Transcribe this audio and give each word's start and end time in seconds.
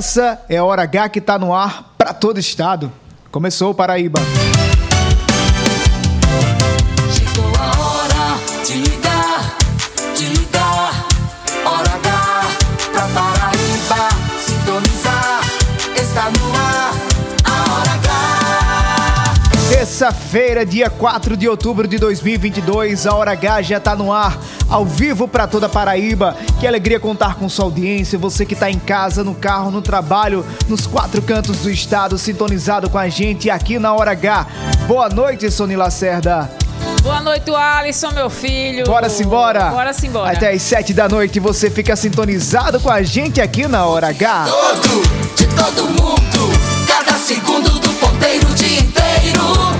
essa 0.00 0.40
é 0.48 0.56
a 0.56 0.64
Hora 0.64 0.82
H 0.84 1.10
que 1.10 1.20
tá 1.20 1.38
no 1.38 1.54
ar 1.54 1.92
para 1.98 2.14
todo 2.14 2.40
estado. 2.40 2.90
Começou 3.30 3.74
Paraíba. 3.74 4.18
Terça-feira, 20.30 20.64
dia 20.64 20.88
4 20.88 21.36
de 21.36 21.48
outubro 21.48 21.88
de 21.88 21.98
2022, 21.98 23.04
a 23.04 23.14
Hora 23.14 23.32
H 23.32 23.62
já 23.62 23.80
tá 23.80 23.96
no 23.96 24.12
ar, 24.12 24.38
ao 24.68 24.84
vivo 24.84 25.26
para 25.26 25.48
toda 25.48 25.68
Paraíba. 25.68 26.36
Que 26.60 26.68
alegria 26.68 27.00
contar 27.00 27.34
com 27.34 27.48
sua 27.48 27.64
audiência, 27.64 28.16
você 28.16 28.46
que 28.46 28.54
tá 28.54 28.70
em 28.70 28.78
casa, 28.78 29.24
no 29.24 29.34
carro, 29.34 29.72
no 29.72 29.82
trabalho, 29.82 30.46
nos 30.68 30.86
quatro 30.86 31.20
cantos 31.20 31.58
do 31.58 31.70
estado, 31.70 32.16
sintonizado 32.16 32.88
com 32.88 32.96
a 32.96 33.08
gente 33.08 33.50
aqui 33.50 33.76
na 33.76 33.92
Hora 33.92 34.12
H. 34.12 34.46
Boa 34.86 35.08
noite, 35.08 35.50
Sony 35.50 35.74
Lacerda. 35.74 36.48
Boa 37.02 37.20
noite, 37.20 37.50
Alisson, 37.50 38.12
meu 38.12 38.30
filho. 38.30 38.84
Bora 38.84 39.08
simbora. 39.08 39.70
Bora 39.70 39.92
simbora. 39.92 40.30
Até 40.30 40.52
às 40.52 40.62
7 40.62 40.94
da 40.94 41.08
noite 41.08 41.40
você 41.40 41.68
fica 41.68 41.96
sintonizado 41.96 42.78
com 42.78 42.90
a 42.90 43.02
gente 43.02 43.40
aqui 43.40 43.66
na 43.66 43.84
Hora 43.84 44.10
H. 44.10 44.46
Todo, 44.46 45.34
de 45.34 45.46
todo 45.48 45.88
mundo. 45.88 46.86
Cada 46.86 47.18
segundo 47.18 47.68
do 47.80 47.90
ponteiro 47.94 48.46
o 48.48 48.54
dia 48.54 48.80
inteiro. 48.80 49.79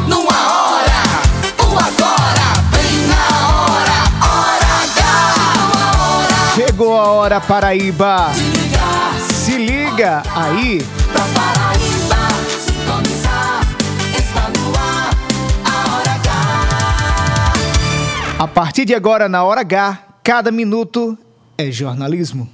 Paraíba. 7.38 8.32
Se 9.32 9.58
liga 9.58 10.22
aí. 10.34 10.82
Pra 11.12 11.22
Paraíba 11.34 12.28
sintonizar. 12.58 13.60
Está 14.18 14.48
no 14.48 14.74
ar 14.76 15.10
a 15.64 15.94
Hora 15.94 16.12
H. 16.12 17.52
A 18.38 18.48
partir 18.48 18.86
de 18.86 18.94
agora, 18.94 19.28
na 19.28 19.44
Hora 19.44 19.60
H, 19.60 19.98
cada 20.24 20.50
minuto 20.50 21.16
é 21.58 21.70
jornalismo. 21.70 22.48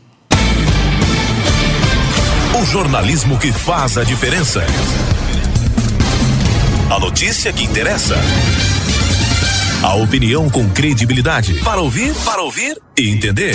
O 2.61 2.65
jornalismo 2.65 3.39
que 3.39 3.53
faz 3.53 3.97
a 3.97 4.05
diferença. 4.05 4.65
A 6.91 6.99
notícia 6.99 7.53
que 7.53 7.65
interessa. 7.65 8.17
A 9.83 9.95
opinião 9.95 10.51
com 10.51 10.69
credibilidade. 10.71 11.61
Para 11.63 11.81
ouvir, 11.81 12.15
para 12.25 12.43
ouvir 12.43 12.81
e 12.99 13.11
entender. 13.11 13.55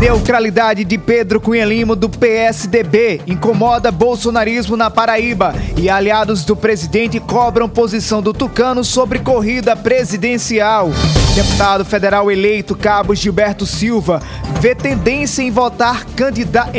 Neutralidade 0.00 0.82
de 0.82 0.96
Pedro 0.96 1.38
Cunha 1.38 1.66
Lima 1.66 1.94
do 1.94 2.08
PSDB 2.08 3.20
incomoda 3.26 3.92
bolsonarismo 3.92 4.74
na 4.74 4.90
Paraíba 4.90 5.54
e 5.76 5.90
aliados 5.90 6.42
do 6.42 6.56
presidente 6.56 7.20
cobram 7.20 7.68
posição 7.68 8.22
do 8.22 8.32
Tucano 8.32 8.82
sobre 8.82 9.18
corrida 9.18 9.76
presidencial. 9.76 10.88
Deputado 11.34 11.84
federal 11.84 12.30
eleito 12.30 12.74
Cabo 12.74 13.14
Gilberto 13.14 13.66
Silva 13.66 14.22
vê 14.58 14.74
tendência 14.74 15.42
em 15.42 15.50
votar 15.50 16.06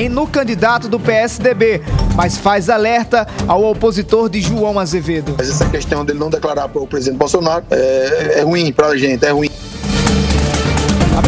no 0.10 0.26
candidato 0.26 0.90
do 0.90 1.00
PSDB, 1.00 1.84
mas 2.16 2.38
faz 2.38 2.72
alerta 2.72 3.28
ao 3.48 3.64
opositor 3.64 4.30
de 4.30 4.42
João 4.42 4.80
Azevedo. 4.80 5.36
Mas 5.38 5.48
essa 5.48 5.70
questão 5.70 6.04
dele 6.04 6.18
não 6.18 6.31
declarar 6.31 6.68
para 6.70 6.81
o 6.81 6.88
presidente 6.88 7.20
Bolsonaro 7.20 7.64
é, 7.70 8.40
é 8.40 8.42
ruim 8.42 8.74
para 8.74 8.88
a 8.88 8.98
gente, 8.98 9.24
é 9.24 9.30
ruim. 9.30 9.61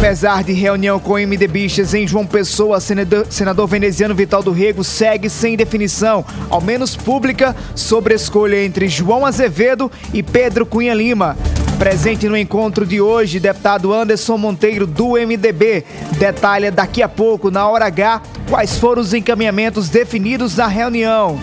Apesar 0.03 0.44
de 0.44 0.52
reunião 0.52 1.00
com 1.00 1.14
MDBistas 1.14 1.94
em 1.94 2.06
João 2.06 2.28
Pessoa, 2.28 2.81
senador, 2.81 3.25
senador 3.30 3.66
veneziano 3.68 4.14
Vital 4.14 4.44
do 4.44 4.52
Rego 4.52 4.84
segue 4.84 5.30
sem 5.30 5.56
definição, 5.56 6.25
ao 6.50 6.59
menos 6.59 6.94
pública, 6.94 7.56
sobre 7.74 8.12
a 8.12 8.18
escolha 8.18 8.62
entre 8.62 8.90
João 8.90 9.25
Azevedo 9.25 9.90
e 10.14 10.22
Pedro 10.22 10.66
Cunha 10.66 10.94
Lima. 10.94 11.38
Presente 11.80 12.28
no 12.28 12.36
encontro 12.36 12.86
de 12.86 13.00
hoje, 13.00 13.40
deputado 13.40 13.94
Anderson 13.94 14.38
Monteiro, 14.38 14.86
do 14.86 15.12
MDB, 15.12 15.86
detalha 16.20 16.70
daqui 16.70 17.02
a 17.02 17.08
pouco, 17.08 17.50
na 17.50 17.66
hora 17.70 17.85
H, 17.85 18.22
quais 18.50 18.78
foram 18.78 19.02
os 19.02 19.14
encaminhamentos 19.14 19.88
definidos 19.88 20.58
na 20.58 20.68
reunião. 20.68 21.40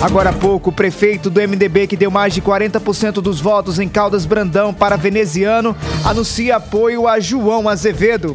Agora 0.00 0.30
há 0.30 0.32
pouco, 0.32 0.70
o 0.70 0.72
prefeito 0.72 1.28
do 1.28 1.40
MDB, 1.40 1.86
que 1.86 1.94
deu 1.94 2.10
mais 2.10 2.32
de 2.32 2.40
40% 2.40 3.20
dos 3.20 3.38
votos 3.38 3.78
em 3.78 3.86
Caldas 3.86 4.24
Brandão 4.24 4.72
para 4.72 4.96
veneziano, 4.96 5.76
anuncia 6.02 6.56
apoio 6.56 7.06
a 7.06 7.20
João 7.20 7.68
Azevedo. 7.68 8.34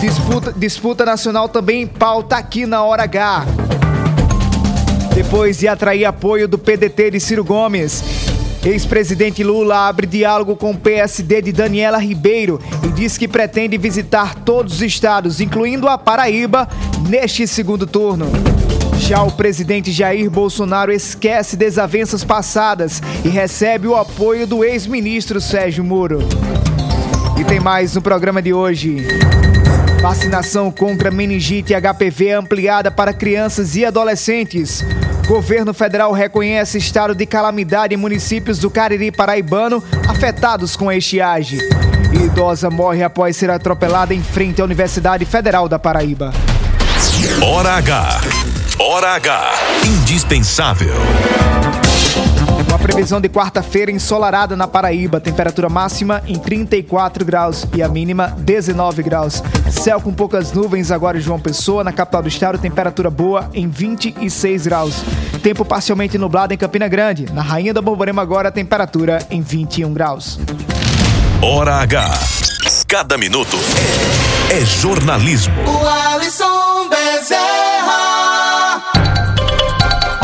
Disputa, 0.00 0.52
disputa 0.56 1.04
nacional 1.04 1.48
também 1.48 1.82
em 1.82 1.86
pauta 1.86 2.36
aqui 2.36 2.64
na 2.64 2.84
Hora 2.84 3.02
H. 3.02 3.44
Depois 5.16 5.58
de 5.58 5.66
atrair 5.66 6.04
apoio 6.04 6.46
do 6.46 6.56
PDT 6.56 7.10
de 7.10 7.18
Ciro 7.18 7.44
Gomes, 7.44 8.04
ex-presidente 8.64 9.42
Lula 9.42 9.88
abre 9.88 10.06
diálogo 10.06 10.54
com 10.54 10.70
o 10.70 10.78
PSD 10.78 11.42
de 11.42 11.52
Daniela 11.52 11.98
Ribeiro 11.98 12.60
e 12.84 12.88
diz 12.88 13.18
que 13.18 13.26
pretende 13.26 13.76
visitar 13.76 14.36
todos 14.36 14.74
os 14.74 14.82
estados, 14.82 15.40
incluindo 15.40 15.88
a 15.88 15.98
Paraíba, 15.98 16.68
neste 17.08 17.48
segundo 17.48 17.84
turno. 17.84 18.26
Já 19.02 19.20
o 19.24 19.32
presidente 19.32 19.90
Jair 19.90 20.30
Bolsonaro 20.30 20.92
esquece 20.92 21.56
desavenças 21.56 22.22
passadas 22.22 23.02
e 23.24 23.28
recebe 23.28 23.88
o 23.88 23.96
apoio 23.96 24.46
do 24.46 24.64
ex-ministro 24.64 25.40
Sérgio 25.40 25.82
Moro. 25.82 26.20
E 27.38 27.44
tem 27.44 27.58
mais 27.58 27.96
no 27.96 28.00
programa 28.00 28.40
de 28.40 28.54
hoje. 28.54 29.08
Vacinação 30.00 30.70
contra 30.70 31.10
meningite 31.10 31.72
e 31.72 31.76
HPV 31.76 32.30
ampliada 32.30 32.92
para 32.92 33.12
crianças 33.12 33.74
e 33.74 33.84
adolescentes. 33.84 34.84
Governo 35.26 35.74
federal 35.74 36.12
reconhece 36.12 36.78
estado 36.78 37.12
de 37.12 37.26
calamidade 37.26 37.94
em 37.94 37.98
municípios 37.98 38.60
do 38.60 38.70
Cariri 38.70 39.10
Paraibano 39.10 39.82
afetados 40.08 40.76
com 40.76 40.90
estiagem. 40.92 41.58
E 42.12 42.26
idosa 42.26 42.70
morre 42.70 43.02
após 43.02 43.36
ser 43.36 43.50
atropelada 43.50 44.14
em 44.14 44.22
frente 44.22 44.62
à 44.62 44.64
Universidade 44.64 45.24
Federal 45.24 45.68
da 45.68 45.78
Paraíba. 45.78 46.32
Hora 47.42 47.74
H. 47.74 48.51
Hora 48.84 49.10
H. 49.14 49.52
Indispensável. 49.86 50.92
Uma 52.66 52.76
previsão 52.80 53.20
de 53.20 53.28
quarta-feira 53.28 53.92
ensolarada 53.92 54.56
na 54.56 54.66
Paraíba, 54.66 55.20
temperatura 55.20 55.68
máxima 55.68 56.20
em 56.26 56.36
34 56.36 57.24
graus 57.24 57.64
e 57.76 57.80
a 57.80 57.86
mínima 57.86 58.34
19 58.38 59.04
graus. 59.04 59.40
Céu 59.70 60.00
com 60.00 60.12
poucas 60.12 60.52
nuvens 60.52 60.90
agora 60.90 61.16
em 61.16 61.20
João 61.20 61.38
Pessoa, 61.38 61.84
na 61.84 61.92
capital 61.92 62.22
do 62.22 62.28
estado, 62.28 62.58
temperatura 62.58 63.08
boa 63.08 63.48
em 63.54 63.68
26 63.68 64.66
graus. 64.66 65.04
Tempo 65.44 65.64
parcialmente 65.64 66.18
nublado 66.18 66.52
em 66.52 66.56
Campina 66.56 66.88
Grande. 66.88 67.26
Na 67.32 67.40
Rainha 67.40 67.72
da 67.72 67.80
Borborema 67.80 68.20
agora, 68.20 68.50
temperatura 68.50 69.24
em 69.30 69.40
21 69.40 69.94
graus. 69.94 70.40
Hora 71.40 71.76
H. 71.76 72.18
Cada 72.88 73.16
minuto 73.16 73.56
é, 74.50 74.64
jornalismo. 74.64 75.54
O 75.68 75.86
Alisson 75.86 76.88
Bezerra. 76.88 77.61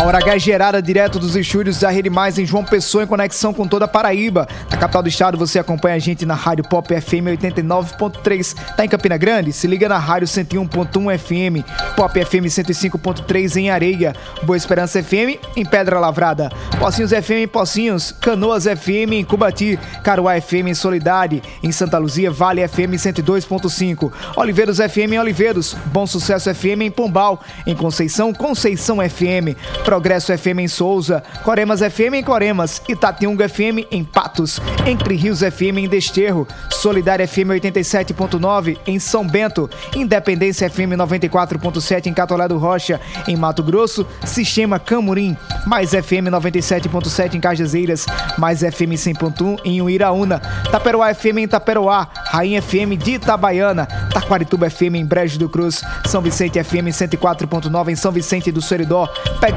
Hora 0.08 0.16
H 0.16 0.36
é 0.36 0.38
gerada 0.38 0.80
direto 0.80 1.19
dos 1.19 1.36
estúdios 1.36 1.80
da 1.80 1.91
Rede 1.91 2.08
Mais 2.08 2.38
em 2.38 2.46
João 2.46 2.64
Pessoa, 2.64 3.04
em 3.04 3.06
conexão 3.06 3.52
com 3.52 3.69
toda 3.69 3.84
a 3.84 3.88
Paraíba. 3.88 4.49
Na 4.70 4.78
capital 4.78 5.02
do 5.02 5.08
estado, 5.10 5.37
você 5.37 5.58
acompanha 5.58 5.96
a 5.96 5.99
gente 5.99 6.25
na 6.25 6.34
Rádio 6.34 6.64
Pop 6.66 6.88
FM 6.99 7.37
89.3. 7.38 8.56
Tá 8.75 8.87
em 8.87 8.88
Campina 8.88 9.19
Grande? 9.19 9.52
Se 9.52 9.66
liga 9.66 9.87
na 9.87 9.99
Rádio 9.99 10.26
101.1 10.26 11.19
FM, 11.19 11.94
Pop 11.94 12.25
FM 12.25 12.46
105.3 12.46 13.56
em 13.56 13.69
Areia, 13.69 14.16
Boa 14.44 14.56
Esperança 14.56 15.02
FM 15.02 15.37
em 15.55 15.66
Pedra 15.66 16.00
Lavrada, 16.00 16.49
Pocinhos 16.78 17.11
FM 17.11 17.43
em 17.43 17.49
Pocinhos, 17.49 18.11
Canoas 18.11 18.64
FM 18.64 19.12
em 19.12 19.25
Cubati, 19.25 19.78
Caruá 20.02 20.40
FM 20.40 20.69
em 20.69 20.75
Solidade, 20.75 21.43
em 21.62 21.70
Santa 21.70 21.99
Luzia, 21.99 22.31
Vale 22.31 22.66
FM 22.66 22.94
102.5, 22.96 24.11
Oliveiros 24.37 24.78
FM 24.78 25.12
em 25.12 25.19
Oliveiros, 25.19 25.76
Bom 25.93 26.06
Sucesso 26.06 26.49
FM 26.54 26.81
em 26.81 26.90
Pombal, 26.90 27.43
em 27.66 27.76
Conceição, 27.76 28.32
Conceição 28.32 29.00
FM. 29.06 29.54
Progresso 29.99 30.39
FM 30.39 30.61
em 30.61 30.69
Souza, 30.69 31.25
Coremas 31.43 31.81
FM 31.81 32.15
em 32.15 32.23
Coremas, 32.23 32.81
Itatiunga 32.89 33.49
FM 33.49 33.85
em 33.91 34.05
Patos, 34.05 34.61
Entre 34.87 35.17
Rios 35.17 35.41
FM 35.41 35.79
em 35.79 35.89
Desterro, 35.89 36.47
Solidária 36.71 37.27
FM 37.27 37.50
87.9 37.61 38.79
em 38.87 39.00
São 39.00 39.27
Bento, 39.27 39.69
Independência 39.97 40.71
FM 40.71 40.95
94.7 40.97 42.06
em 42.06 42.15
Catolé 42.15 42.47
do 42.47 42.59
Rocha, 42.59 43.00
em 43.27 43.35
Mato 43.35 43.61
Grosso, 43.65 44.06
Sistema 44.25 44.79
Camurim, 44.79 45.37
Mais 45.67 45.91
FM 45.91 46.31
97.7 46.31 47.35
em 47.35 47.41
Cajazeiras, 47.41 48.06
Mais 48.39 48.61
FM 48.61 48.95
100.1 48.95 49.59
em 49.65 49.83
Uiraúna, 49.83 50.39
Taperoá 50.71 51.12
FM 51.12 51.39
em 51.39 51.49
Taperoá, 51.49 52.06
Rainha 52.27 52.62
FM 52.62 52.97
de 52.97 53.15
Itabaiana, 53.15 53.87
Taquarituba 54.15 54.71
FM 54.71 54.95
em 54.95 55.05
Brejo 55.05 55.41
do 55.41 55.49
Cruz, 55.49 55.83
São 56.06 56.23
Vicente 56.23 56.62
FM 56.62 56.87
104.9 56.87 57.89
em 57.89 57.97
São 57.97 58.12
Vicente 58.12 58.53
do 58.53 58.62
Seridó, 58.62 59.09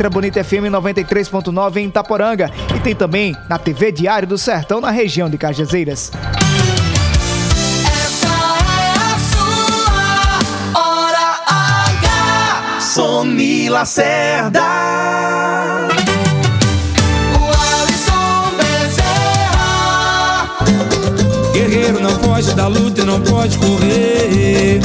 Bonita 0.09 0.20
FM 0.29 0.69
93.9 0.69 1.77
em 1.77 1.87
Itaporanga 1.87 2.51
e 2.75 2.79
tem 2.79 2.93
também 2.93 3.35
na 3.49 3.57
TV 3.57 3.91
Diário 3.91 4.27
do 4.27 4.37
Sertão 4.37 4.79
na 4.79 4.91
região 4.91 5.29
de 5.29 5.37
Cajazeiras. 5.37 6.11
Essa 7.85 8.27
é 8.27 8.93
a 8.97 9.17
sua 9.31 10.79
hora 10.79 11.39
H. 11.47 12.81
Sony 12.81 13.69
Lacerda. 13.69 14.61
O 17.39 17.43
Alisson 17.81 18.51
Bezerra. 18.57 20.47
Guerreiro 21.53 21.99
não 21.99 22.11
foge 22.19 22.53
da 22.53 22.67
luta 22.67 23.01
e 23.01 23.05
não 23.05 23.21
pode 23.21 23.57
correr. 23.57 24.79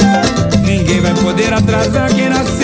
Ninguém 0.65 1.01
vai 1.01 1.13
poder 1.13 1.53
atrasar 1.53 2.13
quem 2.13 2.29
nasceu 2.29 2.56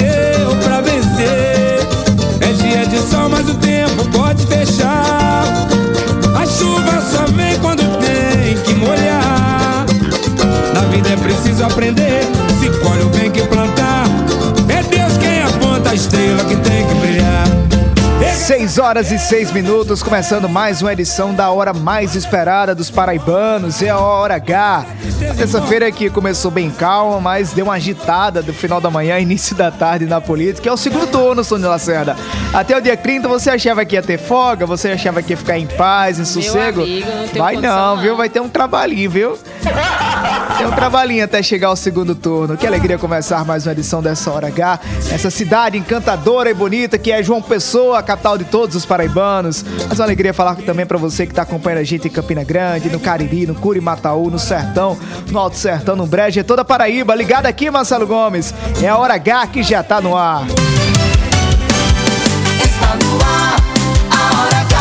aprender. 11.66 12.22
Se 12.60 12.70
colhe 12.80 13.04
o 13.04 13.10
bem 13.10 13.32
que 13.32 13.42
plantar. 13.48 14.06
É 14.70 14.84
Deus 14.84 15.18
quem 15.18 15.42
aponta 15.42 15.92
a 15.92 15.96
estrela 15.96 16.44
que 16.46 16.56
tem 16.58 16.88
que 16.88 16.94
brilhar. 16.96 17.48
6 18.36 18.78
horas 18.78 19.12
e 19.12 19.20
6 19.20 19.52
minutos, 19.52 20.04
começando 20.04 20.50
mais 20.50 20.82
uma 20.82 20.92
edição 20.92 21.34
da 21.34 21.50
hora 21.50 21.74
mais 21.74 22.16
esperada 22.16 22.76
dos 22.76 22.90
paraibanos, 22.90 23.82
é 23.82 23.90
a 23.90 23.98
Hora 23.98 24.36
H. 24.36 24.86
Terça-feira 25.38 25.92
que 25.92 26.10
começou 26.10 26.52
bem 26.52 26.70
calma, 26.70 27.20
mas 27.20 27.52
deu 27.54 27.66
uma 27.66 27.74
agitada 27.74 28.42
do 28.42 28.54
final 28.54 28.80
da 28.80 28.90
manhã, 28.90 29.18
início 29.20 29.56
da 29.56 29.72
tarde 29.72 30.06
na 30.06 30.22
política, 30.22 30.70
é 30.70 30.72
o 30.72 30.78
segundo 30.78 31.08
turno, 31.08 31.44
Sônia 31.44 31.70
Lacerda. 31.70 32.16
Até 32.54 32.78
o 32.78 32.82
dia 32.82 32.96
30 32.96 33.28
você 33.28 33.50
achava 33.50 33.84
que 33.84 33.96
ia 33.96 34.02
ter 34.02 34.18
folga, 34.20 34.66
você 34.66 34.92
achava 34.92 35.22
que 35.22 35.34
ia 35.34 35.38
ficar 35.38 35.58
em 35.58 35.66
paz, 35.66 36.20
em 36.20 36.26
sossego? 36.26 36.84
amigo, 36.84 37.08
não 37.34 37.44
Vai 37.44 37.56
não, 37.56 37.96
não. 37.96 38.02
viu? 38.02 38.16
Vai 38.16 38.30
ter 38.30 38.40
um 38.42 38.50
trabalhinho, 38.50 39.10
viu? 39.10 39.38
Tem 40.58 40.68
um 40.68 40.72
trabalhinho 40.72 41.24
até 41.24 41.42
chegar 41.42 41.70
ao 41.70 41.76
segundo 41.76 42.14
turno. 42.14 42.56
Que 42.56 42.68
alegria 42.68 42.98
começar 43.00 43.44
mais 43.44 43.66
uma 43.66 43.72
edição 43.72 44.02
dessa 44.04 44.32
Hora 44.32 44.48
H. 44.48 44.80
Essa 45.12 45.32
cidade 45.32 45.78
encantadora 45.78 46.50
e 46.50 46.54
bonita 46.54 46.98
que 46.98 47.12
é 47.12 47.24
João 47.24 47.42
Pessoa, 47.42 47.98
a 48.00 48.04
capital 48.04 48.38
de 48.38 48.46
todos 48.46 48.76
os 48.76 48.86
paraibanos. 48.86 49.66
Mas 49.90 50.00
uma 50.00 50.06
alegria 50.06 50.34
falar 50.34 50.56
também 50.58 50.86
pra 50.86 50.98
você 50.98 51.26
que 51.26 51.34
tá 51.34 51.42
acompanhando 51.42 51.80
a 51.80 51.84
gente 51.84 52.08
em 52.08 52.12
Campina 52.12 52.44
Grande, 52.44 52.90
no 52.90 53.00
Cariri, 53.00 53.48
no 53.48 53.56
Curimataú, 53.56 54.30
no 54.30 54.38
Sertão, 54.38 54.98
no 55.32 55.40
Alto 55.40 55.58
Sertão, 55.58 55.96
no 55.96 56.06
Brejo, 56.06 56.40
é 56.40 56.44
toda 56.44 56.64
Paraíba. 56.66 57.16
Ligado 57.16 57.46
aqui, 57.46 57.70
Marcelo 57.70 58.08
Gomes. 58.08 58.54
É 58.82 58.88
a 58.88 58.98
Hora 58.98 59.16
H 59.16 59.48
que 59.48 59.64
já 59.64 59.84
tá 59.84 60.02
no 60.02 60.16
ar. 60.16 60.46
Está 62.64 62.96
no 63.04 63.22
ar. 63.22 63.58
A 64.12 64.42
hora 64.42 64.58
H. 64.58 64.74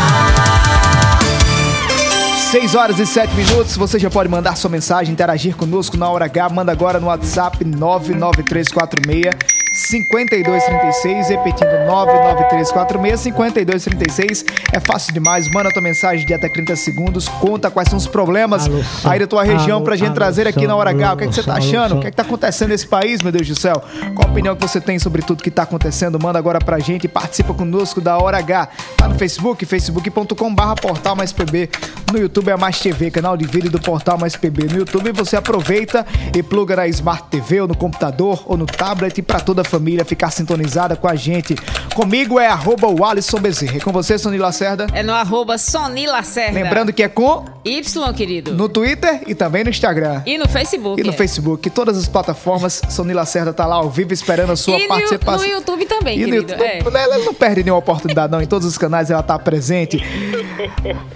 6 2.51 2.75
horas 2.75 2.99
e 2.99 3.05
7 3.05 3.33
minutos, 3.33 3.75
você 3.75 3.97
já 3.97 4.09
pode 4.11 4.29
mandar 4.29 4.55
sua 4.55 4.69
mensagem, 4.69 5.11
interagir 5.11 5.55
conosco 5.55 5.97
na 5.97 6.09
hora 6.09 6.25
H. 6.25 6.49
Manda 6.49 6.71
agora 6.71 6.99
no 6.99 7.07
WhatsApp 7.07 7.65
99346 7.65 9.62
5236, 9.73 11.29
repetindo 11.29 11.71
99346 11.87 13.19
5236. 13.19 14.45
É 14.71 14.79
fácil 14.79 15.11
demais, 15.13 15.49
manda 15.49 15.71
tua 15.71 15.81
mensagem 15.81 16.25
de 16.25 16.33
até 16.33 16.47
30 16.47 16.75
segundos, 16.75 17.27
conta 17.27 17.71
quais 17.71 17.89
são 17.89 17.97
os 17.97 18.05
problemas 18.05 18.67
Alô, 18.67 18.81
aí 19.03 19.19
da 19.19 19.25
tua 19.25 19.43
região 19.43 19.77
alô, 19.77 19.85
pra 19.85 19.95
gente 19.95 20.09
alô, 20.09 20.15
trazer 20.15 20.47
aqui 20.47 20.67
na 20.67 20.75
hora 20.75 20.91
H. 20.91 21.13
O 21.13 21.17
que, 21.17 21.23
é 21.23 21.27
que 21.27 21.33
você 21.33 21.43
tá 21.43 21.55
achando? 21.55 21.95
O 21.95 21.99
que 21.99 22.07
é 22.07 22.11
que 22.11 22.15
tá 22.15 22.21
acontecendo 22.21 22.69
nesse 22.69 22.85
país, 22.87 23.23
meu 23.23 23.31
Deus 23.31 23.47
do 23.47 23.55
céu? 23.55 23.83
Qual 24.15 24.27
a 24.27 24.31
opinião 24.31 24.55
que 24.55 24.61
você 24.61 24.79
tem 24.79 24.99
sobre 24.99 25.23
tudo 25.23 25.41
que 25.41 25.49
tá 25.49 25.63
acontecendo? 25.63 26.19
Manda 26.21 26.37
agora 26.37 26.59
pra 26.59 26.77
gente 26.77 27.05
e 27.05 27.07
participa 27.07 27.53
conosco 27.53 27.99
da 27.99 28.17
Hora 28.17 28.37
H. 28.37 28.67
Tá 28.95 29.07
no 29.07 29.15
Facebook, 29.15 29.65
facebook.com/barra 29.65 30.75
Portal 30.75 31.15
Mais 31.15 31.33
PB. 31.33 31.69
No 32.11 32.19
YouTube 32.19 32.49
é 32.49 32.51
a 32.53 32.57
Mais 32.57 32.79
TV, 32.79 33.09
canal 33.09 33.35
de 33.35 33.47
vídeo 33.47 33.71
do 33.71 33.81
Portal 33.81 34.19
Mais 34.19 34.35
PB. 34.35 34.67
No 34.71 34.77
YouTube 34.77 35.11
você 35.13 35.35
aproveita 35.35 36.05
e 36.35 36.43
pluga 36.43 36.75
na 36.75 36.87
Smart 36.87 37.23
TV 37.29 37.61
ou 37.61 37.67
no 37.67 37.75
computador 37.75 38.43
ou 38.45 38.55
no 38.55 38.67
tablet 38.67 39.19
pra 39.23 39.39
toda 39.39 39.62
a 39.63 39.69
família 39.69 40.05
ficar 40.05 40.29
sintonizada 40.31 40.95
com 40.95 41.07
a 41.07 41.15
gente. 41.15 41.55
Comigo 41.95 42.39
é 42.39 42.47
arroba 42.47 42.87
o 42.87 43.03
Alisson 43.03 43.39
Bezerra. 43.39 43.77
E 43.77 43.81
com 43.81 43.91
você, 43.91 44.17
Sony 44.17 44.37
Lacerda. 44.37 44.87
É 44.93 45.03
no 45.03 45.13
arroba 45.13 45.57
Sony 45.57 46.05
Lacerda. 46.05 46.53
Lembrando 46.59 46.93
que 46.93 47.01
é 47.03 47.07
com 47.09 47.45
Y, 47.65 48.13
querido. 48.13 48.53
no 48.53 48.69
Twitter 48.69 49.21
e 49.27 49.33
também 49.35 49.63
no 49.63 49.69
Instagram. 49.69 50.21
E 50.25 50.37
no 50.37 50.47
Facebook. 50.47 51.01
E 51.01 51.03
no 51.03 51.13
Facebook, 51.13 51.69
todas 51.69 51.97
as 51.97 52.07
plataformas, 52.07 52.81
Sony 52.89 53.13
Lacerda 53.13 53.53
tá 53.53 53.65
lá 53.65 53.75
ao 53.75 53.89
vivo 53.89 54.13
esperando 54.13 54.51
a 54.51 54.55
sua 54.55 54.77
E 54.77 54.83
no, 54.83 54.87
participação. 54.89 55.47
no 55.47 55.53
YouTube 55.53 55.85
também, 55.85 56.19
E 56.19 56.25
no 56.25 56.31
querido. 56.31 56.51
YouTube, 56.53 56.67
É. 56.67 56.81
ela 57.03 57.17
não 57.19 57.33
perde 57.33 57.63
nenhuma 57.63 57.79
oportunidade, 57.79 58.31
não. 58.31 58.41
Em 58.41 58.45
todos 58.47 58.67
os 58.67 58.77
canais 58.77 59.09
ela 59.09 59.23
tá 59.23 59.37
presente. 59.39 60.03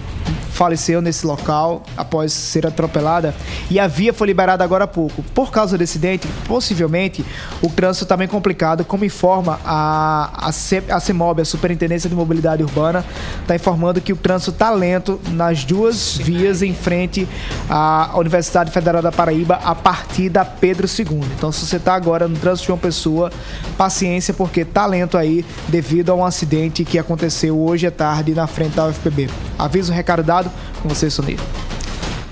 faleceu 0.53 1.01
nesse 1.01 1.25
local 1.25 1.83
após 1.97 2.31
ser 2.31 2.67
atropelada 2.67 3.33
e 3.69 3.79
a 3.79 3.87
via 3.87 4.13
foi 4.13 4.27
liberada 4.27 4.63
agora 4.63 4.83
há 4.83 4.87
pouco. 4.87 5.23
Por 5.33 5.51
causa 5.51 5.77
desse 5.77 5.93
acidente, 5.93 6.27
possivelmente, 6.47 7.25
o 7.61 7.69
trânsito 7.69 8.05
está 8.05 8.17
bem 8.17 8.27
complicado, 8.27 8.83
como 8.83 9.05
informa 9.05 9.59
a, 9.63 10.47
a, 10.47 10.51
C, 10.51 10.83
a 10.89 10.99
CEMOB, 10.99 11.41
a 11.41 11.45
Superintendência 11.45 12.09
de 12.09 12.15
Mobilidade 12.15 12.63
Urbana, 12.63 13.05
está 13.41 13.55
informando 13.55 14.01
que 14.01 14.11
o 14.11 14.15
trânsito 14.15 14.51
está 14.51 14.71
lento 14.71 15.19
nas 15.29 15.63
duas 15.63 16.17
vias 16.17 16.61
em 16.61 16.73
frente 16.73 17.27
à 17.69 18.11
Universidade 18.15 18.71
Federal 18.71 19.01
da 19.01 19.11
Paraíba 19.11 19.59
a 19.63 19.75
partir 19.75 20.29
da 20.29 20.43
Pedro 20.43 20.87
II. 20.87 21.21
Então, 21.37 21.51
se 21.51 21.65
você 21.65 21.77
está 21.77 21.93
agora 21.93 22.27
no 22.27 22.37
trânsito 22.37 22.67
de 22.67 22.71
uma 22.71 22.77
pessoa, 22.77 23.31
paciência, 23.77 24.33
porque 24.33 24.65
tá 24.65 24.85
lento 24.85 25.17
aí 25.17 25.45
devido 25.67 26.11
a 26.11 26.15
um 26.15 26.25
acidente 26.25 26.83
que 26.83 26.97
aconteceu 26.97 27.59
hoje 27.59 27.85
à 27.87 27.91
tarde 27.91 28.33
na 28.33 28.47
frente 28.47 28.75
da 28.75 28.87
UFPB. 28.87 29.29
Aviso 29.57 29.91
recado 29.91 30.23
dado 30.23 30.42
com 30.81 30.89
você, 30.89 31.09
Sonia. 31.09 31.37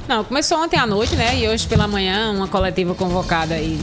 Não, 0.07 0.23
começou 0.23 0.57
ontem 0.61 0.77
à 0.77 0.85
noite, 0.85 1.15
né? 1.15 1.37
E 1.37 1.47
hoje 1.47 1.67
pela 1.67 1.87
manhã, 1.87 2.31
uma 2.31 2.47
coletiva 2.47 2.93
convocada 2.93 3.55
aí 3.55 3.79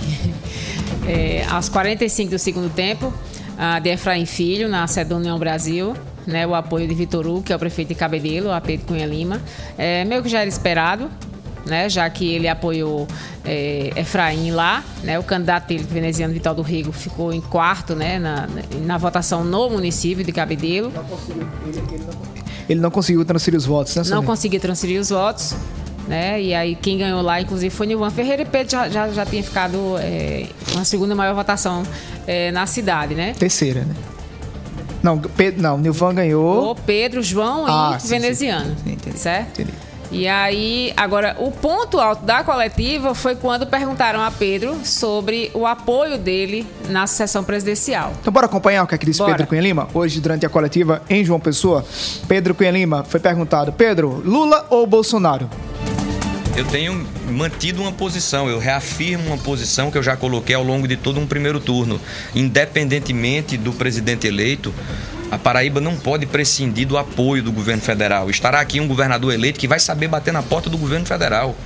é, 1.07 1.45
às 1.51 1.69
45 1.69 2.31
do 2.31 2.39
segundo 2.39 2.71
tempo, 2.71 3.13
a 3.57 3.79
de 3.79 3.91
Efraim 3.91 4.27
Filho, 4.27 4.69
na 4.69 4.87
sede 4.87 5.15
União 5.15 5.39
Brasil. 5.39 5.97
Né, 6.27 6.47
o 6.47 6.55
apoio 6.55 6.87
de 6.87 6.95
Vitor 6.95 7.27
Hugo, 7.27 7.43
que 7.43 7.55
é 7.55 7.57
o 7.57 7.59
prefeito 7.59 7.89
de 7.89 7.95
Cabedelo, 7.95 8.53
a 8.53 8.61
Pedro 8.61 8.89
Cunha 8.89 9.07
Lima. 9.07 9.41
É, 9.79 10.05
meio 10.05 10.23
que 10.23 10.29
já 10.29 10.41
era 10.41 10.49
esperado, 10.49 11.11
né, 11.67 11.89
já 11.89 12.09
que 12.09 12.33
ele 12.33 12.49
apoiou 12.49 13.07
é, 13.45 13.93
Efraim 13.97 14.51
lá. 14.51 14.83
Né, 15.03 15.19
o 15.19 15.23
candidato 15.23 15.69
dele, 15.69 15.85
veneziano 15.89 16.33
Vital 16.33 16.55
do 16.55 16.63
Rego, 16.63 16.93
ficou 16.93 17.33
em 17.33 17.41
quarto 17.41 17.95
né, 17.95 18.19
na, 18.19 18.49
na 18.85 18.99
votação 18.99 19.45
no 19.45 19.71
município 19.71 20.25
de 20.25 20.33
Cabedelo. 20.33 20.93
Ele 22.69 22.81
não 22.81 22.91
conseguiu 22.91 23.25
transferir 23.25 23.59
os 23.59 23.65
votos, 23.67 23.95
né, 23.97 24.03
Não 24.09 24.23
conseguiu 24.23 24.61
transferir 24.61 25.01
os 25.01 25.09
votos. 25.11 25.55
Né? 26.07 26.41
E 26.41 26.55
aí 26.55 26.75
quem 26.75 26.97
ganhou 26.97 27.21
lá, 27.21 27.39
inclusive, 27.39 27.69
foi 27.75 27.87
Nilvan 27.87 28.09
Ferreira 28.11 28.41
e 28.41 28.47
Pedro 28.47 28.71
já, 28.73 28.89
já, 28.89 29.09
já 29.11 29.27
tinha 29.27 29.43
ficado 29.43 29.97
é, 29.99 30.47
uma 30.73 30.83
segunda 30.83 31.15
maior 31.15 31.35
votação 31.35 31.83
é, 32.27 32.51
na 32.51 32.67
cidade, 32.67 33.15
né? 33.15 33.35
Terceira, 33.39 33.83
né? 33.83 33.95
Não, 35.03 35.19
Pedro, 35.19 35.61
não, 35.61 35.77
Nilvan 35.77 36.15
ganhou. 36.15 36.71
O 36.71 36.75
Pedro, 36.75 37.23
João 37.23 37.67
Ah, 37.67 37.97
e 37.99 38.01
sim, 38.01 38.09
Veneziano. 38.09 38.71
sim, 38.71 38.77
sim, 38.85 38.93
entendi, 38.93 39.19
certo? 39.19 39.61
entendi. 39.61 39.77
E 40.11 40.27
aí, 40.27 40.93
agora, 40.97 41.37
o 41.39 41.51
ponto 41.51 42.01
alto 42.01 42.25
da 42.25 42.43
coletiva 42.43 43.15
foi 43.15 43.37
quando 43.37 43.67
perguntaram 43.67 44.21
a 44.21 44.31
Pedro 44.31 44.79
sobre 44.85 45.51
o 45.53 45.67
apoio 45.67 46.17
dele 46.17 46.67
na 46.89 47.07
sessão 47.07 47.45
presidencial. 47.45 48.13
Então 48.21 48.33
bora 48.33 48.47
acompanhar 48.47 48.85
o 48.85 48.87
que, 48.87 48.95
é 48.95 48.99
que 48.99 49.07
disse 49.07 49.19
Bora. 49.19 49.33
Pedro 49.33 49.47
Cunha 49.47 49.61
Lima? 49.61 49.89
Hoje, 49.93 50.21
durante 50.21 50.47
a 50.47 50.49
coletiva 50.49 51.03
em 51.11 51.25
João 51.25 51.39
Pessoa, 51.39 51.85
Pedro 52.27 52.55
Cunha 52.55 52.71
Lima 52.71 53.05
foi 53.05 53.21
perguntado, 53.21 53.73
Pedro, 53.73 54.23
Lula 54.25 54.67
ou 54.71 54.87
Bolsonaro? 54.87 55.49
Eu 56.57 56.65
tenho 56.65 57.07
mantido 57.31 57.81
uma 57.83 57.93
posição, 57.93 58.49
eu 58.49 58.59
reafirmo 58.59 59.29
uma 59.29 59.39
posição 59.39 59.93
que 59.93 59.99
eu 59.99 60.03
já 60.03 60.17
coloquei 60.17 60.57
ao 60.57 60.65
longo 60.65 60.89
de 60.89 60.97
todo 60.97 61.21
um 61.21 61.27
primeiro 61.27 61.61
turno. 61.61 62.01
Independentemente 62.35 63.57
do 63.57 63.73
presidente 63.73 64.27
eleito, 64.27 64.75
a 65.31 65.39
Paraíba 65.39 65.81
não 65.81 65.97
pode 65.97 66.27
prescindir 66.27 66.87
do 66.87 66.97
apoio 66.97 67.43
do 67.43 67.53
governo 67.53 67.83
federal. 67.83 68.31
Estará 68.31 68.61
aqui 68.61 68.81
um 68.81 68.89
governador 68.89 69.33
eleito 69.33 69.59
que 69.59 69.69
vai 69.69 69.79
saber 69.79 70.09
bater 70.09 70.33
na 70.33 70.43
porta 70.43 70.71
do 70.71 70.79
governo 70.79 71.05
federal. 71.05 71.57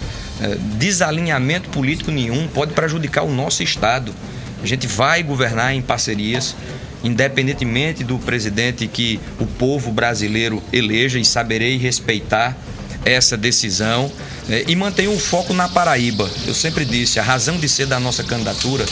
É, 0.40 0.56
Desalinhamento 0.76 1.68
político 1.70 2.10
nenhum 2.10 2.48
pode 2.48 2.72
prejudicar 2.72 3.22
o 3.22 3.32
nosso 3.32 3.62
Estado. 3.62 4.12
A 4.62 4.66
gente 4.66 4.86
vai 4.86 5.22
governar 5.22 5.74
em 5.74 5.82
parcerias, 5.82 6.56
independentemente 7.04 8.02
do 8.04 8.18
presidente 8.18 8.86
que 8.86 9.20
o 9.40 9.46
povo 9.46 9.92
brasileiro 9.92 10.62
eleja 10.72 11.18
e 11.18 11.24
saberei 11.24 11.76
respeitar 11.76 12.56
essa 13.04 13.36
decisão 13.36 14.10
né, 14.48 14.64
e 14.66 14.76
mantenho 14.76 15.12
o 15.12 15.18
foco 15.18 15.52
na 15.52 15.68
Paraíba. 15.68 16.30
Eu 16.46 16.54
sempre 16.54 16.84
disse, 16.84 17.18
a 17.18 17.22
razão 17.22 17.56
de 17.56 17.68
ser 17.68 17.86
da 17.86 17.98
nossa 17.98 18.22
candidatura 18.22 18.84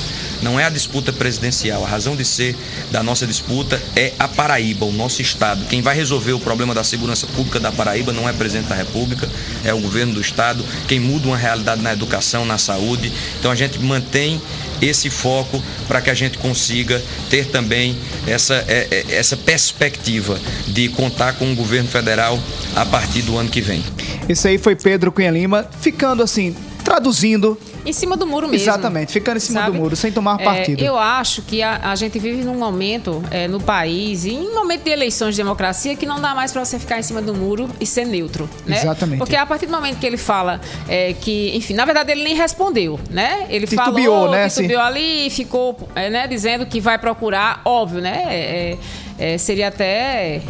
não 0.42 0.58
é 0.58 0.64
a 0.64 0.70
disputa 0.70 1.12
presidencial, 1.12 1.84
a 1.84 1.88
razão 1.88 2.16
de 2.16 2.24
ser 2.24 2.56
da 2.90 3.02
nossa 3.02 3.26
disputa 3.26 3.80
é 3.94 4.12
a 4.18 4.26
Paraíba, 4.26 4.86
o 4.86 4.92
nosso 4.92 5.20
estado. 5.20 5.64
Quem 5.66 5.82
vai 5.82 5.94
resolver 5.94 6.32
o 6.32 6.40
problema 6.40 6.74
da 6.74 6.82
segurança 6.82 7.26
pública 7.28 7.60
da 7.60 7.70
Paraíba 7.70 8.12
não 8.12 8.28
é 8.28 8.32
o 8.32 8.34
presidente 8.34 8.68
da 8.68 8.74
República, 8.74 9.28
é 9.64 9.72
o 9.74 9.80
governo 9.80 10.14
do 10.14 10.20
estado. 10.20 10.64
Quem 10.88 10.98
muda 10.98 11.28
uma 11.28 11.36
realidade 11.36 11.82
na 11.82 11.92
educação, 11.92 12.44
na 12.44 12.58
saúde. 12.58 13.12
Então 13.38 13.50
a 13.50 13.54
gente 13.54 13.78
mantém 13.78 14.40
esse 14.80 15.10
foco 15.10 15.62
para 15.86 16.00
que 16.00 16.10
a 16.10 16.14
gente 16.14 16.38
consiga 16.38 17.02
ter 17.28 17.46
também 17.46 17.96
essa, 18.26 18.54
é, 18.68 18.88
é, 18.90 19.14
essa 19.14 19.36
perspectiva 19.36 20.38
de 20.68 20.88
contar 20.88 21.34
com 21.34 21.52
o 21.52 21.54
governo 21.54 21.88
federal 21.88 22.38
a 22.74 22.84
partir 22.84 23.22
do 23.22 23.36
ano 23.36 23.48
que 23.48 23.60
vem. 23.60 23.84
Esse 24.28 24.48
aí 24.48 24.58
foi 24.58 24.76
Pedro 24.76 25.12
Cunha 25.12 25.30
Lima, 25.30 25.68
ficando 25.80 26.22
assim, 26.22 26.54
traduzindo. 26.84 27.58
Em 27.84 27.92
cima 27.92 28.16
do 28.16 28.26
muro 28.26 28.48
mesmo. 28.48 28.64
Exatamente, 28.68 29.12
ficando 29.12 29.36
em 29.38 29.40
cima 29.40 29.60
sabe? 29.60 29.72
do 29.72 29.78
muro, 29.78 29.96
sem 29.96 30.12
tomar 30.12 30.40
É, 30.40 30.44
partido. 30.44 30.82
eu 30.82 30.98
acho 30.98 31.42
que 31.42 31.62
a, 31.62 31.90
a 31.90 31.94
gente 31.94 32.18
vive 32.18 32.42
num 32.42 32.56
momento 32.56 33.22
é, 33.30 33.48
no 33.48 33.60
país, 33.60 34.24
e 34.24 34.30
em 34.34 34.52
momento 34.54 34.82
de 34.84 34.90
eleições 34.90 35.34
de 35.34 35.42
democracia, 35.42 35.96
que 35.96 36.06
não 36.06 36.20
dá 36.20 36.34
mais 36.34 36.52
para 36.52 36.64
você 36.64 36.78
ficar 36.78 36.98
em 36.98 37.02
cima 37.02 37.20
do 37.22 37.34
muro 37.34 37.68
e 37.80 37.86
ser 37.86 38.04
neutro. 38.04 38.48
Né? 38.66 38.76
Exatamente. 38.76 39.18
Porque 39.18 39.36
a 39.36 39.46
partir 39.46 39.66
do 39.66 39.72
momento 39.72 39.98
que 39.98 40.06
ele 40.06 40.16
fala 40.16 40.60
é, 40.88 41.12
que, 41.14 41.56
enfim, 41.56 41.74
na 41.74 41.84
verdade 41.84 42.12
ele 42.12 42.22
nem 42.22 42.34
respondeu, 42.34 42.98
né? 43.10 43.46
Ele 43.48 43.66
Titubeou, 43.66 44.14
falou, 44.16 44.30
né, 44.30 44.48
titubeou 44.48 44.80
assim. 44.80 44.90
ali 44.90 45.26
e 45.26 45.30
ficou 45.30 45.88
é, 45.94 46.10
né, 46.10 46.26
dizendo 46.26 46.66
que 46.66 46.80
vai 46.80 46.98
procurar, 46.98 47.62
óbvio, 47.64 48.00
né? 48.00 48.22
É, 48.26 48.78
é, 49.18 49.38
seria 49.38 49.68
até. 49.68 50.40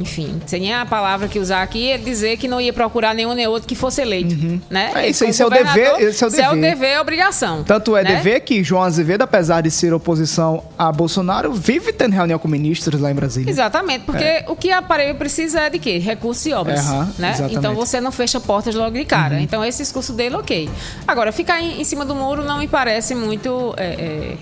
Enfim, 0.00 0.40
sem 0.46 0.60
nem 0.60 0.72
a 0.74 0.86
palavra 0.86 1.26
que 1.28 1.38
usar 1.38 1.62
aqui, 1.62 1.90
é 1.90 1.98
dizer 1.98 2.36
que 2.36 2.46
não 2.46 2.60
ia 2.60 2.72
procurar 2.72 3.14
nenhum 3.14 3.34
nem 3.34 3.46
outro 3.46 3.66
que 3.68 3.74
fosse 3.74 4.00
eleito. 4.00 4.34
Né? 4.70 4.92
É, 4.94 5.08
isso- 5.08 5.20
como 5.20 5.30
isso 5.30 5.42
é 5.42 5.46
o 5.46 5.50
dever- 5.50 5.86
é 5.86 5.94
o 6.06 6.08
isso 6.08 6.24
é 6.24 6.28
o 6.28 6.30
dever. 6.30 6.60
dever, 6.60 6.86
é 6.90 7.00
obrigação. 7.00 7.64
Tanto 7.64 7.96
é 7.96 8.04
né? 8.04 8.14
dever 8.16 8.40
que 8.40 8.62
João 8.62 8.82
Azevedo, 8.82 9.22
apesar 9.22 9.60
de 9.60 9.70
ser 9.70 9.92
oposição 9.92 10.62
a 10.78 10.92
Bolsonaro, 10.92 11.52
vive 11.52 11.92
tendo 11.92 12.12
reunião 12.12 12.38
com 12.38 12.46
ministros 12.48 13.00
lá 13.00 13.10
em 13.10 13.14
Brasília. 13.14 13.50
Exatamente, 13.50 14.04
porque 14.04 14.44
o 14.46 14.54
que 14.54 14.70
a 14.70 14.80
Paraíba 14.80 15.14
precisa 15.18 15.60
é 15.62 15.70
de 15.70 15.78
quê? 15.78 15.98
Recursos 15.98 16.46
e 16.46 16.52
obras. 16.52 16.84
Né? 17.18 17.30
exatamente. 17.30 17.40
Uhum. 17.52 17.58
Então 17.58 17.74
você 17.74 18.00
não 18.00 18.12
fecha 18.12 18.38
portas 18.40 18.74
logo 18.74 18.96
de 18.96 19.04
cara. 19.04 19.40
Então 19.40 19.64
esse 19.64 19.82
discurso 19.82 20.12
dele, 20.12 20.36
ok. 20.36 20.68
Agora, 21.06 21.32
ficar 21.32 21.60
em, 21.60 21.80
em 21.80 21.84
cima 21.84 22.04
do 22.04 22.14
muro 22.14 22.44
não 22.44 22.58
me 22.58 22.68
parece 22.68 23.14
muito 23.14 23.74
é, 23.76 23.84
é, 23.84 24.36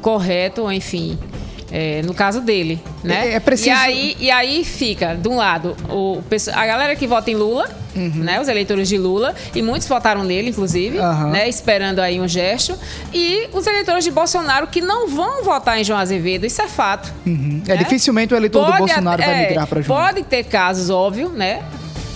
correto, 0.00 0.70
enfim. 0.70 1.18
É, 1.72 2.02
no 2.04 2.12
caso 2.12 2.40
dele, 2.42 2.78
né? 3.02 3.28
É- 3.30 3.32
é 3.34 3.40
preciso- 3.40 3.70
E 3.70 3.72
aí, 3.72 4.16
e 4.20 4.30
aí 4.30 4.62
fica, 4.62 5.14
de 5.14 5.26
um 5.28 5.36
lado, 5.36 5.74
o, 5.88 6.20
a 6.52 6.66
galera 6.66 6.94
que 6.94 7.06
vota 7.06 7.30
em 7.30 7.34
Lula, 7.34 7.66
né? 7.94 8.40
Os 8.40 8.48
eleitores 8.48 8.88
de 8.88 8.96
Lula, 8.98 9.34
e 9.54 9.60
muitos 9.62 9.86
votaram 9.88 10.22
nele, 10.24 10.50
inclusive, 10.50 10.98
Uhum. 10.98 11.30
Né? 11.30 11.48
Esperando 11.48 11.98
aí 12.00 12.20
um 12.20 12.28
gesto. 12.28 12.74
E 13.12 13.48
os 13.52 13.66
eleitores 13.66 14.04
de 14.04 14.10
Bolsonaro 14.10 14.66
que 14.66 14.80
não 14.80 15.08
vão 15.08 15.42
votar 15.44 15.78
em 15.80 15.84
João 15.84 15.98
Azevedo, 15.98 16.44
isso 16.46 16.60
é 16.62 16.68
fato. 16.68 17.12
Uhum. 17.26 17.62
É, 17.66 17.70
né? 17.74 17.76
dificilmente 17.76 18.32
o 18.32 18.36
eleitor 18.36 18.60
do 18.60 18.66
Pode 18.66 18.78
Bolsonaro 18.78 19.22
até- 19.22 19.30
vai 19.32 19.44
é, 19.44 19.48
migrar 19.48 19.66
para 19.66 19.80
João. 19.82 19.98
Pode 20.00 20.22
ter 20.24 20.44
casos, 20.44 20.90
óbvio, 20.90 21.28
né? 21.30 21.62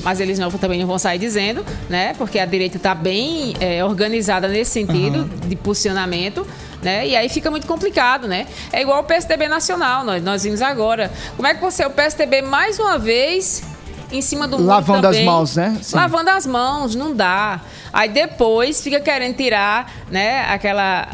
Mas 0.03 0.21
eles 0.21 0.39
não, 0.39 0.51
também 0.53 0.79
não 0.79 0.87
vão 0.87 0.99
sair 1.01 1.19
dizendo, 1.19 1.65
né? 1.91 2.15
Porque 2.17 2.39
a 2.39 2.47
direita 2.47 2.77
está 2.77 2.95
bem 2.95 3.55
é, 3.59 3.85
organizada 3.85 4.47
nesse 4.49 4.71
sentido 4.71 5.25
de 5.49 5.57
posicionamento. 5.57 6.47
Né? 6.87 7.09
E 7.09 7.17
aí 7.17 7.29
fica 7.29 7.51
muito 7.51 7.67
complicado, 7.67 8.29
né? 8.29 8.47
É 8.73 8.81
igual 8.81 9.01
o 9.01 9.05
PSDB 9.05 9.49
nacional, 9.49 10.05
nós, 10.05 10.23
nós 10.23 10.45
vimos 10.45 10.63
agora. 10.63 11.11
Como 11.35 11.49
é 11.49 11.53
que 11.53 11.61
você, 11.61 11.85
o 11.85 11.91
PSDB, 11.91 12.43
mais 12.43 12.79
uma 12.79 12.97
vez, 12.97 13.65
em 14.13 14.23
cima 14.23 14.47
do 14.47 14.57
Lavando 14.63 15.09
as 15.09 15.17
também, 15.17 15.27
mãos, 15.27 15.57
né? 15.57 15.77
Sim. 15.83 15.97
Lavando 15.97 16.31
as 16.31 16.47
mãos, 16.47 16.95
não 16.95 17.13
dá. 17.13 17.61
Aí 17.93 18.09
depois 18.09 18.81
fica 18.81 19.01
querendo 19.01 19.37
tirar, 19.37 19.93
né, 20.09 20.45
aquela. 20.49 21.09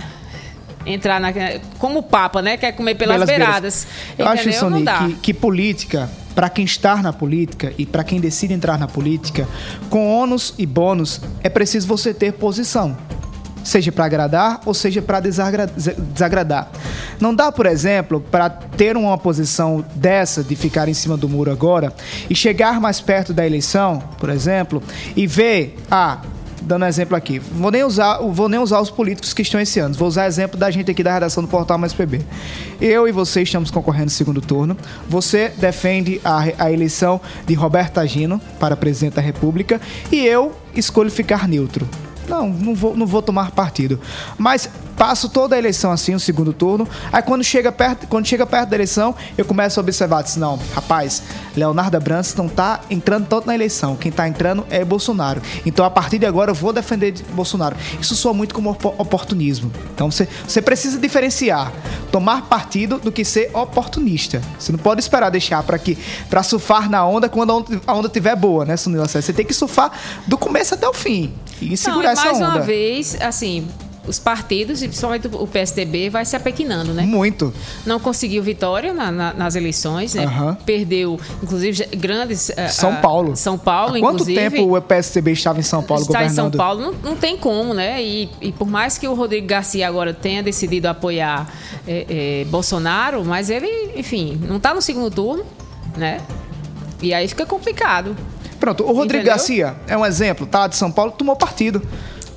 Entrar 0.84 1.18
na. 1.18 1.32
Como 1.78 2.00
o 2.00 2.02
Papa, 2.02 2.42
né? 2.42 2.58
Quer 2.58 2.72
comer 2.72 2.94
pelas, 2.96 3.14
Pelas 3.14 3.26
beiradas. 3.26 3.86
Eu 4.18 4.28
acho? 4.28 4.52
Sony, 4.52 4.82
dá. 4.82 4.98
que, 4.98 5.14
que 5.14 5.32
política, 5.32 6.10
para 6.34 6.50
quem 6.50 6.66
está 6.66 6.96
na 6.96 7.14
política 7.14 7.72
e 7.78 7.86
para 7.86 8.04
quem 8.04 8.20
decide 8.20 8.52
entrar 8.52 8.78
na 8.78 8.86
política, 8.86 9.48
com 9.88 10.06
ônus 10.20 10.52
e 10.58 10.66
bônus, 10.66 11.18
é 11.42 11.48
preciso 11.48 11.88
você 11.88 12.12
ter 12.12 12.34
posição. 12.34 12.94
Seja 13.64 13.92
para 13.92 14.04
agradar 14.04 14.60
ou 14.66 14.74
seja 14.74 15.00
para 15.00 15.20
desagradar. 15.20 16.70
Não 17.20 17.34
dá, 17.34 17.52
por 17.52 17.66
exemplo, 17.66 18.20
para 18.20 18.50
ter 18.50 18.96
uma 18.96 19.16
posição 19.16 19.84
dessa 19.94 20.42
de 20.42 20.56
ficar 20.56 20.88
em 20.88 20.94
cima 20.94 21.16
do 21.16 21.28
muro 21.28 21.50
agora 21.50 21.92
e 22.28 22.34
chegar 22.34 22.80
mais 22.80 23.00
perto 23.00 23.32
da 23.32 23.46
eleição, 23.46 24.02
por 24.18 24.28
exemplo, 24.28 24.82
e 25.14 25.26
ver, 25.26 25.76
ah, 25.90 26.20
dando 26.62 26.84
exemplo 26.84 27.16
aqui, 27.16 27.38
vou 27.38 27.70
nem 27.70 27.84
usar, 27.84 28.18
vou 28.18 28.48
nem 28.48 28.60
usar 28.60 28.80
os 28.80 28.90
políticos 28.90 29.32
que 29.32 29.42
estão 29.42 29.60
esse 29.60 29.80
ano, 29.80 29.94
vou 29.94 30.08
usar 30.08 30.26
exemplo 30.26 30.58
da 30.58 30.70
gente 30.70 30.90
aqui 30.90 31.02
da 31.02 31.12
redação 31.12 31.42
do 31.42 31.48
Portal 31.48 31.76
Mais 31.76 31.92
PB. 31.92 32.20
Eu 32.80 33.06
e 33.06 33.12
você 33.12 33.42
estamos 33.42 33.70
concorrendo 33.70 34.06
no 34.06 34.10
segundo 34.10 34.40
turno. 34.40 34.76
Você 35.08 35.52
defende 35.56 36.20
a, 36.24 36.44
a 36.58 36.72
eleição 36.72 37.20
de 37.46 37.54
Roberto 37.54 37.98
Agino 37.98 38.40
para 38.58 38.76
presidente 38.76 39.14
da 39.14 39.22
República 39.22 39.80
e 40.10 40.24
eu 40.26 40.52
escolho 40.74 41.10
ficar 41.10 41.46
neutro. 41.48 41.88
Não, 42.28 42.48
não 42.48 42.74
vou, 42.74 42.96
não 42.96 43.06
vou 43.06 43.22
tomar 43.22 43.50
partido. 43.50 44.00
Mas 44.38 44.68
passo 44.96 45.28
toda 45.28 45.56
a 45.56 45.58
eleição 45.58 45.90
assim, 45.90 46.14
o 46.14 46.20
segundo 46.20 46.52
turno. 46.52 46.86
Aí 47.12 47.22
quando 47.22 47.42
chega 47.42 47.72
perto, 47.72 48.06
quando 48.06 48.26
chega 48.26 48.46
perto 48.46 48.68
da 48.70 48.76
eleição, 48.76 49.14
eu 49.36 49.44
começo 49.44 49.80
a 49.80 49.82
observar, 49.82 50.22
disse, 50.22 50.38
não, 50.38 50.58
rapaz, 50.74 51.22
Leonardo 51.56 51.96
Abrantes 51.96 52.34
não 52.34 52.48
tá 52.48 52.80
entrando 52.90 53.26
tanto 53.26 53.46
na 53.46 53.54
eleição. 53.54 53.96
Quem 53.96 54.12
tá 54.12 54.28
entrando 54.28 54.64
é 54.70 54.84
Bolsonaro. 54.84 55.40
Então 55.66 55.84
a 55.84 55.90
partir 55.90 56.18
de 56.18 56.26
agora 56.26 56.50
eu 56.50 56.54
vou 56.54 56.72
defender 56.72 57.10
de 57.12 57.22
Bolsonaro. 57.24 57.76
Isso 58.00 58.14
soa 58.14 58.32
muito 58.34 58.54
como 58.54 58.70
opo- 58.70 58.94
oportunismo. 58.98 59.72
Então 59.94 60.10
você, 60.10 60.28
você 60.46 60.62
precisa 60.62 60.98
diferenciar 60.98 61.72
tomar 62.10 62.42
partido 62.42 62.98
do 62.98 63.10
que 63.10 63.24
ser 63.24 63.50
oportunista. 63.54 64.40
Você 64.58 64.70
não 64.70 64.78
pode 64.78 65.00
esperar 65.00 65.30
deixar 65.30 65.62
para 65.62 65.78
que 65.78 65.96
para 66.28 66.42
surfar 66.42 66.88
na 66.90 67.04
onda 67.06 67.28
quando 67.28 67.50
a 67.50 67.56
onda, 67.56 67.80
a 67.86 67.94
onda 67.94 68.08
tiver 68.08 68.36
boa, 68.36 68.64
né, 68.64 68.76
Sunila? 68.76 69.08
Você 69.08 69.32
tem 69.32 69.44
que 69.46 69.54
surfar 69.54 69.90
do 70.26 70.36
começo 70.36 70.74
até 70.74 70.86
o 70.86 70.92
fim 70.92 71.32
e 71.60 71.76
segurar 71.76 72.11
essa 72.12 72.24
mais 72.24 72.36
onda. 72.38 72.46
uma 72.48 72.60
vez, 72.60 73.16
assim, 73.20 73.66
os 74.04 74.18
partidos, 74.18 74.82
e 74.82 74.88
principalmente 74.88 75.28
o 75.32 75.46
PSDB, 75.46 76.10
vai 76.10 76.24
se 76.24 76.34
apequinando, 76.34 76.92
né? 76.92 77.04
Muito. 77.04 77.54
Não 77.86 78.00
conseguiu 78.00 78.42
vitória 78.42 78.92
na- 78.92 79.12
na- 79.12 79.32
nas 79.32 79.54
eleições, 79.54 80.14
né? 80.14 80.24
Aham. 80.24 80.56
Perdeu, 80.66 81.20
inclusive, 81.40 81.86
grandes... 81.96 82.50
eh, 82.50 82.66
São 82.66 82.94
ah, 82.94 82.96
Paulo. 82.96 83.36
São 83.36 83.56
Paulo, 83.56 83.94
Há 83.96 84.00
quanto 84.00 84.24
tempo 84.24 84.76
o 84.76 84.82
PSDB 84.82 85.30
estava 85.30 85.60
em 85.60 85.62
São 85.62 85.84
Paulo 85.84 86.02
está 86.02 86.18
em 86.24 86.28
governando? 86.28 86.50
São 86.56 86.58
Paulo, 86.58 86.80
não, 86.80 86.92
não 87.10 87.16
tem 87.16 87.36
como, 87.36 87.72
né? 87.74 88.02
E, 88.02 88.28
e 88.40 88.50
por 88.50 88.66
mais 88.68 88.98
que 88.98 89.06
o 89.06 89.14
Rodrigo 89.14 89.46
Garcia 89.46 89.86
agora 89.86 90.12
tenha 90.12 90.42
decidido 90.42 90.88
apoiar 90.88 91.48
eh, 91.86 92.06
eh, 92.42 92.46
Bolsonaro, 92.50 93.24
mas 93.24 93.50
ele, 93.50 93.68
enfim, 93.94 94.36
não 94.48 94.56
está 94.56 94.74
no 94.74 94.82
segundo 94.82 95.12
turno, 95.14 95.44
né? 95.96 96.20
E 97.00 97.14
aí 97.14 97.28
fica 97.28 97.46
complicado. 97.46 98.16
Pronto, 98.62 98.84
o 98.84 98.92
Rodrigo 98.92 99.14
Entendeu? 99.16 99.32
Garcia 99.32 99.74
é 99.88 99.96
um 99.98 100.06
exemplo, 100.06 100.46
tá? 100.46 100.68
De 100.68 100.76
São 100.76 100.88
Paulo, 100.92 101.10
tomou 101.10 101.34
partido. 101.34 101.82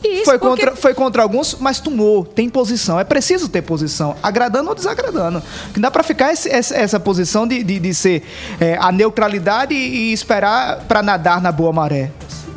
Isso, 0.03 0.25
foi, 0.25 0.39
porque- 0.39 0.63
contra, 0.65 0.75
foi 0.75 0.93
contra 0.95 1.21
alguns, 1.21 1.55
mas 1.59 1.79
tomou, 1.79 2.25
tem 2.25 2.49
posição. 2.49 2.99
É 2.99 3.03
preciso 3.03 3.47
ter 3.47 3.61
posição, 3.61 4.15
agradando 4.23 4.69
ou 4.69 4.75
desagradando. 4.75 5.41
Não 5.75 5.81
dá 5.81 5.91
pra 5.91 6.01
ficar 6.03 6.33
esse- 6.33 6.49
essa, 6.49 6.75
essa 6.75 6.99
posição 6.99 7.47
de, 7.47 7.63
de, 7.63 7.79
de 7.79 7.93
ser 7.93 8.23
é, 8.59 8.75
a 8.79 8.91
neutralidade 8.91 9.73
e 9.75 10.11
esperar 10.13 10.79
pra 10.87 11.03
nadar 11.03 11.39
na 11.39 11.51
boa 11.51 11.71
maré. 11.71 12.09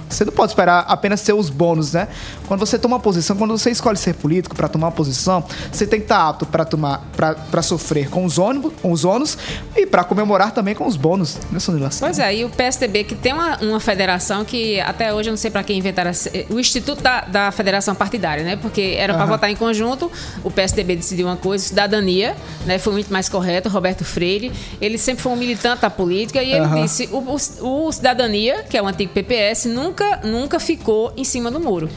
Você 0.09 0.25
não 0.25 0.33
pode 0.33 0.53
esperar 0.53 0.85
apenas 0.89 1.23
ter 1.23 1.33
os 1.33 1.51
bônus, 1.51 1.93
né? 1.93 2.09
Quando 2.47 2.61
você 2.61 2.79
toma 2.79 2.97
uma 2.97 3.01
posição, 3.01 3.37
quando 3.37 3.57
você 3.57 3.71
escolhe 3.71 3.97
ser 3.97 4.15
político 4.15 4.55
para 4.57 4.69
tomar 4.69 4.89
uma 4.89 4.93
posição, 4.93 5.45
você 5.71 5.87
tem 5.87 6.01
que 6.01 6.05
estar 6.05 6.29
apto 6.29 6.47
para 6.47 6.65
tomar, 6.65 7.03
para 7.15 7.63
sofrer 7.63 8.09
com 8.09 8.25
os 8.25 8.39
ônibus, 8.39 8.73
com 8.81 8.91
os 8.93 9.05
ônus 9.05 9.37
e 9.77 9.87
para 9.87 10.05
comemorar 10.05 10.53
também 10.53 10.75
com 10.75 10.87
os 10.87 10.97
bônus, 10.97 11.39
né, 11.51 11.59
Sonila? 11.59 11.91
Pois 11.99 12.19
é, 12.19 12.37
e 12.37 12.45
o 12.45 12.51
PSDB 12.51 13.05
que 13.05 13.15
tem 13.15 13.33
uma, 13.33 13.59
uma 13.59 13.81
federação 13.81 14.45
que 14.45 14.81
até 14.81 15.13
hoje 15.13 15.29
eu 15.29 15.33
não 15.33 15.37
sei 15.37 15.51
para 15.51 15.63
quem 15.63 15.79
inventaram 15.79 16.11
o 16.51 16.59
Instituto 16.59 17.03
da, 17.03 17.23
da 17.23 17.53
Federação 17.53 17.95
Partidária, 17.95 18.45
né? 18.45 18.57
Porque 18.57 18.95
era 18.97 19.15
para 19.15 19.25
uhum. 19.25 19.31
votar 19.31 19.51
em 19.51 19.57
conjunto, 19.57 20.11
o 20.43 20.51
PSDB 20.51 20.97
decidiu 20.97 21.27
uma 21.27 21.37
coisa, 21.37 21.65
cidadania, 21.65 22.35
né? 22.65 22.79
Foi 22.79 22.93
muito 22.93 23.13
mais 23.13 23.29
correto, 23.29 23.69
Roberto 23.69 24.05
Freire, 24.05 24.53
ele 24.81 24.99
sempre 24.99 25.23
foi 25.23 25.33
um 25.33 25.37
militante 25.37 25.83
da 25.83 25.91
política 25.91 26.43
e 26.43 26.53
ele 26.53 26.67
uhum. 26.67 26.83
disse, 26.83 27.09
o, 27.13 27.19
o, 27.19 27.87
o 27.87 27.93
cidadania, 27.93 28.63
que 28.63 28.77
é 28.77 28.83
o 28.83 28.87
antigo 28.87 29.13
PPS, 29.13 29.67
nunca 29.67 29.98
nunca 30.25 30.59
ficou 30.59 31.13
em 31.17 31.25
cima 31.25 31.51
do 31.51 31.61
muro 31.61 31.89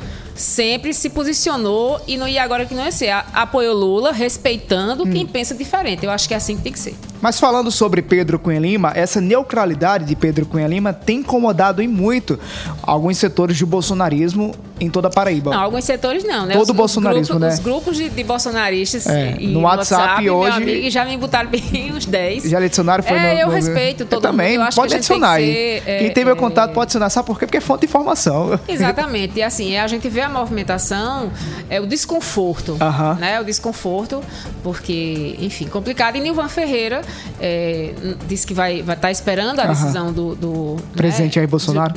sempre 0.42 0.94
se 0.94 1.10
posicionou 1.10 2.02
e 2.08 2.18
não 2.18 2.28
ia 2.28 2.44
agora 2.44 2.66
que 2.66 2.74
não 2.74 2.84
ia 2.84 2.92
ser. 2.92 3.10
Apoiou 3.34 3.76
Lula, 3.76 4.12
respeitando 4.12 5.04
hum. 5.04 5.12
quem 5.12 5.26
pensa 5.26 5.54
diferente. 5.54 6.04
Eu 6.04 6.12
acho 6.12 6.28
que 6.28 6.34
é 6.34 6.38
assim 6.38 6.58
que 6.58 6.64
tem 6.64 6.74
que 6.74 6.80
ser. 6.80 6.96
Mas 7.22 7.40
falando 7.40 7.70
sobre 7.72 8.02
Pedro 8.02 8.40
Cunha 8.40 8.60
Lima, 8.60 8.92
essa 8.96 9.22
neutralidade 9.22 10.06
de 10.06 10.16
Pedro 10.16 10.46
Cunha 10.46 10.68
Lima 10.68 10.92
tem 10.92 11.20
incomodado 11.20 11.82
em 11.82 11.88
muito 11.88 12.40
alguns 12.82 13.18
setores 13.18 13.60
do 13.60 13.68
bolsonarismo 13.68 14.54
em 14.80 14.90
toda 14.90 15.08
a 15.08 15.12
Paraíba. 15.12 15.52
Não, 15.52 15.60
alguns 15.62 15.86
setores 15.86 16.24
não, 16.24 16.48
né? 16.48 16.56
Todo 16.56 16.72
o 16.72 16.74
bolsonarismo, 16.74 17.38
grupos, 17.38 17.48
né? 17.48 17.54
Os 17.54 17.60
grupos 17.60 17.98
de, 17.98 18.10
de 18.10 18.24
bolsonaristas 18.24 19.06
é, 19.06 19.36
no 19.40 19.62
WhatsApp, 19.62 20.02
WhatsApp 20.02 20.30
hoje 20.30 20.58
amigo, 20.58 20.90
já 20.90 21.06
me 21.06 21.16
botaram 21.18 21.50
bem 21.52 21.94
uns 21.94 22.06
10. 22.08 22.46
Já 22.46 22.58
adicionaram 22.58 23.04
foi 23.04 23.16
É, 23.16 23.34
no, 23.36 23.40
eu 23.42 23.48
no... 23.48 23.54
respeito 23.54 24.06
todo 24.06 24.18
eu 24.18 24.32
também, 24.32 24.58
mundo. 24.58 24.68
Eu 24.68 24.76
pode 24.76 24.96
adicionar 24.96 25.34
aí. 25.34 25.54
Ser, 25.54 25.84
é, 25.86 26.00
Quem 26.00 26.12
tem 26.12 26.26
meu 26.26 26.34
é, 26.34 26.38
contato 26.38 26.74
pode 26.74 26.86
adicionar, 26.86 27.12
sabe 27.12 27.28
por 27.28 27.38
quê? 27.38 27.46
Porque 27.46 27.58
é 27.58 27.62
fonte 27.62 27.82
de 27.82 27.86
informação. 27.86 28.60
Exatamente. 28.68 29.38
E 29.38 29.44
assim, 29.44 29.78
a 29.78 29.88
gente 29.88 30.10
vê 30.10 30.22
a 30.22 30.30
movimentação, 30.30 31.32
é 31.70 31.80
o 31.80 31.86
desconforto, 31.86 32.74
uh 32.74 32.78
-huh. 32.80 33.20
né? 33.20 33.40
O 33.40 33.44
desconforto, 33.44 34.24
porque, 34.64 35.36
enfim, 35.40 35.68
complicado. 35.68 36.16
E 36.16 36.22
Nilvan 36.22 36.48
Ferreira 36.48 37.04
é, 37.40 37.94
disse 38.28 38.46
que 38.46 38.54
vai 38.54 38.80
estar 38.80 38.96
tá 38.96 39.12
esperando 39.12 39.60
a 39.60 39.66
decisão 39.66 40.08
uh 40.08 40.12
-huh. 40.12 40.14
do, 40.14 40.36
do 40.36 40.78
presidente 40.94 41.30
né, 41.30 41.42
Jair 41.42 41.48
Bolsonaro. 41.48 41.94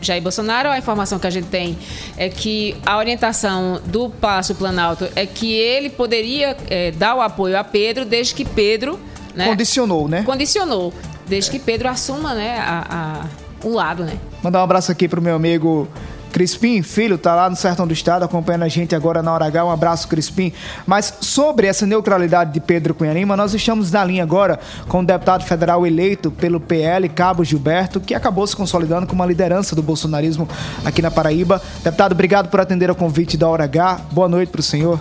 Jair 0.00 0.22
Bolsonaro. 0.22 0.68
A 0.70 0.78
informação 0.78 1.18
que 1.18 1.26
a 1.26 1.30
gente 1.30 1.48
tem 1.48 1.76
é 2.16 2.28
que 2.28 2.76
a 2.84 2.96
orientação 2.98 3.80
do 3.86 4.10
Palácio 4.10 4.54
Planalto 4.54 5.08
é 5.14 5.26
que 5.26 5.52
ele 5.52 5.90
poderia 5.90 6.56
é, 6.68 6.90
dar 6.92 7.14
o 7.14 7.20
apoio 7.20 7.58
a 7.58 7.64
Pedro 7.64 8.04
desde 8.04 8.34
que 8.34 8.44
Pedro. 8.44 8.98
Né, 9.34 9.46
condicionou, 9.46 10.08
né? 10.08 10.22
Condicionou. 10.22 10.92
Desde 11.26 11.50
que 11.50 11.58
Pedro 11.58 11.88
assuma 11.88 12.34
né, 12.34 12.58
a, 12.58 13.24
a, 13.64 13.66
um 13.66 13.74
lado, 13.74 14.04
né? 14.04 14.18
Mandar 14.42 14.60
um 14.60 14.64
abraço 14.64 14.92
aqui 14.92 15.08
pro 15.08 15.22
meu 15.22 15.34
amigo 15.34 15.88
Crispim, 16.34 16.82
filho, 16.82 17.16
tá 17.16 17.32
lá 17.32 17.48
no 17.48 17.54
sertão 17.54 17.86
do 17.86 17.92
estado 17.92 18.24
acompanhando 18.24 18.64
a 18.64 18.68
gente 18.68 18.92
agora 18.92 19.22
na 19.22 19.32
hora 19.32 19.44
H. 19.44 19.64
Um 19.66 19.70
abraço, 19.70 20.08
Crispim. 20.08 20.52
Mas 20.84 21.14
sobre 21.20 21.68
essa 21.68 21.86
neutralidade 21.86 22.52
de 22.52 22.58
Pedro 22.58 22.92
Cunha 22.92 23.12
Lima, 23.12 23.36
nós 23.36 23.54
estamos 23.54 23.92
na 23.92 24.04
linha 24.04 24.24
agora 24.24 24.58
com 24.88 24.98
o 24.98 25.06
deputado 25.06 25.44
federal 25.44 25.86
eleito 25.86 26.32
pelo 26.32 26.58
PL, 26.58 27.08
Cabo 27.08 27.44
Gilberto, 27.44 28.00
que 28.00 28.16
acabou 28.16 28.44
se 28.48 28.56
consolidando 28.56 29.06
como 29.06 29.22
uma 29.22 29.28
liderança 29.28 29.76
do 29.76 29.82
bolsonarismo 29.82 30.48
aqui 30.84 31.00
na 31.00 31.08
Paraíba. 31.08 31.62
Deputado, 31.84 32.10
obrigado 32.10 32.48
por 32.48 32.58
atender 32.60 32.90
ao 32.90 32.96
convite 32.96 33.36
da 33.36 33.46
hora 33.46 33.62
H. 33.62 34.00
Boa 34.10 34.28
noite 34.28 34.48
para 34.50 34.60
o 34.60 34.64
senhor. 34.64 34.98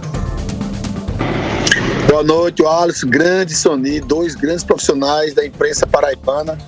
Boa 2.07 2.21
noite, 2.23 2.63
Alisson, 2.63 3.07
grande 3.07 3.55
Sony, 3.55 3.99
dois 4.01 4.35
grandes 4.35 4.63
profissionais 4.63 5.33
da 5.33 5.43
imprensa 5.43 5.87
paraibana 5.87 6.59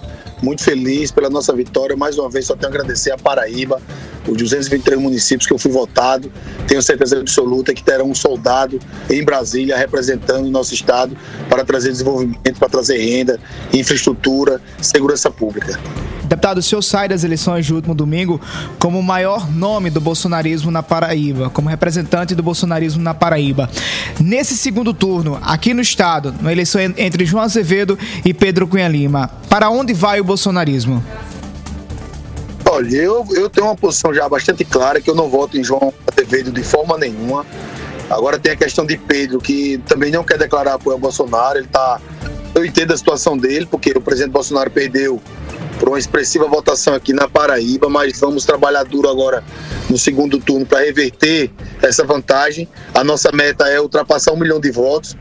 muito 0.41 0.63
feliz 0.63 1.11
pela 1.11 1.29
nossa 1.29 1.53
vitória. 1.53 1.95
Mais 1.95 2.17
uma 2.17 2.29
vez, 2.29 2.45
só 2.45 2.55
tenho 2.55 2.71
a 2.71 2.75
agradecer 2.75 3.11
a 3.11 3.17
Paraíba, 3.17 3.81
os 4.27 4.37
223 4.37 4.99
municípios 4.99 5.47
que 5.47 5.53
eu 5.53 5.57
fui 5.57 5.71
votado. 5.71 6.31
Tenho 6.67 6.81
certeza 6.81 7.19
absoluta 7.19 7.73
que 7.73 7.83
terá 7.83 8.03
um 8.03 8.15
soldado 8.15 8.79
em 9.09 9.23
Brasília 9.23 9.77
representando 9.77 10.45
o 10.45 10.51
nosso 10.51 10.73
estado 10.73 11.15
para 11.49 11.63
trazer 11.63 11.91
desenvolvimento, 11.91 12.59
para 12.59 12.69
trazer 12.69 12.97
renda, 12.97 13.39
infraestrutura, 13.73 14.61
segurança 14.81 15.29
pública. 15.29 15.79
Deputado, 16.25 16.57
o 16.57 16.61
senhor 16.61 16.81
sai 16.81 17.07
das 17.07 17.23
eleições 17.23 17.65
de 17.65 17.73
último 17.73 17.93
domingo 17.93 18.41
como 18.79 18.99
o 18.99 19.03
maior 19.03 19.49
nome 19.51 19.91
do 19.91 20.01
bolsonarismo 20.01 20.71
na 20.71 20.81
Paraíba, 20.81 21.51
como 21.51 21.69
representante 21.69 22.33
do 22.33 22.41
bolsonarismo 22.41 23.01
na 23.01 23.13
Paraíba. 23.13 23.69
Nesse 24.19 24.57
segundo 24.57 24.91
turno, 24.93 25.39
aqui 25.43 25.73
no 25.73 25.81
estado, 25.81 26.33
na 26.41 26.51
eleição 26.51 26.81
entre 26.81 27.25
João 27.25 27.43
Azevedo 27.43 27.97
e 28.23 28.33
Pedro 28.33 28.67
Cunha 28.67 28.87
Lima, 28.87 29.29
para 29.47 29.69
onde 29.69 29.93
vai 29.93 30.19
o 30.19 30.23
bolsonarismo? 30.23 31.03
Olha, 32.75 32.93
eu, 32.97 33.25
eu 33.31 33.49
tenho 33.49 33.67
uma 33.67 33.75
posição 33.75 34.13
já 34.13 34.27
bastante 34.27 34.65
clara 34.65 34.99
que 34.99 35.09
eu 35.09 35.15
não 35.15 35.29
voto 35.29 35.57
em 35.57 35.63
João 35.63 35.93
Azevedo 36.11 36.51
de 36.51 36.61
forma 36.61 36.97
nenhuma. 36.97 37.45
Agora 38.09 38.37
tem 38.37 38.51
a 38.51 38.55
questão 38.57 38.85
de 38.85 38.97
Pedro, 38.97 39.39
que 39.39 39.77
também 39.87 40.11
não 40.11 40.25
quer 40.25 40.37
declarar 40.37 40.73
apoio 40.73 40.95
ao 40.95 40.99
Bolsonaro. 40.99 41.57
Ele 41.57 41.67
tá. 41.67 42.01
Eu 42.53 42.65
entendo 42.65 42.91
a 42.91 42.97
situação 42.97 43.37
dele, 43.37 43.65
porque 43.65 43.91
o 43.91 44.01
presidente 44.01 44.33
Bolsonaro 44.33 44.69
perdeu 44.69 45.21
por 45.79 45.87
uma 45.87 45.97
expressiva 45.97 46.49
votação 46.49 46.93
aqui 46.93 47.13
na 47.13 47.29
Paraíba, 47.29 47.87
mas 47.87 48.19
vamos 48.19 48.43
trabalhar 48.43 48.83
duro 48.83 49.07
agora 49.07 49.41
no 49.89 49.97
segundo 49.97 50.37
turno 50.37 50.65
para 50.65 50.79
reverter 50.79 51.49
essa 51.81 52.03
vantagem. 52.03 52.67
A 52.93 53.05
nossa 53.05 53.31
meta 53.31 53.69
é 53.69 53.79
ultrapassar 53.79 54.33
um 54.33 54.37
milhão 54.37 54.59
de 54.59 54.69
votos, 54.69 55.15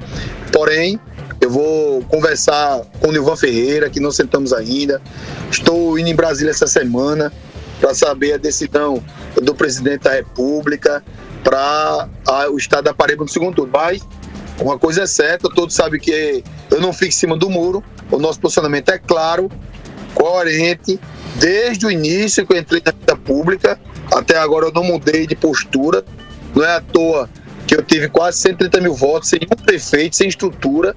porém, 0.53 0.99
eu 1.41 1.51
vou 1.51 2.03
conversar 2.05 2.83
com 3.01 3.09
o 3.09 3.13
Nilvan 3.13 3.37
Ferreira, 3.37 3.89
que 3.89 4.01
não 4.01 4.11
sentamos 4.11 4.53
ainda. 4.53 5.01
Estou 5.51 5.97
indo 5.99 6.09
em 6.09 6.15
Brasília 6.15 6.51
essa 6.51 6.67
semana 6.67 7.33
para 7.81 7.95
saber 7.95 8.35
a 8.35 8.37
decisão 8.37 9.03
do 9.41 9.55
presidente 9.55 10.03
da 10.03 10.13
República 10.13 11.05
para 11.43 12.09
o 12.51 12.57
estado 12.57 12.85
da 12.85 12.95
Paraíba 12.95 13.25
no 13.25 13.29
segundo 13.29 13.55
turno. 13.55 13.73
Mas 13.73 14.03
uma 14.59 14.79
coisa 14.79 15.03
é 15.03 15.07
certa, 15.07 15.49
todos 15.49 15.75
sabem 15.75 16.01
que 16.01 16.43
eu 16.71 16.81
não 16.81 16.93
fico 16.93 17.09
em 17.09 17.11
cima 17.11 17.37
do 17.37 17.51
muro. 17.51 17.83
O 18.11 18.19
nosso 18.19 18.41
posicionamento 18.41 18.91
é 18.91 18.99
claro, 18.99 19.51
coerente 20.15 20.99
desde 21.37 21.87
o 21.87 21.91
início 21.91 22.47
que 22.47 22.53
eu 22.55 22.59
entrei 22.59 22.81
na 22.85 22.93
vida 22.93 23.17
pública 23.17 23.79
até 24.13 24.37
agora 24.37 24.67
eu 24.67 24.73
não 24.73 24.85
mudei 24.85 25.27
de 25.27 25.35
postura. 25.35 26.05
Não 26.55 26.65
é 26.65 26.77
à 26.77 26.81
toa 26.81 27.29
que 27.67 27.75
eu 27.75 27.83
tive 27.83 28.09
quase 28.09 28.39
130 28.39 28.81
mil 28.81 28.95
votos, 28.95 29.29
sem 29.29 29.41
um 29.43 29.57
prefeito, 29.57 30.17
sem 30.17 30.29
estrutura, 30.29 30.95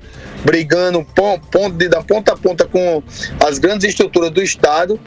brigando 0.48 1.06
ponto, 1.14 1.70
da 1.90 2.02
ponta 2.02 2.32
a 2.32 2.38
ponta 2.38 2.66
com 2.66 3.04
as 3.46 3.60
grandes 3.60 3.90
estruturas 3.90 4.32
do 4.32 4.42
Estado, 4.42 4.98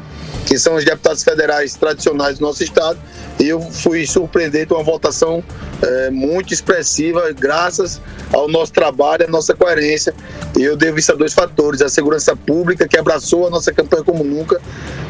que 0.44 0.58
são 0.58 0.74
os 0.74 0.84
deputados 0.84 1.24
federais 1.24 1.74
tradicionais 1.74 2.38
do 2.38 2.42
nosso 2.42 2.62
Estado, 2.62 3.00
e 3.38 3.48
eu 3.48 3.58
fui 3.58 4.06
surpreendente 4.06 4.66
com 4.66 4.74
uma 4.74 4.84
votação 4.84 5.42
é, 5.80 6.10
muito 6.10 6.52
expressiva, 6.52 7.32
graças 7.32 8.02
ao 8.30 8.48
nosso 8.48 8.70
trabalho, 8.70 9.24
à 9.24 9.30
nossa 9.30 9.54
coerência. 9.54 10.14
E 10.58 10.62
eu 10.62 10.76
devo 10.76 10.98
isso 10.98 11.10
a 11.10 11.14
dois 11.14 11.32
fatores: 11.32 11.80
a 11.80 11.88
segurança 11.88 12.36
pública, 12.36 12.86
que 12.86 12.98
abraçou 12.98 13.46
a 13.46 13.50
nossa 13.50 13.72
campanha 13.72 14.04
como 14.04 14.22
nunca, 14.22 14.60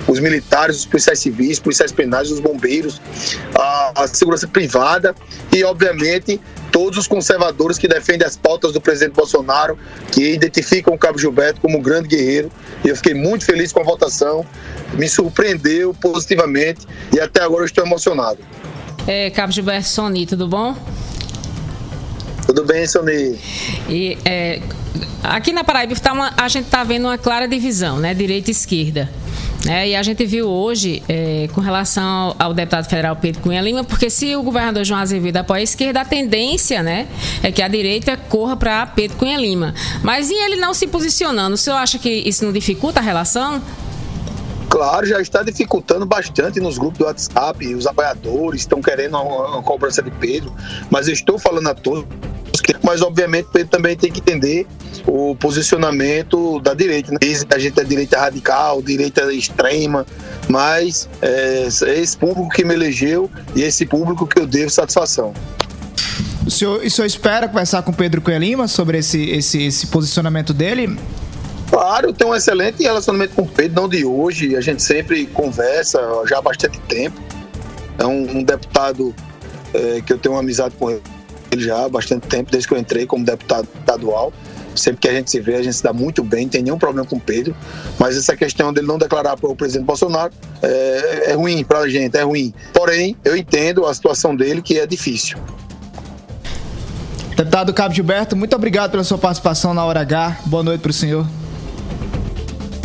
os 0.07 0.21
militares, 0.21 0.77
os 0.77 0.87
policiais 0.87 1.19
civis, 1.19 1.59
policiais 1.59 1.91
penais, 1.91 2.31
os 2.31 2.39
bombeiros, 2.39 3.03
a, 3.53 4.05
a 4.05 4.07
segurança 4.07 4.47
privada 4.47 5.13
e, 5.53 5.65
obviamente, 5.65 6.41
todos 6.71 6.99
os 6.99 7.07
conservadores 7.07 7.79
que 7.79 7.89
defendem 7.89 8.27
as 8.27 8.37
pautas 8.37 8.73
do 8.73 8.81
presidente 8.81 9.15
Bolsonaro, 9.15 9.79
que 10.13 10.33
identificam 10.33 10.95
o 10.95 10.99
Cabo 10.99 11.19
Gilberto 11.19 11.61
como 11.61 11.79
um 11.79 11.83
grande 11.83 12.09
guerreiro. 12.09 12.51
E 12.85 12.89
eu 12.89 12.97
fiquei 12.97 13.15
muito 13.15 13.45
feliz 13.45 13.73
com 13.73 13.81
a 13.81 13.85
votação, 13.85 14.45
me 14.95 15.09
surpreendeu 15.09 15.95
positivamente 15.95 16.87
e 17.13 17.21
até 17.21 17.43
agora 17.43 17.63
eu 17.63 17.67
estou 17.67 17.85
emocionado. 17.85 18.39
É, 19.07 19.31
Cabo 19.31 19.53
Gilberto 19.53 19.89
Sony, 19.89 20.27
tudo 20.27 20.47
bom? 20.47 20.77
Tudo 22.47 22.65
bem, 22.65 22.87
Sony. 22.87 23.39
E 23.89 24.19
é, 24.25 24.61
aqui 25.23 25.53
na 25.53 25.63
Paraíba 25.63 25.95
tá 25.97 26.13
uma, 26.13 26.33
a 26.37 26.49
gente 26.49 26.65
está 26.65 26.83
vendo 26.83 27.05
uma 27.05 27.17
clara 27.17 27.47
divisão, 27.47 27.99
né? 27.99 28.13
Direita 28.13 28.51
e 28.51 28.53
esquerda. 28.53 29.09
É, 29.69 29.89
e 29.89 29.97
a 29.97 30.03
gente 30.03 30.25
viu 30.25 30.49
hoje, 30.49 31.03
é, 31.09 31.49
com 31.53 31.61
relação 31.61 32.35
ao, 32.39 32.55
deputado 32.55 32.89
federal 32.89 33.15
Pedro 33.17 33.43
Cunha 33.43 33.61
Lima, 33.61 33.85
porque 33.85 34.09
se 34.09 34.35
o 34.35 34.43
governador 34.43 34.85
João 34.85 35.01
Azevedo 35.01 35.37
apoia 35.37 35.61
a 35.61 35.65
esquerda, 35.65 36.01
a 36.01 36.05
tendência 36.05 36.83
né, 36.83 37.07
é 37.43 37.53
que 37.53 37.61
a 37.61 37.69
direita 37.69 38.17
corra 38.17 38.57
para 38.57 38.87
Pedro 38.87 39.19
Cunha 39.19 39.39
Lima. 39.39 39.75
Mas 40.03 40.31
e 40.31 40.35
ele 40.35 40.57
não 40.57 40.73
se 40.73 40.87
posicionando? 40.87 41.55
O 41.55 41.59
senhor 41.59 41.77
acha 41.77 41.99
que 41.99 42.09
isso 42.11 42.45
não 42.45 42.53
dificulta 42.53 43.01
a 43.01 43.03
relação? 43.03 43.63
Claro, 44.71 45.05
já 45.05 45.21
está 45.21 45.43
dificultando 45.43 46.07
bastante 46.07 46.61
nos 46.61 46.79
grupos 46.79 46.99
do 46.99 47.05
WhatsApp. 47.05 47.75
Os 47.75 47.87
apoiadores 47.87 48.63
estão 48.63 48.81
querendo 48.81 49.19
uma, 49.19 49.49
uma 49.49 49.63
cobrança 49.63 50.01
de 50.01 50.13
Pedro, 50.13 50.55
mas 50.89 51.09
eu 51.09 51.13
estou 51.13 51.39
falando 51.39 51.69
a 51.69 51.75
todos 51.75 52.05
mas 52.83 53.03
obviamente 53.03 53.49
Pedro 53.53 53.69
também 53.69 53.97
tem 53.97 54.11
que 54.11 54.21
entender 54.21 54.67
o 55.07 55.35
posicionamento 55.37 56.61
da 56.61 56.75
direita. 56.75 57.13
Né? 57.13 57.19
A 57.55 57.59
gente 57.59 57.79
é 57.81 57.85
direita 57.85 58.19
radical, 58.19 58.83
direita 58.83 59.33
extrema, 59.33 60.07
mas 60.49 61.09
é, 61.23 61.69
é 61.85 62.01
esse 62.01 62.17
público 62.17 62.49
que 62.51 62.65
me 62.65 62.75
elegeu 62.75 63.31
e 63.55 63.63
esse 63.63 63.87
público 63.87 64.27
que 64.27 64.41
eu 64.41 64.47
devo 64.47 64.71
satisfação. 64.71 65.33
O 66.47 66.51
senhor, 66.51 66.81
o 66.83 66.91
senhor 66.91 67.07
espera 67.07 67.47
conversar 67.49 67.83
com 67.83 67.93
Pedro 67.93 68.21
Cunha 68.21 68.39
Lima 68.39 68.67
sobre 68.67 68.99
esse, 68.99 69.31
esse, 69.31 69.63
esse 69.63 69.87
posicionamento 69.87 70.53
dele? 70.53 70.99
Claro, 71.69 72.09
eu 72.09 72.13
tenho 72.13 72.31
um 72.31 72.35
excelente 72.35 72.83
relacionamento 72.83 73.35
com 73.35 73.43
o 73.43 73.47
Pedro, 73.47 73.83
não 73.83 73.89
de 73.89 74.05
hoje. 74.05 74.57
A 74.57 74.61
gente 74.61 74.83
sempre 74.83 75.27
conversa 75.27 76.01
já 76.27 76.39
há 76.39 76.43
bastante 76.43 76.81
tempo. 76.81 77.21
É 77.99 78.05
um, 78.05 78.39
um 78.39 78.43
deputado 78.43 79.15
é, 79.73 80.01
que 80.01 80.13
eu 80.13 80.19
tenho 80.19 80.35
uma 80.35 80.41
amizade 80.41 80.75
com 80.77 80.91
ele 80.91 81.03
já 81.59 81.85
há 81.85 81.89
bastante 81.89 82.27
tempo, 82.29 82.51
desde 82.51 82.69
que 82.69 82.75
eu 82.75 82.79
entrei 82.79 83.07
como 83.07 83.25
deputado 83.25 83.67
estadual. 83.79 84.33
Sempre 84.75 85.01
que 85.01 85.09
a 85.09 85.13
gente 85.13 85.31
se 85.31 85.41
vê, 85.41 85.57
a 85.57 85.63
gente 85.63 85.75
se 85.75 85.83
dá 85.83 85.93
muito 85.93 86.23
bem, 86.23 86.45
não 86.45 86.51
tem 86.51 86.63
nenhum 86.63 86.79
problema 86.79 87.07
com 87.07 87.17
o 87.17 87.21
Pedro. 87.21 87.55
Mas 87.99 88.17
essa 88.17 88.37
questão 88.37 88.73
dele 88.73 88.87
não 88.87 88.99
declarar 88.99 89.37
para 89.37 89.51
o 89.51 89.57
presidente 89.57 89.85
Bolsonaro 89.85 90.33
é, 90.63 91.33
é 91.33 91.35
ruim 91.35 91.65
para 91.65 91.81
a 91.81 91.89
gente, 91.89 92.17
é 92.17 92.23
ruim. 92.23 92.55
Porém, 92.73 93.17
eu 93.25 93.37
entendo 93.37 93.85
a 93.85 93.93
situação 93.93 94.35
dele, 94.37 94.63
que 94.63 94.79
é 94.79 94.87
difícil. 94.87 95.39
Deputado 97.37 97.73
Cabo 97.73 97.95
Gilberto, 97.95 98.37
muito 98.37 98.55
obrigado 98.55 98.91
pela 98.91 99.03
sua 99.03 99.19
participação 99.19 99.75
na 99.75 99.85
Hora 99.85 100.01
H. 100.01 100.41
Boa 100.47 100.63
noite 100.63 100.81
para 100.83 100.91
o 100.91 100.95
senhor. 100.95 101.40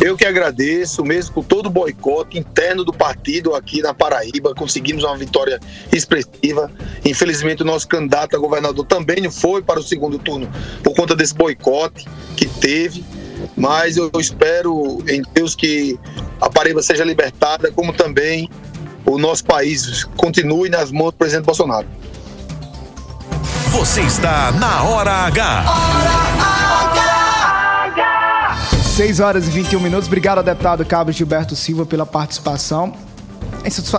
Eu 0.00 0.16
que 0.16 0.26
agradeço, 0.26 1.02
mesmo 1.02 1.34
com 1.34 1.42
todo 1.42 1.66
o 1.66 1.70
boicote 1.70 2.38
interno 2.38 2.84
do 2.84 2.92
partido 2.92 3.54
aqui 3.54 3.80
na 3.80 3.94
Paraíba, 3.94 4.54
conseguimos 4.54 5.02
uma 5.04 5.16
vitória 5.16 5.58
expressiva. 5.90 6.70
Infelizmente, 7.04 7.62
o 7.62 7.64
nosso 7.64 7.88
candidato 7.88 8.36
a 8.36 8.38
governador 8.38 8.84
também 8.84 9.22
não 9.22 9.30
foi 9.30 9.62
para 9.62 9.80
o 9.80 9.82
segundo 9.82 10.18
turno 10.18 10.48
por 10.82 10.94
conta 10.94 11.16
desse 11.16 11.34
boicote 11.34 12.06
que 12.36 12.46
teve. 12.46 13.04
Mas 13.56 13.96
eu 13.96 14.10
espero 14.18 14.98
em 15.08 15.22
Deus 15.32 15.54
que 15.54 15.98
a 16.40 16.50
Paraíba 16.50 16.82
seja 16.82 17.04
libertada, 17.04 17.70
como 17.72 17.92
também 17.92 18.50
o 19.04 19.18
nosso 19.18 19.44
país 19.44 20.04
continue 20.16 20.68
nas 20.68 20.90
mãos 20.90 21.12
do 21.12 21.16
presidente 21.16 21.46
Bolsonaro. 21.46 21.86
Você 23.70 24.02
está 24.02 24.52
na 24.52 24.84
Hora 24.84 25.12
H. 25.26 25.64
6 28.96 29.20
horas 29.20 29.46
e 29.46 29.50
21 29.50 29.78
minutos. 29.78 30.06
Obrigado 30.06 30.38
ao 30.38 30.44
deputado 30.44 30.82
Cabo 30.82 31.12
Gilberto 31.12 31.54
Silva 31.54 31.84
pela 31.84 32.06
participação. 32.06 32.94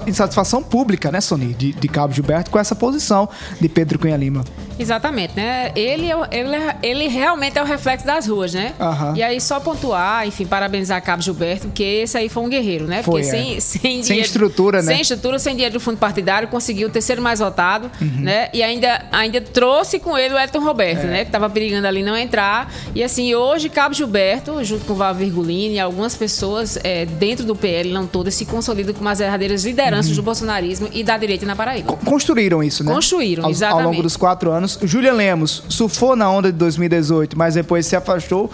Insatisfação 0.07 0.63
pública, 0.63 1.11
né, 1.11 1.21
Sony, 1.21 1.53
de, 1.53 1.73
de 1.73 1.87
Cabo 1.87 2.13
Gilberto 2.13 2.49
com 2.51 2.59
essa 2.59 2.75
posição 2.75 3.27
de 3.59 3.67
Pedro 3.69 3.99
Cunha 3.99 4.15
Lima. 4.17 4.43
Exatamente, 4.79 5.33
né? 5.35 5.71
Ele, 5.75 6.11
é 6.11 6.15
ele, 6.31 6.55
é, 6.55 6.75
ele 6.83 7.07
realmente 7.07 7.57
é 7.57 7.61
o 7.63 7.65
reflexo 7.65 8.05
das 8.05 8.27
ruas, 8.27 8.53
né? 8.53 8.73
Aham. 8.79 9.13
E 9.15 9.23
aí, 9.23 9.41
só 9.41 9.59
pontuar, 9.59 10.27
enfim, 10.27 10.45
parabenizar 10.45 11.01
Cabo 11.03 11.21
Gilberto, 11.23 11.67
porque 11.67 11.83
esse 11.83 12.15
aí 12.17 12.29
foi 12.29 12.43
um 12.43 12.49
guerreiro, 12.49 12.85
né? 12.85 13.01
Foi, 13.01 13.21
porque 13.21 13.35
é. 13.35 13.39
sem, 13.41 13.59
sem, 13.59 13.81
Sem 13.81 14.01
dinheiro- 14.01 14.25
estrutura, 14.25 14.81
né? 14.83 14.91
Sem 14.93 15.01
estrutura, 15.01 15.39
sem 15.39 15.55
dinheiro 15.55 15.73
do 15.73 15.79
fundo 15.79 15.97
partidário, 15.97 16.47
conseguiu 16.47 16.87
o 16.87 16.91
terceiro 16.91 17.21
mais 17.21 17.39
votado, 17.39 17.89
Uhum. 17.99 18.21
né? 18.21 18.49
E 18.53 18.61
ainda, 18.61 19.03
ainda 19.11 19.41
trouxe 19.41 19.99
com 19.99 20.15
ele 20.17 20.35
o 20.35 20.37
Elton 20.39 20.59
Roberto, 20.59 21.05
É. 21.05 21.07
né? 21.07 21.25
Que 21.25 21.31
tava 21.31 21.49
perigando 21.49 21.87
ali 21.87 22.03
não 22.03 22.15
entrar. 22.15 22.71
E 22.93 23.03
assim, 23.03 23.33
hoje, 23.33 23.69
Cabo 23.69 23.95
Gilberto, 23.95 24.63
junto 24.63 24.85
com 24.85 24.93
o 24.93 24.95
Val 24.95 25.15
Virgulini 25.15 25.75
e 25.75 25.79
algumas 25.79 26.15
pessoas 26.15 26.77
é, 26.83 27.05
dentro 27.05 27.45
do 27.45 27.55
PL, 27.55 27.91
não 27.91 28.05
todas, 28.05 28.35
se 28.35 28.45
consolidam 28.45 28.93
como 28.93 29.09
as 29.09 29.19
lideranças 29.63 30.15
do 30.15 30.21
bolsonarismo 30.23 30.89
e 30.93 31.03
da 31.03 31.17
direita 31.17 31.45
na 31.45 31.55
Paraíba. 31.55 31.93
Construíram 32.05 32.63
isso, 32.63 32.83
né? 32.83 32.93
Construíram, 32.93 33.43
Ao- 33.43 33.47
Ao 33.47 33.51
exatamente. 33.51 33.85
longo 33.85 34.03
dos 34.03 34.15
quatro 34.17 34.51
anos. 34.51 34.77
Julian 34.83 35.13
Lemos 35.13 35.63
surfou 35.69 36.15
na 36.15 36.29
onda 36.29 36.51
de 36.51 36.57
2018, 36.57 37.37
mas 37.37 37.55
depois 37.55 37.85
se 37.85 37.95
afastou 37.95 38.49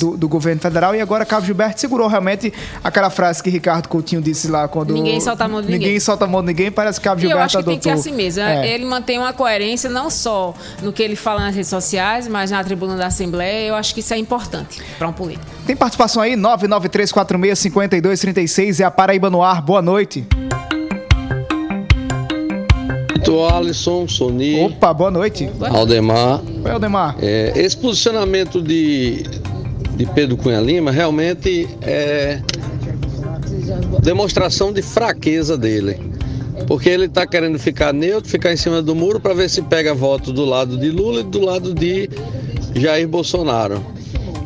do, 0.00 0.16
do 0.16 0.28
governo 0.28 0.60
federal 0.60 0.94
e 0.94 1.00
agora 1.00 1.24
Cabo 1.24 1.46
Gilberto 1.46 1.80
segurou 1.80 2.08
realmente 2.08 2.52
aquela 2.82 3.10
frase 3.10 3.42
que 3.42 3.50
Ricardo 3.50 3.88
Coutinho 3.88 4.20
disse 4.22 4.48
lá 4.48 4.66
quando. 4.68 4.92
Ninguém 4.94 5.20
solta 5.20 5.44
a 5.44 5.48
mão 5.48 5.62
de 5.62 5.70
ninguém. 5.70 5.98
solta 6.00 6.24
a 6.24 6.28
mão 6.28 6.40
de 6.40 6.48
ninguém, 6.48 6.70
parece 6.70 7.00
que 7.00 7.04
Cabo 7.04 7.20
E 7.20 7.24
eu 7.24 7.28
Gilberto 7.28 7.44
acho 7.46 7.58
que 7.58 7.64
tem 7.64 7.78
que 7.78 7.84
ser 7.84 7.90
adotou. 7.90 8.10
assim 8.10 8.16
mesmo. 8.16 8.42
né? 8.42 8.66
É. 8.68 8.74
Ele 8.74 8.84
mantém 8.84 9.18
uma 9.18 9.32
coerência 9.32 9.88
não 9.90 10.10
só 10.10 10.54
no 10.82 10.92
que 10.92 11.02
ele 11.02 11.16
fala 11.16 11.40
nas 11.40 11.54
redes 11.54 11.70
sociais, 11.70 12.26
mas 12.28 12.50
na 12.50 12.62
tribuna 12.64 12.96
da 12.96 13.06
Assembleia. 13.06 13.68
Eu 13.68 13.74
acho 13.74 13.94
que 13.94 14.00
isso 14.00 14.12
é 14.14 14.18
importante 14.18 14.80
para 14.98 15.08
um 15.08 15.12
político. 15.12 15.44
Tem 15.66 15.76
participação 15.76 16.22
aí? 16.22 16.34
993465236 16.34 18.80
é 18.80 18.84
a 18.84 18.90
Paraíba 18.90 19.30
no 19.30 19.42
ar. 19.42 19.60
Boa 19.62 19.80
noite. 19.82 20.26
Sou 23.24 23.48
Alisson, 23.48 24.06
Soni, 24.06 24.60
Opa, 24.60 24.92
boa 24.92 25.10
noite. 25.10 25.48
Aldemar. 25.60 26.42
Oi, 26.62 26.70
Aldemar. 26.70 27.16
É, 27.22 27.52
esse 27.56 27.74
posicionamento 27.74 28.60
de, 28.60 29.24
de 29.96 30.04
Pedro 30.14 30.36
Cunha 30.36 30.60
Lima 30.60 30.90
realmente 30.90 31.66
é 31.80 32.40
demonstração 34.02 34.72
de 34.72 34.82
fraqueza 34.82 35.56
dele. 35.56 35.98
Porque 36.66 36.88
ele 36.88 37.06
está 37.06 37.26
querendo 37.26 37.58
ficar 37.58 37.94
neutro, 37.94 38.30
ficar 38.30 38.52
em 38.52 38.56
cima 38.56 38.82
do 38.82 38.94
muro 38.94 39.18
para 39.18 39.32
ver 39.32 39.48
se 39.48 39.62
pega 39.62 39.94
voto 39.94 40.30
do 40.30 40.44
lado 40.44 40.76
de 40.76 40.90
Lula 40.90 41.20
e 41.20 41.24
do 41.24 41.40
lado 41.40 41.74
de 41.74 42.10
Jair 42.74 43.08
Bolsonaro. 43.08 43.82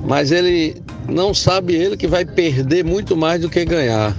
Mas 0.07 0.31
ele 0.31 0.77
não 1.09 1.35
sabe 1.35 1.75
ele 1.75 1.97
que 1.97 2.07
vai 2.07 2.25
perder 2.25 2.85
muito 2.85 3.17
mais 3.17 3.41
do 3.41 3.49
que 3.49 3.65
ganhar. 3.65 4.17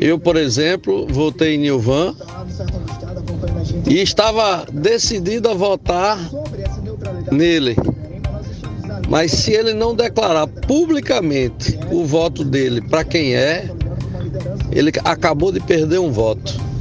Eu, 0.00 0.18
por 0.18 0.36
exemplo, 0.36 1.06
votei 1.08 1.56
em 1.56 1.58
Nilvan 1.58 2.14
e 3.86 4.00
estava 4.00 4.66
decidido 4.72 5.48
a 5.48 5.54
votar 5.54 6.18
nele. 7.30 7.76
Mas 9.08 9.32
se 9.32 9.52
ele 9.52 9.74
não 9.74 9.94
declarar 9.94 10.46
publicamente 10.46 11.78
o 11.90 12.04
voto 12.04 12.44
dele 12.44 12.80
para 12.80 13.04
quem 13.04 13.34
é, 13.34 13.68
ele 14.70 14.90
acabou 15.04 15.52
de 15.52 15.60
perder 15.60 15.98
um 15.98 16.10
voto. 16.10 16.71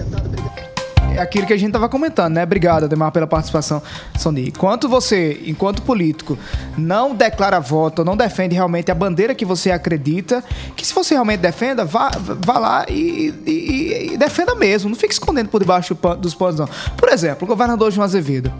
É 1.14 1.20
aquilo 1.20 1.46
que 1.46 1.54
a 1.54 1.58
gente 1.58 1.74
tava 1.74 1.90
comentando, 1.90 2.34
né? 2.36 2.44
Obrigado, 2.44 2.86
Ademar, 2.86 3.12
pela 3.12 3.28
participação, 3.28 3.82
Sony. 4.18 4.48
Enquanto 4.48 4.88
você, 4.88 5.42
enquanto 5.46 5.82
político, 5.82 6.38
não 6.78 7.14
declara 7.14 7.60
voto, 7.60 8.04
não 8.06 8.16
defende 8.16 8.56
realmente 8.56 8.90
a 8.90 8.96
bandeira 8.96 9.36
que 9.36 9.44
você 9.46 9.72
acredita, 9.72 10.42
que 10.76 10.88
se 10.88 10.94
você 10.94 11.14
realmente 11.14 11.42
defenda, 11.42 11.84
vá, 11.84 12.12
vá 12.18 12.58
lá 12.58 12.86
e, 12.90 13.34
e- 13.46 14.10
e 14.14 14.18
defenda 14.18 14.56
mesmo. 14.56 14.90
Não 14.90 14.96
fique 14.96 15.14
escondendo 15.14 15.50
por 15.50 15.60
debaixo 15.60 15.96
dos 16.20 16.34
panos, 16.34 16.60
não. 16.60 16.70
Por 16.96 17.10
exemplo, 17.10 17.44
o 17.44 17.48
governador 17.48 17.92
João 17.92 18.06
Azevedo. 18.06 18.52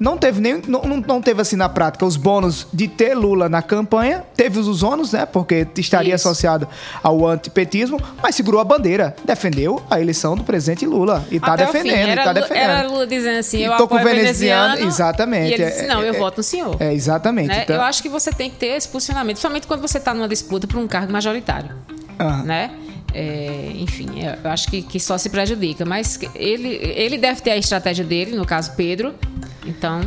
Não 0.00 0.16
teve 0.16 0.40
nem. 0.40 0.62
Não, 0.66 0.80
não- 1.06 1.20
teve 1.20 1.42
assim 1.42 1.56
na 1.56 1.68
prática 1.68 2.06
os 2.06 2.16
bônus 2.16 2.66
de 2.72 2.88
ter 2.88 3.14
Lula 3.14 3.50
na 3.50 3.60
campanha. 3.60 4.24
Teve 4.34 4.58
os 4.58 4.82
ônus, 4.82 5.12
né? 5.12 5.26
Porque 5.26 5.66
estaria 5.76 6.14
Isso. 6.14 6.26
associado 6.26 6.66
ao 7.02 7.28
antipetismo, 7.28 8.00
mas 8.22 8.34
segurou 8.34 8.60
a 8.62 8.64
bandeira. 8.64 9.14
Defendeu 9.24 9.82
a 9.90 10.00
eleição 10.00 10.34
do 10.34 10.42
presidente 10.42 10.86
Lula. 10.86 11.22
E 11.30 11.38
tá 11.38 11.52
Até 11.52 11.66
defendendo, 11.66 11.92
fim. 12.04 12.10
Era, 12.12 12.24
tá 12.24 12.32
defendendo. 12.32 12.62
era 12.62 12.88
Lula 12.88 13.06
dizendo 13.06 13.38
assim: 13.38 13.58
eu 13.58 13.76
tô 13.76 13.86
com 13.86 13.96
o 13.96 13.98
veneziano, 13.98 14.68
veneziano. 14.70 14.88
exatamente. 14.90 15.50
E 15.50 15.54
ele 15.54 15.62
É- 15.64 15.70
disse: 15.70 15.86
não, 15.86 16.02
eu 16.02 16.14
é- 16.14 16.18
voto 16.18 16.38
no 16.38 16.42
senhor. 16.42 16.76
É, 16.80 16.94
exatamente. 16.94 17.48
Né? 17.48 17.62
Então- 17.64 17.76
Eu 17.76 17.82
acho 17.82 18.02
que 18.02 18.08
você 18.08 18.32
tem 18.32 18.48
que 18.48 18.56
ter 18.56 18.68
esse 18.68 18.88
posicionamento, 18.88 19.34
principalmente 19.34 19.66
quando 19.66 19.82
você 19.82 19.98
está 19.98 20.14
numa 20.14 20.26
disputa 20.28 20.66
por 20.66 20.78
um 20.78 20.88
cargo 20.88 21.12
majoritário. 21.12 21.70
Ah. 22.18 22.42
Né? 22.42 22.70
É, 23.12 23.72
enfim, 23.74 24.08
eu 24.42 24.50
acho 24.50 24.68
que, 24.68 24.82
que 24.82 25.00
só 25.00 25.18
se 25.18 25.28
prejudica. 25.28 25.84
Mas 25.84 26.18
ele, 26.34 26.68
ele 26.68 27.18
deve 27.18 27.40
ter 27.40 27.50
a 27.50 27.56
estratégia 27.56 28.04
dele, 28.04 28.36
no 28.36 28.46
caso 28.46 28.72
Pedro. 28.76 29.14
Então, 29.66 30.00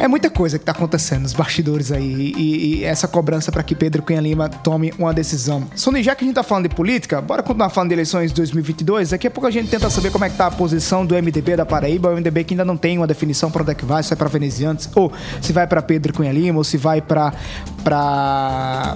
É 0.00 0.08
muita 0.08 0.28
coisa 0.28 0.58
que 0.58 0.64
tá 0.64 0.72
acontecendo 0.72 1.22
nos 1.22 1.32
bastidores 1.32 1.92
aí. 1.92 2.32
E, 2.36 2.78
e 2.80 2.84
essa 2.84 3.06
cobrança 3.06 3.52
para 3.52 3.62
que 3.62 3.74
Pedro 3.74 4.02
Cunha 4.02 4.20
Lima 4.20 4.48
tome 4.48 4.92
uma 4.98 5.14
decisão. 5.14 5.66
Sony, 5.76 6.02
já 6.02 6.14
que 6.14 6.24
a 6.24 6.26
gente 6.26 6.34
tá 6.34 6.42
falando 6.42 6.68
de 6.68 6.74
política, 6.74 7.20
bora 7.20 7.42
continuar 7.42 7.70
falando 7.70 7.90
de 7.90 7.94
eleições 7.94 8.30
de 8.30 8.36
2022. 8.36 9.10
Daqui 9.10 9.28
a 9.28 9.30
pouco 9.30 9.46
a 9.46 9.50
gente 9.50 9.70
tenta 9.70 9.88
saber 9.88 10.10
como 10.10 10.24
é 10.24 10.30
que 10.30 10.36
tá 10.36 10.46
a 10.46 10.50
posição 10.50 11.06
do 11.06 11.14
MDB 11.14 11.56
da 11.56 11.64
Paraíba. 11.64 12.10
O 12.10 12.16
MDB 12.16 12.44
que 12.44 12.54
ainda 12.54 12.64
não 12.64 12.76
tem 12.76 12.98
uma 12.98 13.06
definição 13.06 13.50
para 13.50 13.62
onde 13.62 13.70
é 13.70 13.74
que 13.74 13.84
vai, 13.84 14.02
se 14.02 14.10
vai 14.10 14.18
para 14.18 14.28
venezianos, 14.28 14.88
ou 14.94 15.12
se 15.40 15.52
vai 15.52 15.66
para 15.66 15.80
Pedro 15.80 16.12
Cunha 16.12 16.32
Lima, 16.32 16.58
ou 16.58 16.64
se 16.64 16.76
vai 16.76 17.00
para 17.00 17.32
para 17.82 18.94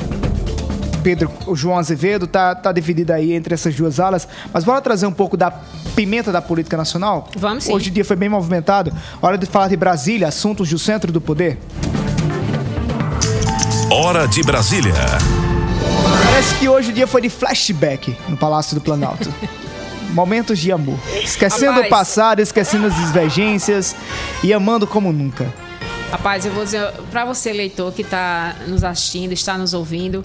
Pedro 0.98 1.30
o 1.46 1.54
João 1.54 1.78
Azevedo 1.78 2.26
tá, 2.26 2.54
tá 2.54 2.72
dividido 2.72 3.12
aí 3.12 3.32
entre 3.32 3.54
essas 3.54 3.74
duas 3.74 4.00
alas. 4.00 4.28
Mas 4.52 4.64
bora 4.64 4.80
trazer 4.80 5.06
um 5.06 5.12
pouco 5.12 5.36
da 5.36 5.50
pimenta 5.94 6.30
da 6.30 6.42
política 6.42 6.76
nacional? 6.76 7.28
Vamos 7.36 7.64
sim. 7.64 7.72
Hoje 7.72 7.90
o 7.90 7.92
dia 7.92 8.04
foi 8.04 8.16
bem 8.16 8.28
movimentado. 8.28 8.92
Hora 9.20 9.38
de 9.38 9.46
falar 9.46 9.68
de 9.68 9.76
Brasília, 9.76 10.28
assuntos 10.28 10.68
do 10.70 10.78
centro 10.78 11.10
do 11.12 11.20
poder. 11.20 11.58
Hora 13.90 14.26
de 14.26 14.42
Brasília. 14.42 14.94
Parece 16.24 16.54
que 16.56 16.68
hoje 16.68 16.90
o 16.90 16.92
dia 16.92 17.06
foi 17.06 17.22
de 17.22 17.30
flashback 17.30 18.16
no 18.28 18.36
Palácio 18.36 18.74
do 18.74 18.80
Planalto. 18.80 19.32
Momentos 20.12 20.58
de 20.58 20.72
amor. 20.72 20.98
Esquecendo 21.22 21.72
Rapaz. 21.72 21.86
o 21.86 21.90
passado, 21.90 22.40
esquecendo 22.40 22.86
as 22.86 22.94
divergências 22.94 23.94
e 24.42 24.52
amando 24.52 24.86
como 24.86 25.12
nunca. 25.12 25.52
Rapaz, 26.10 26.46
eu 26.46 26.52
vou 26.52 26.64
dizer 26.64 26.90
para 27.10 27.24
você, 27.26 27.52
leitor, 27.52 27.92
que 27.92 28.02
está 28.02 28.56
nos 28.66 28.82
assistindo, 28.82 29.32
está 29.32 29.58
nos 29.58 29.74
ouvindo. 29.74 30.24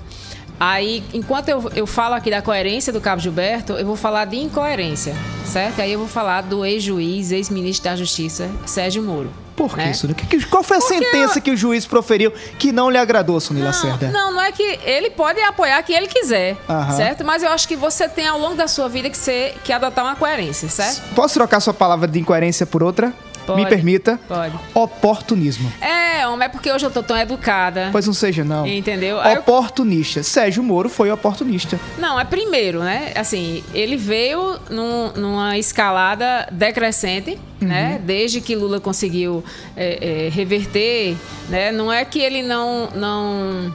Aí, 0.60 1.04
enquanto 1.14 1.50
eu, 1.50 1.72
eu 1.76 1.86
falo 1.88 2.16
aqui 2.16 2.30
da 2.30 2.42
coerência 2.42 2.94
do 2.94 3.02
Cabo 3.02 3.22
Gilberto, 3.22 3.74
eu 3.74 3.86
vou 3.86 3.96
falar 3.96 4.26
de 4.26 4.38
incoerência, 4.38 5.16
certo? 5.46 5.82
Aí 5.82 5.92
eu 5.92 6.00
vou 6.00 6.08
falar 6.08 6.42
do 6.42 6.66
ex-juiz, 6.66 7.32
ex-ministro 7.32 7.90
da 7.90 7.96
Justiça, 7.96 8.50
Sérgio 8.66 9.04
Moro. 9.04 9.30
Por 9.56 9.70
que 9.72 9.78
né? 9.78 9.92
isso? 9.92 10.08
Qual 10.50 10.64
foi 10.64 10.78
a 10.78 10.80
Porque 10.80 10.96
sentença 10.96 11.40
que 11.40 11.52
o 11.52 11.56
juiz 11.58 11.86
proferiu 11.86 12.32
que 12.58 12.72
não 12.72 12.90
lhe 12.90 12.98
agradou, 12.98 13.38
Não, 13.52 13.64
Lacerda? 13.64 14.10
não, 14.10 14.34
não 14.34 14.42
é 14.42 14.52
que 14.52 14.64
ele 14.84 15.12
pode 15.12 15.40
apoiar 15.42 15.82
quem 15.84 15.96
ele 15.96 16.08
quiser, 16.08 16.58
Aham. 16.68 16.96
certo? 16.96 17.24
Mas 17.24 17.44
eu 17.44 17.50
acho 17.52 17.68
que 17.68 17.76
você 17.76 18.10
tem 18.10 18.28
ao 18.28 18.40
longo 18.40 18.56
da 18.56 18.68
sua 18.68 18.90
vida 18.90 19.10
que, 19.12 19.18
ser, 19.18 19.56
que 19.64 19.72
adotar 19.72 20.06
uma 20.06 20.16
coerência, 20.16 20.68
certo? 20.70 21.04
Posso 21.14 21.36
trocar 21.36 21.60
sua 21.60 21.74
palavra 21.74 22.08
de 22.08 22.20
incoerência 22.20 22.66
por 22.66 22.82
outra? 22.82 23.14
Pode. 23.46 23.62
Me 23.64 23.68
permita. 23.70 24.20
Pode. 24.28 24.58
Oportunismo. 24.74 25.72
É, 25.82 26.26
mas 26.28 26.42
é 26.42 26.50
porque 26.50 26.72
hoje 26.72 26.86
eu 26.86 26.92
tô 26.92 27.04
tão 27.04 27.18
educada. 27.18 27.90
Pois 27.92 28.08
não 28.08 28.14
seja, 28.14 28.44
não. 28.44 28.66
Entendeu? 28.66 29.20
Aí 29.20 29.36
eu- 29.36 29.40
Oportunista. 29.42 30.24
Sérgio 30.24 30.64
Moro 30.64 30.90
foi 30.90 31.12
oportunista. 31.12 31.80
Não, 31.98 32.20
é 32.20 32.24
primeiro, 32.26 32.80
né? 32.80 33.12
Assim, 33.16 33.64
ele 33.74 33.98
veio 33.98 34.58
num- 34.70 35.12
numa 35.14 35.58
escalada 35.58 36.48
decrescente, 36.52 37.38
né? 37.60 38.00
Desde 38.04 38.42
que 38.42 38.56
Lula 38.56 38.80
conseguiu 38.80 39.44
é, 39.76 40.26
é, 40.26 40.30
reverter, 40.30 41.16
né? 41.50 41.72
Não 41.72 41.92
é 41.92 42.04
que 42.06 42.20
ele 42.20 42.42
não, 42.42 42.90
não, 42.96 43.74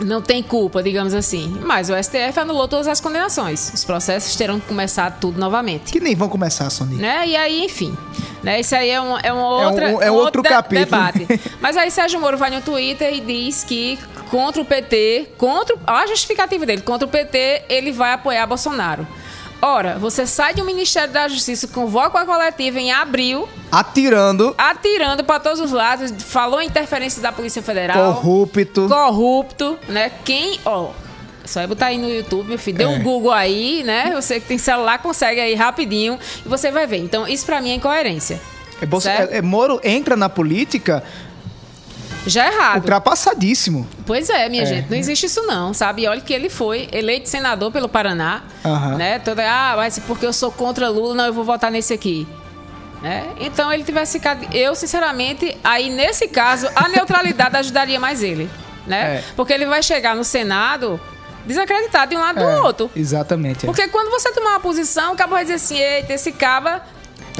não 0.00 0.20
tem 0.22 0.42
culpa, 0.42 0.82
digamos 0.82 1.14
assim. 1.14 1.56
Mas 1.62 1.90
o 1.90 1.94
STF 2.02 2.38
anulou 2.40 2.66
todas 2.68 2.88
as 2.88 3.00
condenações. 3.00 3.70
Os 3.74 3.84
processos 3.84 4.34
terão 4.36 4.58
que 4.58 4.66
começar 4.66 5.18
tudo 5.20 5.38
novamente. 5.38 5.92
Que 5.92 6.00
nem 6.00 6.14
vão 6.14 6.28
começar, 6.28 6.68
Sony. 6.70 6.96
Né? 6.96 7.28
E 7.28 7.36
aí, 7.36 7.64
enfim. 7.64 7.96
Né? 8.42 8.60
Isso 8.60 8.74
aí 8.74 8.88
é, 8.90 9.00
um, 9.00 9.18
é, 9.18 9.32
uma 9.32 9.32
É 9.32 9.32
um- 9.32 9.64
outra, 9.68 9.84
é 10.06 10.10
um 10.10 10.14
outro 10.14 10.42
de- 10.42 10.48
capítulo. 10.48 10.84
debate. 10.86 11.40
Mas 11.60 11.76
aí 11.76 11.90
Sérgio 11.90 12.18
Moro 12.20 12.36
vai 12.38 12.50
no 12.50 12.60
Twitter 12.62 13.12
e 13.14 13.20
diz 13.20 13.62
que 13.64 13.98
contra 14.30 14.62
o 14.62 14.64
PT, 14.64 15.30
contra 15.36 15.76
a 15.86 16.06
justificativa 16.06 16.64
dele, 16.64 16.82
contra 16.82 17.06
o 17.06 17.10
PT, 17.10 17.62
ele 17.68 17.92
vai 17.92 18.12
apoiar 18.12 18.46
Bolsonaro. 18.46 19.06
Ora, 19.62 19.98
você 19.98 20.26
sai 20.26 20.54
do 20.54 20.64
Ministério 20.64 21.12
da 21.12 21.28
Justiça, 21.28 21.68
convoca 21.68 22.18
a 22.18 22.24
coletiva 22.24 22.80
em 22.80 22.90
abril, 22.92 23.46
Atirando, 23.70 24.54
atirando 24.56 25.22
para 25.22 25.38
todos 25.38 25.60
os 25.60 25.70
lados, 25.70 26.10
falou 26.24 26.60
em 26.62 26.66
interferência 26.66 27.20
da 27.22 27.30
Polícia 27.30 27.62
Federal, 27.62 28.14
corrupto. 28.14 28.88
corrupto, 28.88 29.78
né? 29.86 30.10
Quem, 30.24 30.58
ó, 30.64 30.90
só 31.44 31.60
é 31.60 31.66
botar 31.66 31.86
aí 31.86 31.98
no 31.98 32.08
YouTube, 32.08 32.48
meu 32.48 32.58
filho, 32.58 32.78
dê 32.78 32.84
É. 32.84 32.88
um 32.88 33.02
Google 33.02 33.32
aí, 33.32 33.82
né? 33.84 34.12
Você 34.14 34.40
que 34.40 34.46
tem 34.46 34.56
celular 34.58 34.98
consegue 35.00 35.40
aí 35.40 35.54
rapidinho 35.54 36.18
e 36.44 36.48
você 36.48 36.70
vai 36.70 36.86
ver. 36.86 36.98
Então, 36.98 37.28
isso 37.28 37.44
pra 37.44 37.60
mim 37.60 37.70
é 37.70 37.74
incoerência. 37.74 38.40
É, 38.80 38.86
Bolso- 38.86 39.08
é- 39.10 39.28
é 39.38 39.42
Moro 39.42 39.78
entra 39.84 40.16
na 40.16 40.28
política 40.30 41.02
Já 42.26 42.44
é 42.46 42.52
errado. 42.54 42.76
ultrapassadíssimo. 42.76 43.88
Pois 44.06 44.28
é, 44.28 44.48
minha 44.48 44.62
É. 44.62 44.66
gente, 44.66 44.90
não 44.90 44.96
existe 44.96 45.26
isso 45.26 45.42
não, 45.46 45.72
sabe? 45.72 46.02
E 46.02 46.08
olha 46.08 46.20
que 46.20 46.32
ele 46.32 46.48
foi 46.50 46.88
eleito 46.92 47.28
senador 47.28 47.70
pelo 47.72 47.88
Paraná, 47.88 48.42
Aham. 48.64 48.96
né? 48.96 49.18
Toda, 49.18 49.42
ah, 49.50 49.74
mas 49.76 49.98
porque 50.00 50.26
eu 50.26 50.32
sou 50.32 50.50
contra 50.52 50.88
Lula, 50.88 51.14
não, 51.14 51.26
eu 51.26 51.32
vou 51.32 51.44
votar 51.44 51.70
nesse 51.70 51.92
aqui. 51.94 52.26
Né? 53.02 53.26
Então 53.40 53.72
ele 53.72 53.82
tivesse 53.82 54.18
ficado. 54.18 54.46
Eu, 54.54 54.74
sinceramente, 54.74 55.56
aí 55.64 55.88
nesse 55.88 56.28
caso, 56.28 56.68
a 56.76 56.86
neutralidade 56.88 57.56
ajudaria 57.56 57.98
mais 57.98 58.22
ele. 58.22 58.50
Né? 58.86 59.16
É. 59.16 59.24
Porque 59.34 59.52
ele 59.54 59.64
vai 59.64 59.82
chegar 59.82 60.14
no 60.14 60.22
Senado 60.24 61.00
desacreditado 61.46 62.10
de 62.10 62.16
um 62.18 62.20
lado 62.20 62.38
É, 62.40 62.42
do 62.56 62.62
outro. 62.62 62.90
Exatamente. 62.94 63.64
é. 63.64 63.66
Porque 63.66 63.88
quando 63.88 64.10
você 64.10 64.30
tomar 64.32 64.50
uma 64.50 64.60
posição, 64.60 65.14
o 65.14 65.16
cabo 65.16 65.32
vai 65.32 65.42
dizer 65.44 65.54
assim, 65.54 65.78
eita, 65.78 66.12
esse 66.12 66.30
caba 66.32 66.82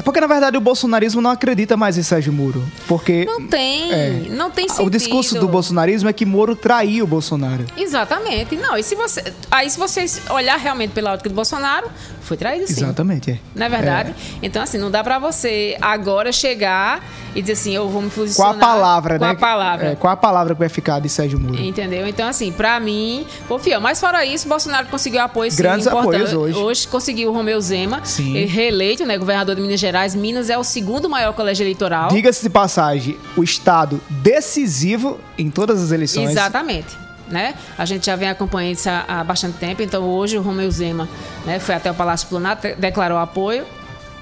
É 0.01 0.03
porque, 0.03 0.19
na 0.19 0.25
verdade, 0.25 0.57
o 0.57 0.59
bolsonarismo 0.59 1.21
não 1.21 1.29
acredita 1.29 1.77
mais 1.77 1.95
em 1.95 2.01
Sérgio 2.01 2.33
Moro. 2.33 2.63
Porque 2.87 3.23
não 3.23 3.45
tem, 3.45 3.93
É. 3.93 4.09
não 4.31 4.49
tem 4.49 4.67
sentido. 4.67 4.87
o 4.87 4.89
discurso 4.89 5.39
do 5.39 5.47
bolsonarismo 5.47 6.09
é 6.09 6.13
que 6.13 6.25
Moro 6.25 6.55
traiu 6.55 7.03
o 7.03 7.07
Bolsonaro. 7.07 7.67
Exatamente. 7.77 8.55
Não, 8.55 8.75
e 8.75 8.81
se 8.81 8.95
você. 8.95 9.23
Aí, 9.51 9.69
se 9.69 9.77
vocês 9.77 10.19
olhar 10.31 10.57
realmente 10.57 10.89
pela 10.89 11.13
ótica 11.13 11.29
do 11.29 11.35
Bolsonaro, 11.35 11.87
foi 12.23 12.35
traído 12.35 12.65
sim. 12.65 12.73
Exatamente, 12.83 13.29
é. 13.29 13.39
Não 13.53 13.67
é 13.67 13.69
verdade? 13.69 14.15
Então, 14.41 14.63
assim, 14.63 14.79
não 14.79 14.89
dá 14.89 15.03
pra 15.03 15.19
você 15.19 15.77
agora 15.79 16.31
chegar 16.31 17.05
e 17.35 17.41
dizer 17.41 17.53
assim, 17.53 17.75
eu 17.75 17.87
vou 17.87 18.01
me 18.01 18.09
Com 18.09 18.15
posicionar. 18.21 18.55
a 18.55 18.57
palavra, 18.57 19.19
com 19.19 19.25
né? 19.25 19.31
a 19.31 19.35
palavra. 19.35 19.87
É, 19.91 19.95
qual 19.95 20.11
a 20.13 20.17
palavra 20.17 20.55
que 20.55 20.59
vai 20.59 20.69
ficar 20.69 20.99
de 20.99 21.09
Sérgio 21.09 21.39
Moro? 21.39 21.61
Entendeu? 21.61 22.07
Então, 22.07 22.27
assim, 22.27 22.51
pra 22.51 22.79
mim, 22.79 23.23
confia. 23.47 23.79
Mas 23.79 23.99
fora 23.99 24.25
isso, 24.25 24.47
Bolsonaro 24.47 24.87
conseguiu 24.87 25.21
apoio 25.21 25.51
sim, 25.51 25.57
Grandes 25.57 25.85
importante. 25.85 26.15
apoios 26.15 26.33
hoje. 26.33 26.57
Hoje 26.57 26.87
conseguiu 26.87 27.29
o 27.29 27.33
Romeu 27.33 27.61
Zema, 27.61 28.01
Sim. 28.03 28.45
reeleito, 28.45 29.05
né? 29.05 29.15
Governador 29.17 29.55
de 29.55 29.61
Minas 29.61 29.79
Gerais. 29.79 29.90
Minas 30.15 30.49
é 30.49 30.57
o 30.57 30.63
segundo 30.63 31.09
maior 31.09 31.33
colégio 31.33 31.63
eleitoral. 31.63 32.09
Diga-se 32.09 32.41
de 32.41 32.49
passagem, 32.49 33.17
o 33.35 33.43
estado 33.43 34.01
decisivo 34.09 35.19
em 35.37 35.49
todas 35.49 35.81
as 35.81 35.91
eleições. 35.91 36.31
Exatamente. 36.31 36.97
Né? 37.29 37.55
A 37.77 37.85
gente 37.85 38.05
já 38.05 38.15
vem 38.15 38.29
acompanhando 38.29 38.75
isso 38.75 38.89
há, 38.89 39.05
há 39.07 39.23
bastante 39.23 39.57
tempo, 39.57 39.81
então 39.81 40.03
hoje 40.03 40.37
o 40.37 40.41
Romeu 40.41 40.69
Zema 40.69 41.07
né, 41.45 41.59
foi 41.59 41.75
até 41.75 41.89
o 41.89 41.93
Palácio 41.93 42.27
Planalto, 42.27 42.67
declarou 42.77 43.17
apoio 43.17 43.65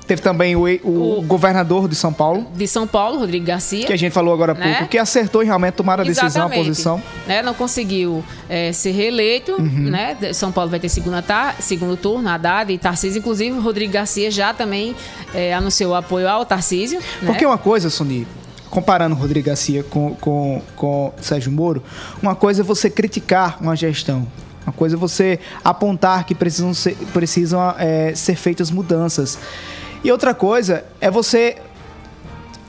Teve 0.09 0.23
também 0.23 0.55
o, 0.55 0.61
o 0.83 1.19
O- 1.19 1.21
governador 1.21 1.87
de 1.87 1.93
São 1.93 2.11
Paulo, 2.11 2.47
de 2.55 2.67
São 2.67 2.87
Paulo, 2.87 3.19
Rodrigo 3.19 3.45
Garcia. 3.45 3.85
que 3.85 3.93
a 3.93 3.95
gente 3.95 4.11
falou 4.11 4.33
agora 4.33 4.53
há 4.53 4.55
Né? 4.55 4.73
pouco, 4.73 4.87
que 4.89 4.97
acertou 4.97 5.43
realmente 5.43 5.75
tomar 5.75 6.01
a 6.01 6.03
decisão, 6.03 6.47
a 6.47 6.49
posição. 6.49 6.99
Né? 7.27 7.43
Não 7.43 7.53
conseguiu 7.53 8.23
eh, 8.49 8.73
ser 8.73 8.89
reeleito, 8.89 9.51
Uhum. 9.53 9.91
né? 9.91 10.17
São 10.33 10.51
Paulo 10.51 10.71
vai 10.71 10.79
ter 10.79 10.89
segunda 10.89 11.21
tar 11.21 11.57
segundo 11.61 11.95
turno, 11.95 12.27
Haddad 12.27 12.73
e 12.73 12.77
Tarcísio. 12.79 13.19
Inclusive, 13.19 13.55
o 13.55 13.61
Rodrigo 13.61 13.93
Garcia 13.93 14.31
já 14.31 14.51
também 14.51 14.95
eh, 15.31 15.53
anunciou 15.53 15.93
apoio 15.93 16.27
ao 16.27 16.43
Tarcísio. 16.43 16.99
Porque 17.23 17.43
né? 17.45 17.47
uma 17.51 17.59
coisa, 17.59 17.91
Sony, 17.91 18.25
comparando 18.71 19.13
Rodrigo 19.13 19.45
Garcia 19.45 19.83
com, 19.83 20.15
com, 20.15 20.59
com 20.75 21.13
Sérgio 21.21 21.51
Moro, 21.51 21.83
uma 22.19 22.33
coisa 22.33 22.61
é 22.61 22.63
você 22.63 22.89
criticar 22.89 23.59
uma 23.61 23.75
gestão. 23.75 24.27
Uma 24.65 24.73
coisa 24.73 24.95
é 24.95 24.99
você 24.99 25.39
apontar 25.63 26.23
que 26.25 26.33
precisam 26.35 26.73
ser, 26.73 26.95
precisam, 27.13 27.75
é, 27.77 28.13
ser 28.15 28.35
feitas 28.35 28.71
mudanças. 28.71 29.37
E 30.03 30.11
outra 30.11 30.33
coisa 30.33 30.85
é 31.01 31.09
você 31.09 31.57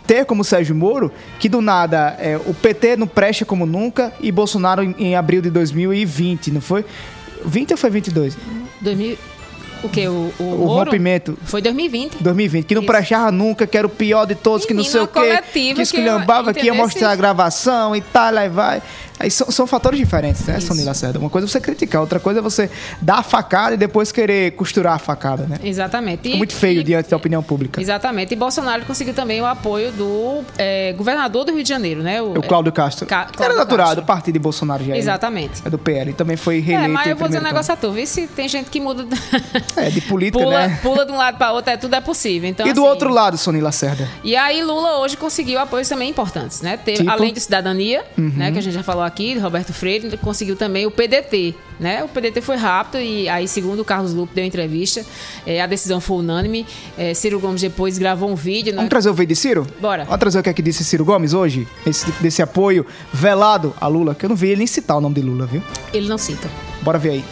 ter 0.06 0.24
como 0.24 0.42
Sérgio 0.42 0.74
Moro 0.74 1.12
que 1.38 1.48
do 1.48 1.60
nada 1.60 2.16
é, 2.18 2.36
o 2.44 2.52
PT 2.52 2.96
não 2.96 3.06
presta 3.06 3.44
como 3.44 3.64
nunca 3.64 4.12
e 4.20 4.32
Bolsonaro 4.32 4.82
em, 4.82 4.94
em 4.98 5.14
abril 5.14 5.40
de 5.40 5.50
2020, 5.50 6.50
não 6.50 6.60
foi? 6.60 6.84
20 7.44 7.72
ou 7.72 7.76
foi 7.76 7.90
22? 7.90 8.36
2000, 8.80 9.16
o 9.82 9.88
que? 9.88 10.06
O, 10.08 10.32
o, 10.38 10.44
O 10.44 10.66
rompimento. 10.66 11.38
Foi 11.44 11.62
2020. 11.62 12.16
2020, 12.20 12.66
que 12.66 12.74
não 12.74 12.82
Isso. 12.82 12.92
prestava 12.92 13.30
nunca, 13.30 13.66
que 13.66 13.78
era 13.78 13.86
o 13.86 13.90
pior 13.90 14.26
de 14.26 14.34
todos, 14.34 14.66
que 14.66 14.74
não 14.74 14.82
Menino, 14.82 14.92
sei 14.92 15.00
o 15.02 15.06
quê, 15.06 15.74
que 15.74 15.80
esculhambava, 15.82 16.52
que 16.52 16.60
que 16.60 16.66
ia 16.66 16.74
mostrar 16.74 17.12
a 17.12 17.16
gravação 17.16 17.94
e 17.96 18.00
tal, 18.00 18.36
aí 18.36 18.48
vai. 18.48 18.82
Aí 19.20 19.30
são, 19.30 19.50
são 19.50 19.66
fatores 19.66 19.98
diferentes, 19.98 20.46
né. 20.46 20.59
Sony 20.61 20.83
Lacerda? 20.83 21.18
Uma 21.18 21.28
coisa 21.28 21.46
é 21.46 21.48
você 21.50 21.61
criticar, 21.61 22.00
outra 22.00 22.18
coisa 22.18 22.40
é 22.40 22.42
você 22.42 22.70
dar 23.02 23.18
a 23.18 23.22
facada 23.22 23.74
e 23.74 23.76
depois 23.76 24.11
querer 24.11 24.52
costurar 24.52 24.94
a 24.94 24.98
facada, 24.98 25.44
né? 25.46 25.59
Exatamente. 25.62 26.22
Fica 26.22 26.35
E- 26.35 26.38
muito 26.38 26.54
feio 26.54 26.80
e- 26.80 26.85
diante 26.85 27.11
da 27.11 27.16
opinião 27.18 27.42
pública. 27.42 27.80
Exatamente. 27.80 28.33
E 28.33 28.37
Bolsonaro 28.37 28.85
conseguiu 28.87 29.12
também 29.12 29.40
o 29.40 29.44
apoio 29.46 29.92
do 29.92 30.42
eh, 30.56 30.94
governador 30.96 31.44
do 31.44 31.52
Rio 31.52 31.62
de 31.62 31.68
Janeiro, 31.68 32.02
né? 32.02 32.22
O 32.22 32.40
Cláudio 32.42 32.72
Castro. 32.72 33.06
Ca- 33.06 33.24
Era 33.24 33.33
Cláudio 33.33 33.59
natural, 33.59 33.87
Castro. 33.88 34.02
do 34.02 34.06
partido 34.06 34.33
de 34.33 34.38
Bolsonaro 34.38 34.83
já. 34.85 34.92
né? 34.92 34.98
Exatamente. 34.98 35.61
É 35.64 35.68
do 35.68 35.78
PL. 35.78 36.14
Também 36.14 36.38
foi 36.38 36.56
É, 36.56 36.61
reeleito. 36.61 36.92
mas 36.94 37.06
em 37.06 37.11
eu 37.11 37.16
vou 37.16 37.28
dizer 37.28 37.40
um 37.40 37.44
negócio 37.44 37.74
a 37.74 37.76
tu, 37.76 37.92
vê 37.92 38.06
se 38.06 38.26
tem 38.26 38.48
gente 38.48 38.70
que 38.70 38.80
muda. 38.80 39.04
É, 39.76 39.90
de 39.90 40.00
política, 40.00 40.42
pula, 40.42 40.66
né? 40.68 40.78
pula 40.83 41.04
de 41.06 41.12
um 41.12 41.16
lado 41.16 41.37
para 41.37 41.52
outro, 41.52 41.70
é, 41.72 41.76
tudo 41.76 41.94
é 41.94 42.00
possível. 42.00 42.48
Então, 42.48 42.66
e 42.66 42.72
do 42.72 42.80
assim, 42.80 42.90
outro 42.90 43.11
lado, 43.11 43.37
Sony 43.37 43.61
Lacerda? 43.61 44.09
E 44.24 44.35
aí 44.37 44.62
Lula 44.62 44.98
hoje 44.98 45.16
conseguiu 45.16 45.59
apoios 45.59 45.88
também 45.88 46.09
importantes, 46.11 46.61
né? 46.62 46.76
Teve, 46.76 46.98
Tipo? 46.98 47.09
Uhum. 47.11 47.16
Além 47.16 47.33
do 47.33 47.40
Cidadania, 47.40 48.02
né, 48.16 48.50
que 48.52 48.59
a 48.59 48.62
gente 48.62 48.74
já 48.74 48.83
falou 48.83 49.02
aqui, 49.02 49.09
do 49.34 49.40
Roberto 49.40 49.72
Freire, 49.72 50.16
conseguiu 50.18 50.56
também 50.56 50.86
o 50.86 50.90
PDT, 50.90 51.54
né? 51.78 52.02
O 52.04 52.08
PDT 52.08 52.40
foi 52.40 52.56
rápido 52.56 53.00
e 53.00 53.28
aí, 53.28 53.46
segundo 53.46 53.80
o 53.80 53.84
Carlos 53.84 54.14
Lupe 54.14 54.34
deu 54.34 54.44
entrevista, 54.44 55.04
eh, 55.46 55.60
a 55.60 55.66
decisão 55.66 56.00
foi 56.00 56.18
unânime. 56.18 56.66
Eh, 56.96 57.12
Ciro 57.14 57.38
Gomes 57.40 57.60
depois 57.60 57.98
gravou 57.98 58.30
um 58.30 58.34
vídeo. 58.34 58.72
né? 58.72 58.76
Vamos 58.76 58.90
trazer 58.90 59.10
o 59.10 59.14
vídeo 59.14 59.34
de 59.34 59.36
Ciro? 59.36 59.66
Bora. 59.80 60.04
Vamos 60.04 60.20
trazer 60.20 60.38
o 60.38 60.42
que 60.42 60.48
é 60.48 60.52
que 60.52 60.62
disse 60.62 60.84
Ciro 60.84 61.04
Gomes 61.04 61.34
hoje? 61.34 61.66
Esse, 61.86 62.10
desse 62.20 62.40
apoio 62.42 62.86
velado 63.12 63.74
a 63.80 63.86
Lula, 63.86 64.14
que 64.14 64.24
eu 64.24 64.28
não 64.28 64.36
vi 64.36 64.48
ele 64.48 64.58
nem 64.58 64.66
citar 64.66 64.96
o 64.96 65.00
nome 65.00 65.16
de 65.16 65.22
Lula, 65.22 65.46
viu? 65.46 65.62
Ele 65.92 66.08
não 66.08 66.16
cita. 66.18 66.48
Bora 66.82 66.98
ver 66.98 67.10
aí. 67.10 67.24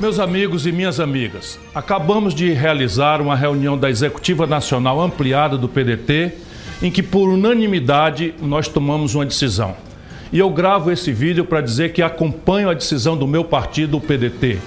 Meus 0.00 0.20
amigos 0.20 0.64
e 0.64 0.70
minhas 0.70 1.00
amigas, 1.00 1.58
acabamos 1.74 2.32
de 2.32 2.52
realizar 2.52 3.20
uma 3.20 3.34
reunião 3.34 3.76
da 3.76 3.90
Executiva 3.90 4.46
Nacional 4.46 5.00
Ampliada 5.00 5.58
do 5.58 5.68
PDT, 5.68 6.34
em 6.80 6.88
que, 6.88 7.02
por 7.02 7.28
unanimidade, 7.28 8.32
nós 8.40 8.68
tomamos 8.68 9.16
uma 9.16 9.26
decisão. 9.26 9.74
E 10.32 10.38
eu 10.38 10.50
gravo 10.50 10.90
esse 10.90 11.10
vídeo 11.10 11.44
para 11.44 11.60
dizer 11.60 11.92
que 11.92 12.02
acompanho 12.02 12.68
a 12.68 12.74
decisão 12.74 13.16
do 13.16 13.26
meu 13.26 13.44
partido, 13.44 13.96
o 13.96 14.00
PDT. 14.00 14.58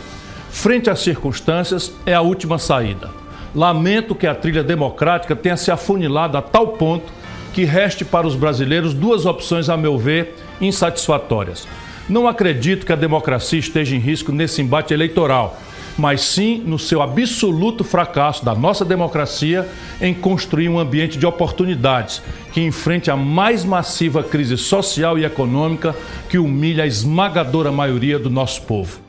Frente 0.49 0.89
às 0.89 0.99
circunstâncias, 0.99 1.93
é 2.05 2.13
a 2.13 2.21
última 2.21 2.57
saída. 2.57 3.09
Lamento 3.53 4.15
que 4.15 4.25
a 4.25 4.33
trilha 4.33 4.63
democrática 4.63 5.35
tenha 5.35 5.57
se 5.57 5.69
afunilado 5.69 6.37
a 6.37 6.41
tal 6.41 6.69
ponto 6.69 7.11
que 7.53 7.63
reste 7.63 8.03
para 8.03 8.25
os 8.25 8.35
brasileiros 8.35 8.93
duas 8.93 9.25
opções, 9.25 9.69
a 9.69 9.77
meu 9.77 9.97
ver, 9.97 10.35
insatisfatórias. 10.59 11.67
Não 12.09 12.27
acredito 12.27 12.85
que 12.85 12.93
a 12.93 12.95
democracia 12.95 13.59
esteja 13.59 13.95
em 13.95 13.99
risco 13.99 14.31
nesse 14.31 14.61
embate 14.61 14.93
eleitoral, 14.93 15.59
mas 16.01 16.21
sim 16.21 16.63
no 16.65 16.79
seu 16.79 16.99
absoluto 16.99 17.83
fracasso 17.83 18.43
da 18.43 18.55
nossa 18.55 18.83
democracia 18.83 19.69
em 20.01 20.15
construir 20.15 20.67
um 20.67 20.79
ambiente 20.79 21.15
de 21.15 21.27
oportunidades 21.27 22.23
que 22.51 22.59
enfrente 22.59 23.11
a 23.11 23.15
mais 23.15 23.63
massiva 23.63 24.23
crise 24.23 24.57
social 24.57 25.15
e 25.19 25.23
econômica 25.23 25.95
que 26.27 26.39
humilha 26.39 26.85
a 26.85 26.87
esmagadora 26.87 27.71
maioria 27.71 28.17
do 28.17 28.31
nosso 28.31 28.63
povo. 28.63 28.99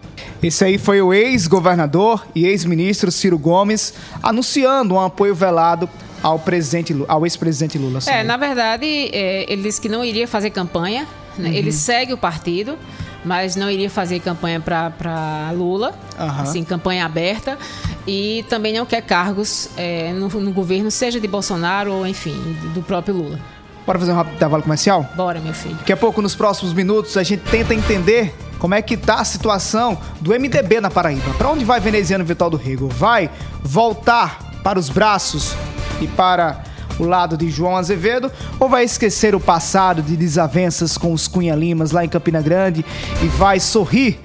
Esse 0.43 0.67
aí 0.67 0.77
foi 0.77 1.01
o 1.01 1.15
ex-governador 1.15 2.27
e 2.35 2.45
ex-ministro 2.45 3.11
Ciro 3.11 3.39
Gomes 3.39 3.95
anunciando 4.23 4.95
um 4.95 5.01
apoio 5.01 5.35
velado 5.35 5.89
ao 6.23 6.39
presidente 6.39 6.95
ao 7.09 7.25
ex-presidente 7.25 7.79
Lula. 7.79 8.01
É, 8.07 8.23
na 8.23 8.37
verdade, 8.37 8.85
é, 8.85 9.51
ele 9.51 9.63
disse 9.63 9.81
que 9.81 9.89
não 9.89 10.05
iria 10.05 10.29
fazer 10.29 10.51
campanha. 10.51 11.09
né? 11.39 11.49
Uhum. 11.49 11.55
Ele 11.55 11.73
segue 11.73 12.13
o 12.13 12.19
partido, 12.19 12.77
mas 13.25 13.57
não 13.57 13.71
iria 13.71 13.89
fazer 13.89 14.21
campanha 14.21 14.61
para 14.61 15.53
Lula, 15.55 15.95
Aham. 16.19 16.43
assim, 16.43 16.65
campanha 16.65 17.05
aberta. 17.05 17.59
E 18.07 18.45
também 18.49 18.75
não 18.77 18.85
quer 18.85 19.03
cargos 19.03 19.69
é, 19.77 20.13
no, 20.13 20.29
no 20.29 20.53
governo, 20.53 20.91
seja 20.91 21.21
de 21.21 21.29
Bolsonaro 21.29 21.93
ou, 21.93 22.07
enfim, 22.07 22.35
do 22.75 22.83
próprio 22.83 23.15
Lula. 23.15 23.39
Bora 23.87 23.99
fazer 23.99 24.13
um 24.13 24.15
rápido 24.15 24.35
intervalo 24.35 24.63
comercial? 24.63 25.09
Bora, 25.17 25.41
meu 25.41 25.55
filho. 25.55 25.75
Daqui 25.77 25.93
a 25.93 25.97
pouco, 25.97 26.23
nos 26.23 26.35
próximos 26.35 26.73
minutos, 26.73 27.17
a 27.17 27.23
gente 27.23 27.43
tenta 27.51 27.75
entender 27.75 28.35
como 28.59 28.75
é 28.75 28.83
que 28.83 28.97
tá 28.97 29.17
a 29.17 29.25
situação 29.25 29.99
do 30.21 30.31
MDB 30.31 30.81
na 30.81 30.89
Paraíba. 30.89 31.33
Para 31.35 31.51
onde 31.51 31.65
vai 31.65 31.81
veneziano 31.81 32.25
Vital 32.25 32.49
do 32.49 32.57
Rego? 32.57 32.89
Vai 32.89 33.29
voltar 33.61 34.61
para 34.63 34.79
os 34.79 34.89
braços 34.89 35.55
e 36.01 36.07
para 36.07 36.63
o 36.99 37.05
lado 37.05 37.37
de 37.37 37.51
João 37.51 37.77
Azevedo 37.77 38.31
ou 38.59 38.69
vai 38.69 38.85
esquecer 38.85 39.35
o 39.35 39.41
passado 39.41 40.03
de 40.03 40.17
desavenças 40.17 40.97
com 40.97 41.13
os 41.13 41.29
Cunha 41.29 41.55
Limas 41.55 41.91
lá 41.91 42.05
em 42.05 42.09
Campina 42.09 42.41
Grande 42.41 42.85
e 43.23 43.27
vai 43.27 43.61
sorrir, 43.61 44.19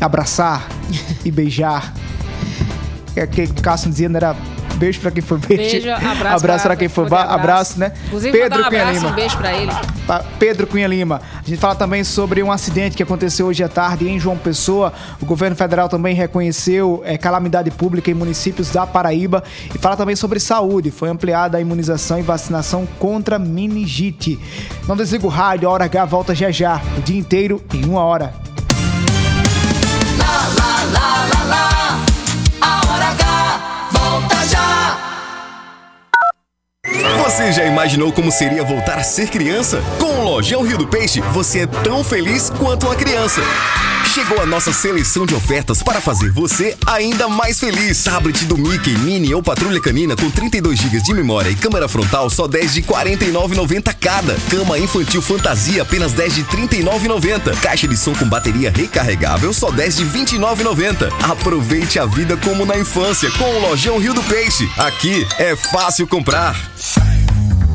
abraçar 0.00 0.68
e 1.24 1.30
beijar? 1.30 1.92
É 3.14 3.26
que 3.26 3.42
o 3.42 3.62
Cássio 3.62 3.90
dizendo 3.90 4.16
era 4.16 4.34
beijo 4.82 5.00
pra 5.00 5.10
quem 5.12 5.22
for 5.22 5.38
beijo. 5.38 5.62
Beijo, 5.62 5.90
abraço, 5.94 6.36
abraço 6.44 6.64
pra 6.64 6.76
quem 6.76 6.88
for 6.88 7.08
ba- 7.08 7.20
abraço. 7.22 7.34
abraço, 7.40 7.78
né? 7.80 7.92
Inclusive, 8.06 8.36
Pedro 8.36 8.60
um 8.60 8.64
Cunha 8.64 8.80
abraço, 8.82 8.98
Lima. 8.98 9.10
um 9.10 9.14
beijo 9.14 9.36
pra 9.38 9.52
ele. 9.52 9.72
Pedro 10.40 10.66
Cunha 10.66 10.86
Lima. 10.88 11.20
A 11.38 11.48
gente 11.48 11.58
fala 11.60 11.74
também 11.76 12.02
sobre 12.02 12.42
um 12.42 12.50
acidente 12.50 12.96
que 12.96 13.02
aconteceu 13.02 13.46
hoje 13.46 13.62
à 13.62 13.68
tarde 13.68 14.08
em 14.08 14.18
João 14.18 14.36
Pessoa. 14.36 14.92
O 15.20 15.24
governo 15.26 15.54
federal 15.54 15.88
também 15.88 16.14
reconheceu 16.14 17.00
eh, 17.04 17.16
calamidade 17.16 17.70
pública 17.70 18.10
em 18.10 18.14
municípios 18.14 18.70
da 18.70 18.84
Paraíba. 18.86 19.44
E 19.72 19.78
fala 19.78 19.96
também 19.96 20.16
sobre 20.16 20.40
saúde. 20.40 20.90
Foi 20.90 21.08
ampliada 21.08 21.58
a 21.58 21.60
imunização 21.60 22.18
e 22.18 22.22
vacinação 22.22 22.84
contra 22.98 23.38
meningite. 23.38 24.38
Não 24.88 24.96
desliga 24.96 25.24
o 25.26 25.30
rádio, 25.30 25.68
a 25.68 25.72
hora 25.72 25.84
H 25.84 26.04
volta 26.06 26.34
já 26.34 26.50
já. 26.50 26.80
O 26.98 27.02
dia 27.02 27.18
inteiro 27.18 27.62
em 27.72 27.84
uma 27.84 28.02
hora. 28.02 28.34
Lá, 30.18 30.48
lá, 30.58 31.46
lá, 31.48 31.81
Você 37.22 37.52
já 37.52 37.64
imaginou 37.64 38.12
como 38.12 38.32
seria 38.32 38.64
voltar 38.64 38.98
a 38.98 39.04
ser 39.04 39.30
criança? 39.30 39.80
Com 39.96 40.18
o 40.18 40.24
Lojão 40.24 40.62
Rio 40.62 40.76
do 40.76 40.88
Peixe, 40.88 41.20
você 41.32 41.60
é 41.60 41.66
tão 41.68 42.02
feliz 42.02 42.50
quanto 42.50 42.86
uma 42.86 42.96
criança. 42.96 43.40
Chegou 44.12 44.42
a 44.42 44.46
nossa 44.46 44.74
seleção 44.74 45.24
de 45.24 45.34
ofertas 45.34 45.82
para 45.82 45.98
fazer 45.98 46.30
você 46.30 46.76
ainda 46.86 47.30
mais 47.30 47.58
feliz. 47.58 48.04
Tablet 48.04 48.44
do 48.44 48.58
Mickey 48.58 48.94
Mini 48.98 49.34
ou 49.34 49.42
Patrulha 49.42 49.80
Canina 49.80 50.14
com 50.14 50.30
32 50.30 50.78
GB 50.80 51.00
de 51.00 51.14
memória 51.14 51.48
e 51.48 51.54
câmera 51.54 51.88
frontal 51.88 52.28
só 52.28 52.46
10 52.46 52.74
de 52.74 52.80
R$ 52.82 52.88
49,90 52.88 53.96
cada. 53.98 54.36
Cama 54.50 54.78
infantil 54.78 55.22
fantasia 55.22 55.80
apenas 55.80 56.12
10 56.12 56.34
de 56.34 56.42
R$ 56.42 56.68
39,90. 56.68 57.58
Caixa 57.62 57.88
de 57.88 57.96
som 57.96 58.14
com 58.14 58.28
bateria 58.28 58.70
recarregável 58.70 59.50
só 59.50 59.70
10 59.70 59.96
de 59.96 60.04
R$ 60.04 60.18
29,90. 60.26 61.10
Aproveite 61.30 61.98
a 61.98 62.04
vida 62.04 62.36
como 62.36 62.66
na 62.66 62.76
infância 62.76 63.30
com 63.30 63.44
o 63.44 63.60
Lojão 63.60 63.98
Rio 63.98 64.12
do 64.12 64.22
Peixe. 64.24 64.70
Aqui 64.76 65.26
é 65.38 65.56
fácil 65.56 66.06
comprar. 66.06 66.54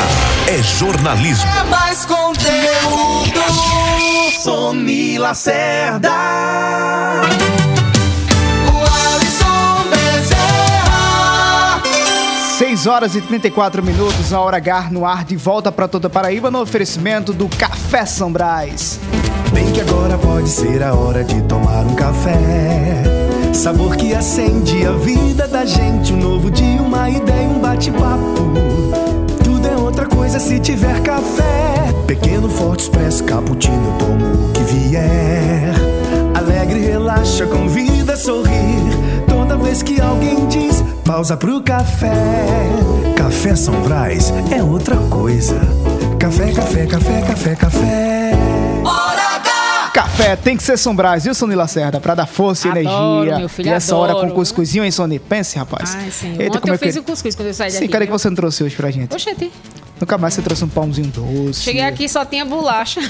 É 0.50 0.62
jornalismo. 0.62 1.50
É 1.50 1.64
mais 1.64 2.06
conteúdo. 2.06 3.40
Sony 4.44 5.18
Lacerda. 5.18 6.12
O 8.68 9.16
Alisson 9.16 9.90
Bezerra. 9.90 11.82
6 12.58 12.86
horas 12.86 13.16
e 13.16 13.22
34 13.22 13.82
minutos, 13.82 14.34
a 14.34 14.42
hora 14.42 14.58
H 14.58 14.90
no 14.92 15.06
ar 15.06 15.24
de 15.24 15.38
volta 15.38 15.72
para 15.72 15.88
toda 15.88 16.10
Paraíba 16.10 16.52
no 16.52 16.60
oferecimento 16.60 17.32
do 17.32 17.48
Café 17.48 18.06
São 18.06 18.30
Brás. 18.30 19.00
Bem 19.54 19.72
que 19.72 19.80
agora 19.80 20.18
pode 20.18 20.50
ser 20.50 20.84
a 20.84 20.94
hora 20.94 21.24
de 21.24 21.42
tomar 21.44 21.86
um 21.86 21.96
café. 21.96 23.19
Sabor 23.54 23.96
que 23.96 24.14
acende 24.14 24.86
a 24.86 24.92
vida 24.92 25.48
da 25.48 25.66
gente. 25.66 26.14
Um 26.14 26.18
novo 26.18 26.50
dia, 26.50 26.82
uma 26.82 27.10
ideia, 27.10 27.48
um 27.48 27.60
bate-papo. 27.60 28.54
Tudo 29.44 29.68
é 29.68 29.76
outra 29.76 30.06
coisa 30.06 30.40
se 30.40 30.60
tiver 30.60 31.02
café. 31.02 31.94
Pequeno, 32.08 32.50
forte, 32.50 32.84
expresso, 32.84 33.24
cappuccino, 33.24 33.96
tomo 34.00 34.50
o 34.50 34.52
que 34.54 34.64
vier. 34.64 35.74
Alegre, 36.34 36.80
relaxa, 36.80 37.46
convida 37.46 38.14
a 38.14 38.18
sorrir. 38.18 38.82
Toda 39.28 39.58
vez 39.58 39.84
que 39.84 40.00
alguém 40.00 40.48
diz 40.48 40.84
pausa 41.04 41.36
pro 41.36 41.62
café. 41.62 42.14
Café 43.16 43.56
São 43.56 43.82
Brás 43.82 44.34
é 44.52 44.64
outra 44.64 44.96
coisa. 44.96 45.60
Café, 46.18 46.52
café, 46.52 46.86
café, 46.86 47.22
café, 47.22 47.56
café. 47.56 48.39
Café 50.20 50.36
tem 50.36 50.58
que 50.58 50.64
ser 50.64 50.78
Sombras, 50.78 51.24
viu, 51.24 51.34
Sony 51.34 51.56
Lacerda? 51.56 51.98
Pra 52.02 52.14
dar 52.14 52.26
força 52.26 52.68
e 52.68 52.72
Adoro, 52.72 53.22
energia. 53.24 53.40
meu 53.40 53.48
filho, 53.48 53.70
e 53.70 53.72
essa 53.72 53.96
hora 53.96 54.12
com 54.12 54.20
adoro. 54.20 54.34
cuscuzinho, 54.36 54.84
hein, 54.84 54.92
Sony? 54.92 55.18
Pense, 55.18 55.58
rapaz. 55.58 55.96
Ai, 55.96 56.12
sim. 56.12 56.32
Eita, 56.38 56.44
Ontem 56.58 56.60
como 56.60 56.74
eu 56.74 56.76
é 56.76 56.78
fiz 56.78 56.94
que... 56.96 57.00
o 57.00 57.04
cuscuz 57.04 57.36
quando 57.36 57.48
eu 57.48 57.54
saí 57.54 57.72
Sim, 57.72 57.80
daqui. 57.80 57.88
cadê 57.94 58.06
que 58.06 58.12
você 58.12 58.28
não 58.30 58.36
trouxe 58.36 58.62
hoje 58.64 58.76
pra 58.76 58.92
gente? 58.92 59.14
Oxente. 59.14 59.50
Nunca 60.00 60.18
mais 60.18 60.34
você 60.34 60.42
trouxe 60.42 60.66
um 60.66 60.68
pãozinho 60.68 61.08
doce. 61.08 61.62
Cheguei 61.62 61.84
aqui 61.84 62.04
e 62.04 62.10
só 62.10 62.26
tinha 62.26 62.44
bolacha. 62.44 63.00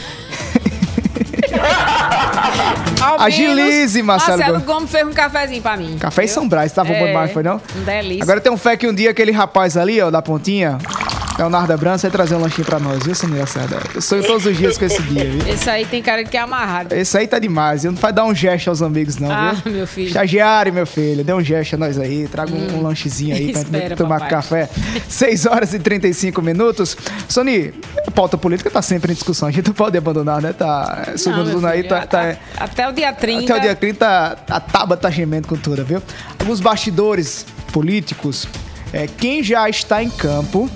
Agilize, 3.19 4.03
Marcelo 4.03 4.37
Marcelo 4.37 4.59
Gomes. 4.61 4.91
Fez 4.91 5.07
um 5.07 5.11
cafezinho 5.13 5.61
pra 5.63 5.75
mim. 5.77 5.97
Café 5.97 6.25
em 6.25 6.27
São 6.27 6.47
Brás, 6.47 6.71
tava 6.71 6.89
bom 6.89 6.95
É, 6.95 7.07
demais, 7.07 7.31
foi 7.31 7.41
não? 7.41 7.59
Delícia. 7.85 8.23
Agora 8.23 8.39
tem 8.39 8.51
um 8.51 8.57
fé 8.57 8.77
que 8.77 8.87
um 8.87 8.93
dia 8.93 9.09
aquele 9.09 9.31
rapaz 9.31 9.75
ali, 9.77 9.99
ó, 9.99 10.11
da 10.11 10.21
pontinha, 10.21 10.77
Leonardo 11.39 11.77
Branco, 11.77 11.99
vai 11.99 12.11
trazer 12.11 12.35
um 12.35 12.41
lanchinho 12.41 12.65
pra 12.65 12.79
nós, 12.79 13.01
viu, 13.05 13.15
Sony 13.15 13.39
Lacerda? 13.39 13.79
Eu 13.95 14.01
sonho 14.01 14.21
todos 14.27 14.45
os 14.45 14.57
dias 14.57 14.77
com 14.77 14.83
esse 14.83 15.01
dia, 15.03 15.23
viu? 15.23 15.47
Esse 15.47 15.69
aí 15.69 15.85
tem 15.85 16.03
cara 16.03 16.21
de 16.21 16.29
que 16.29 16.35
é 16.35 16.41
amarrado. 16.41 16.93
Esse 16.93 17.17
aí 17.17 17.27
tá 17.27 17.39
demais, 17.39 17.83
viu? 17.83 17.93
Não 17.93 17.97
vai 17.99 18.11
dar 18.11 18.25
um 18.25 18.35
gesto 18.35 18.67
aos 18.67 18.81
amigos, 18.81 19.15
não, 19.17 19.31
Ah, 19.31 19.53
viu? 19.63 19.71
meu 19.71 19.87
filho. 19.87 20.07
Estagiário, 20.07 20.73
meu 20.73 20.85
filho, 20.85 21.23
dê 21.23 21.31
um 21.33 21.41
gesto 21.41 21.75
a 21.75 21.77
nós 21.77 21.97
aí, 21.97 22.27
traga 22.27 22.51
um, 22.53 22.77
um 22.79 22.81
lanchezinho 22.83 23.33
aí 23.33 23.51
pra 23.53 23.61
gente 23.61 23.73
Espera, 23.73 23.95
tomar 23.95 24.15
papai. 24.19 24.29
café. 24.29 24.69
6 25.07 25.45
horas 25.45 25.73
e 25.73 25.79
35 25.79 26.41
minutos. 26.41 26.97
Sony, 27.29 27.73
a 28.05 28.11
pauta 28.11 28.37
política 28.37 28.69
tá 28.69 28.81
sempre 28.81 29.13
em 29.13 29.15
discussão, 29.15 29.47
a 29.47 29.51
gente 29.51 29.65
não 29.65 29.73
pode 29.73 29.97
abandonar, 29.97 30.41
né? 30.41 30.51
Tá, 30.51 31.13
segundo 31.15 31.65
aí, 31.65 31.83
tá, 31.83 32.05
tá- 32.05 32.35
Até 32.57 32.85
o 32.89 32.91
dia 32.91 33.13
30. 33.13 33.45
até 33.53 33.57
o 33.57 33.61
dia 33.61 33.75
30, 33.77 34.37
a 34.49 34.59
tábua 34.59 34.97
tá 34.97 35.09
gemendo 35.09 35.47
com 35.47 35.55
tudo, 35.55 35.85
viu? 35.85 36.03
Alguns 36.37 36.59
bastidores 36.59 37.45
políticos. 37.71 38.45
É, 38.91 39.07
quem 39.07 39.41
já 39.41 39.69
está 39.69 40.03
em 40.03 40.09
campo 40.09 40.69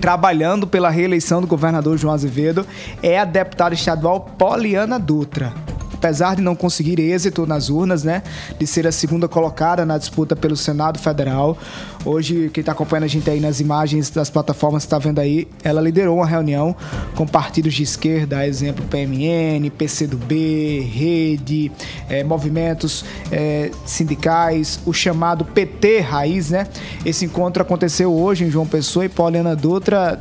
trabalhando 0.00 0.66
pela 0.66 0.90
reeleição 0.90 1.40
do 1.40 1.46
governador 1.46 1.98
João 1.98 2.14
Azevedo 2.14 2.66
é 3.02 3.18
a 3.18 3.24
deputada 3.24 3.74
estadual 3.74 4.20
Poliana 4.20 4.98
Dutra. 4.98 5.52
Apesar 6.00 6.34
de 6.34 6.40
não 6.40 6.56
conseguir 6.56 6.98
êxito 6.98 7.46
nas 7.46 7.68
urnas, 7.68 8.02
né? 8.02 8.22
De 8.58 8.66
ser 8.66 8.86
a 8.86 8.92
segunda 8.92 9.28
colocada 9.28 9.84
na 9.84 9.98
disputa 9.98 10.34
pelo 10.34 10.56
Senado 10.56 10.98
Federal. 10.98 11.58
Hoje, 12.06 12.50
quem 12.54 12.62
está 12.62 12.72
acompanhando 12.72 13.04
a 13.04 13.06
gente 13.06 13.28
aí 13.28 13.38
nas 13.38 13.60
imagens 13.60 14.08
das 14.08 14.30
plataformas 14.30 14.82
está 14.82 14.98
vendo 14.98 15.18
aí, 15.18 15.46
ela 15.62 15.78
liderou 15.78 16.16
uma 16.16 16.26
reunião 16.26 16.74
com 17.14 17.26
partidos 17.26 17.74
de 17.74 17.82
esquerda, 17.82 18.46
exemplo 18.46 18.82
PMN, 18.86 19.68
PCdoB, 19.76 20.80
Rede, 20.90 21.70
eh, 22.08 22.24
movimentos 22.24 23.04
eh, 23.30 23.70
sindicais, 23.84 24.80
o 24.86 24.94
chamado 24.94 25.44
PT 25.44 26.00
Raiz, 26.00 26.48
né? 26.48 26.66
Esse 27.04 27.26
encontro 27.26 27.62
aconteceu 27.62 28.10
hoje 28.10 28.44
em 28.44 28.50
João 28.50 28.66
Pessoa 28.66 29.04
e 29.04 29.08
Poliana 29.10 29.54
Dutra 29.54 30.18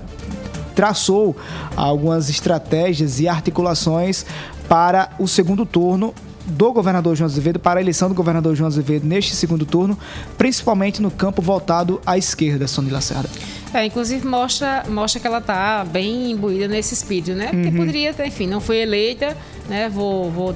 traçou 0.79 1.35
algumas 1.75 2.29
estratégias 2.29 3.19
e 3.19 3.27
articulações 3.27 4.25
para 4.69 5.09
o 5.19 5.27
segundo 5.27 5.65
turno 5.65 6.13
do 6.45 6.71
governador 6.71 7.17
João 7.17 7.25
Azevedo, 7.29 7.59
para 7.59 7.81
a 7.81 7.83
eleição 7.83 8.07
do 8.07 8.15
governador 8.15 8.55
João 8.55 8.67
Azevedo 8.69 9.05
neste 9.05 9.35
segundo 9.35 9.65
turno, 9.65 9.99
principalmente 10.37 11.01
no 11.01 11.11
campo 11.11 11.41
voltado 11.41 11.99
à 12.05 12.17
esquerda, 12.17 12.65
Sony 12.65 12.89
Lacerda. 12.89 13.27
É, 13.73 13.85
inclusive 13.85 14.25
mostra, 14.25 14.85
mostra 14.87 15.19
que 15.19 15.27
ela 15.27 15.41
tá 15.41 15.83
bem 15.83 16.31
imbuída 16.31 16.65
nesse 16.69 16.93
espírito, 16.93 17.33
né? 17.33 17.47
Porque 17.47 17.67
Uhum. 17.67 17.75
poderia 17.75 18.13
ter, 18.13 18.27
enfim, 18.27 18.47
não 18.47 18.61
foi 18.61 18.77
eleita, 18.77 19.35
né? 19.67 19.89
Vou, 19.89 20.31
vou 20.31 20.55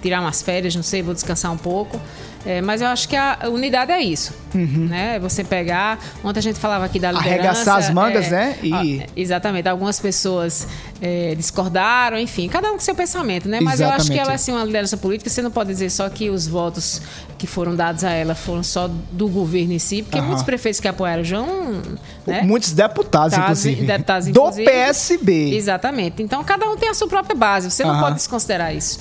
tirar 0.00 0.22
umas 0.22 0.40
férias, 0.40 0.74
não 0.74 0.82
sei, 0.82 1.02
vou 1.02 1.12
descansar 1.12 1.52
um 1.52 1.58
pouco. 1.58 2.00
É, 2.48 2.62
mas 2.62 2.80
eu 2.80 2.88
acho 2.88 3.06
que 3.06 3.14
a 3.14 3.40
unidade 3.50 3.92
é 3.92 4.00
isso, 4.00 4.32
né? 4.54 5.18
Você 5.18 5.44
pegar... 5.44 5.98
Ontem 6.24 6.38
a 6.38 6.42
gente 6.42 6.58
falava 6.58 6.86
aqui 6.86 6.98
da 6.98 7.12
liderança... 7.12 7.28
Uhum. 7.34 7.40
Arregaçar 7.40 7.76
as 7.76 7.90
mangas, 7.90 8.28
é, 8.28 8.30
né? 8.30 8.58
E- 8.62 9.04
exatamente. 9.14 9.68
Algumas 9.68 10.00
pessoas 10.00 10.66
é, 10.98 11.34
discordaram, 11.34 12.18
enfim. 12.18 12.48
Cada 12.48 12.70
um 12.70 12.76
com 12.76 12.80
seu 12.80 12.94
pensamento, 12.94 13.50
né? 13.50 13.60
Mas 13.60 13.80
eu 13.80 13.88
acho 13.88 14.06
que 14.06 14.14
Exatamente. 14.14 14.20
ela 14.20 14.32
é 14.32 14.34
assim, 14.36 14.52
uma 14.52 14.64
liderança 14.64 14.96
política. 14.96 15.28
Você 15.28 15.42
não 15.42 15.50
pode 15.50 15.68
dizer 15.68 15.90
só 15.90 16.08
que 16.08 16.30
os 16.30 16.46
votos 16.48 17.02
que 17.36 17.46
foram 17.46 17.76
dados 17.76 18.02
a 18.02 18.12
ela 18.12 18.34
foram 18.34 18.62
só 18.62 18.88
do 19.12 19.28
governo 19.28 19.74
em 19.74 19.78
si. 19.78 20.02
Porque 20.02 20.16
Aham. 20.16 20.28
muitos 20.28 20.42
prefeitos 20.42 20.80
que 20.80 20.88
apoiaram 20.88 21.22
João... 21.22 21.82
Né? 22.26 22.40
Muitos 22.40 22.72
deputados, 22.72 23.32
Deputados, 23.32 23.66
inclusive. 23.66 23.86
deputados, 23.86 24.26
do 24.28 24.30
inclusive. 24.40 24.64
PSB. 24.64 25.54
Exatamente. 25.54 26.22
Então, 26.22 26.42
cada 26.42 26.66
um 26.66 26.78
tem 26.78 26.88
a 26.88 26.94
sua 26.94 27.08
própria 27.08 27.36
base. 27.36 27.70
Você 27.70 27.84
não 27.84 28.00
pode 28.00 28.14
desconsiderar 28.16 28.74
isso. 28.74 29.00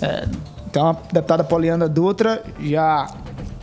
Então, 0.69 0.89
a 0.89 0.93
deputada 1.13 1.45
Poliana 1.45 1.87
Dutra 1.87 2.43
já 2.59 3.07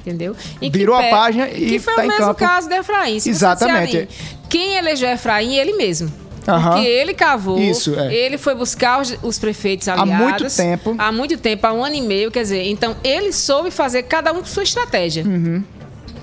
Entendeu? 0.06 0.36
E 0.60 0.68
Virou 0.68 0.94
a 0.94 1.02
pe- 1.02 1.10
página 1.10 1.48
e 1.48 1.66
Que 1.66 1.78
foi 1.78 1.94
tá 1.94 2.02
o 2.02 2.04
em 2.04 2.08
mesmo 2.08 2.24
campo. 2.26 2.38
caso 2.40 2.68
de 2.68 2.74
Efraim. 2.76 3.18
Se 3.20 3.30
Exatamente. 3.30 3.96
ali, 3.96 4.08
Quem 4.50 4.76
elegeu 4.76 5.08
Efraim? 5.08 5.54
Ele 5.54 5.72
mesmo. 5.74 6.12
Aham. 6.46 6.72
Porque 6.74 6.86
ele 6.86 7.14
cavou, 7.14 7.58
Isso, 7.58 7.98
é. 7.98 8.14
ele 8.14 8.36
foi 8.36 8.54
buscar 8.54 9.00
os, 9.00 9.16
os 9.22 9.38
prefeitos 9.38 9.88
Há 9.88 9.94
aliados. 10.00 10.26
muito 10.42 10.54
tempo. 10.54 10.94
Há 10.98 11.10
muito 11.10 11.38
tempo, 11.38 11.66
há 11.66 11.72
um 11.72 11.82
ano 11.82 11.94
e 11.94 12.02
meio, 12.02 12.30
quer 12.30 12.42
dizer, 12.42 12.64
então 12.66 12.94
ele 13.02 13.32
soube 13.32 13.70
fazer 13.70 14.02
cada 14.02 14.30
um 14.30 14.40
com 14.40 14.44
sua 14.44 14.62
estratégia. 14.62 15.24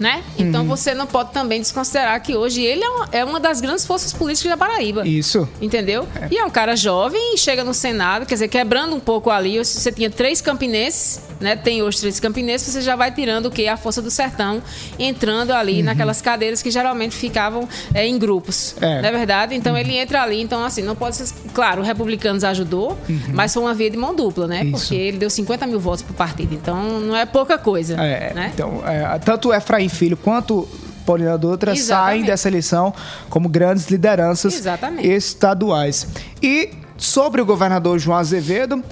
Né? 0.01 0.23
Então 0.35 0.63
Uhum. 0.63 0.67
você 0.67 0.95
não 0.95 1.05
pode 1.05 1.31
também 1.31 1.59
desconsiderar 1.61 2.19
que 2.23 2.35
hoje 2.35 2.59
ele 2.63 2.83
é 2.83 2.89
uma, 2.89 3.09
é 3.11 3.23
uma 3.23 3.39
das 3.39 3.61
grandes 3.61 3.85
forças 3.85 4.11
políticas 4.11 4.49
da 4.49 4.57
Paraíba. 4.57 5.07
Isso. 5.07 5.47
Entendeu? 5.61 6.07
E 6.31 6.39
é 6.39 6.43
um 6.43 6.49
cara 6.49 6.75
jovem 6.75 7.35
e 7.35 7.37
chega 7.37 7.63
no 7.63 7.71
Senado, 7.71 8.25
quer 8.25 8.33
dizer, 8.33 8.47
quebrando 8.47 8.95
um 8.95 8.99
pouco 8.99 9.29
ali. 9.29 9.63
Se 9.63 9.79
você 9.79 9.91
tinha 9.91 10.09
três 10.09 10.41
campinenses, 10.41 11.21
né? 11.39 11.55
Tem 11.55 11.83
hoje 11.83 11.99
três 11.99 12.19
campinenses, 12.19 12.73
você 12.73 12.81
já 12.81 12.95
vai 12.95 13.11
tirando 13.11 13.45
o 13.45 13.51
quê? 13.51 13.67
A 13.67 13.77
força 13.77 14.01
do 14.01 14.09
sertão, 14.09 14.59
entrando 14.97 15.51
ali 15.51 15.77
Uhum. 15.79 15.83
naquelas 15.85 16.19
cadeiras 16.19 16.63
que 16.63 16.71
geralmente 16.71 17.15
ficavam 17.15 17.67
é, 17.93 18.05
em 18.07 18.17
grupos. 18.17 18.75
É. 18.81 19.01
Não 19.03 19.09
é 19.09 19.11
verdade? 19.11 19.53
Então 19.53 19.77
ele 19.77 19.95
entra 19.95 20.23
ali, 20.23 20.41
então 20.41 20.63
assim, 20.65 20.81
não 20.81 20.95
pode 20.95 21.15
ser. 21.15 21.31
Claro, 21.53 21.81
o 21.81 21.85
Republicanos 21.85 22.43
ajudou, 22.43 22.97
mas 23.33 23.53
foi 23.53 23.61
uma 23.61 23.73
via 23.75 23.89
de 23.91 23.97
mão 23.97 24.15
dupla, 24.15 24.47
né? 24.47 24.61
Uhum. 24.63 24.69
Isso. 24.69 24.87
Porque 24.87 24.95
ele 24.95 25.17
deu 25.17 25.29
50 25.29 25.67
mil 25.67 25.79
votos 25.79 26.01
pro 26.01 26.13
partido. 26.15 26.55
Então 26.55 26.99
não 26.99 27.15
é 27.15 27.25
pouca 27.27 27.57
coisa. 27.59 27.93
É, 28.01 28.33
né? 28.33 28.51
Então, 28.53 28.81
é, 28.87 29.19
tanto 29.19 29.49
o 29.49 29.53
Efraim 29.53 29.90
Filho 29.91 30.17
quanto 30.17 30.67
Paulina 31.05 31.37
Dutra 31.37 31.73
Exatamente. 31.73 32.07
saem 32.09 32.23
dessa 32.23 32.47
eleição 32.47 32.93
como 33.29 33.49
grandes 33.49 33.87
lideranças 33.87 34.53
Exatamente. 34.53 35.07
estaduais. 35.07 36.07
E 36.41 36.71
sobre 36.97 37.41
o 37.41 37.45
governador 37.45 37.97
João 37.99 38.17
Azevedo, 38.17 38.83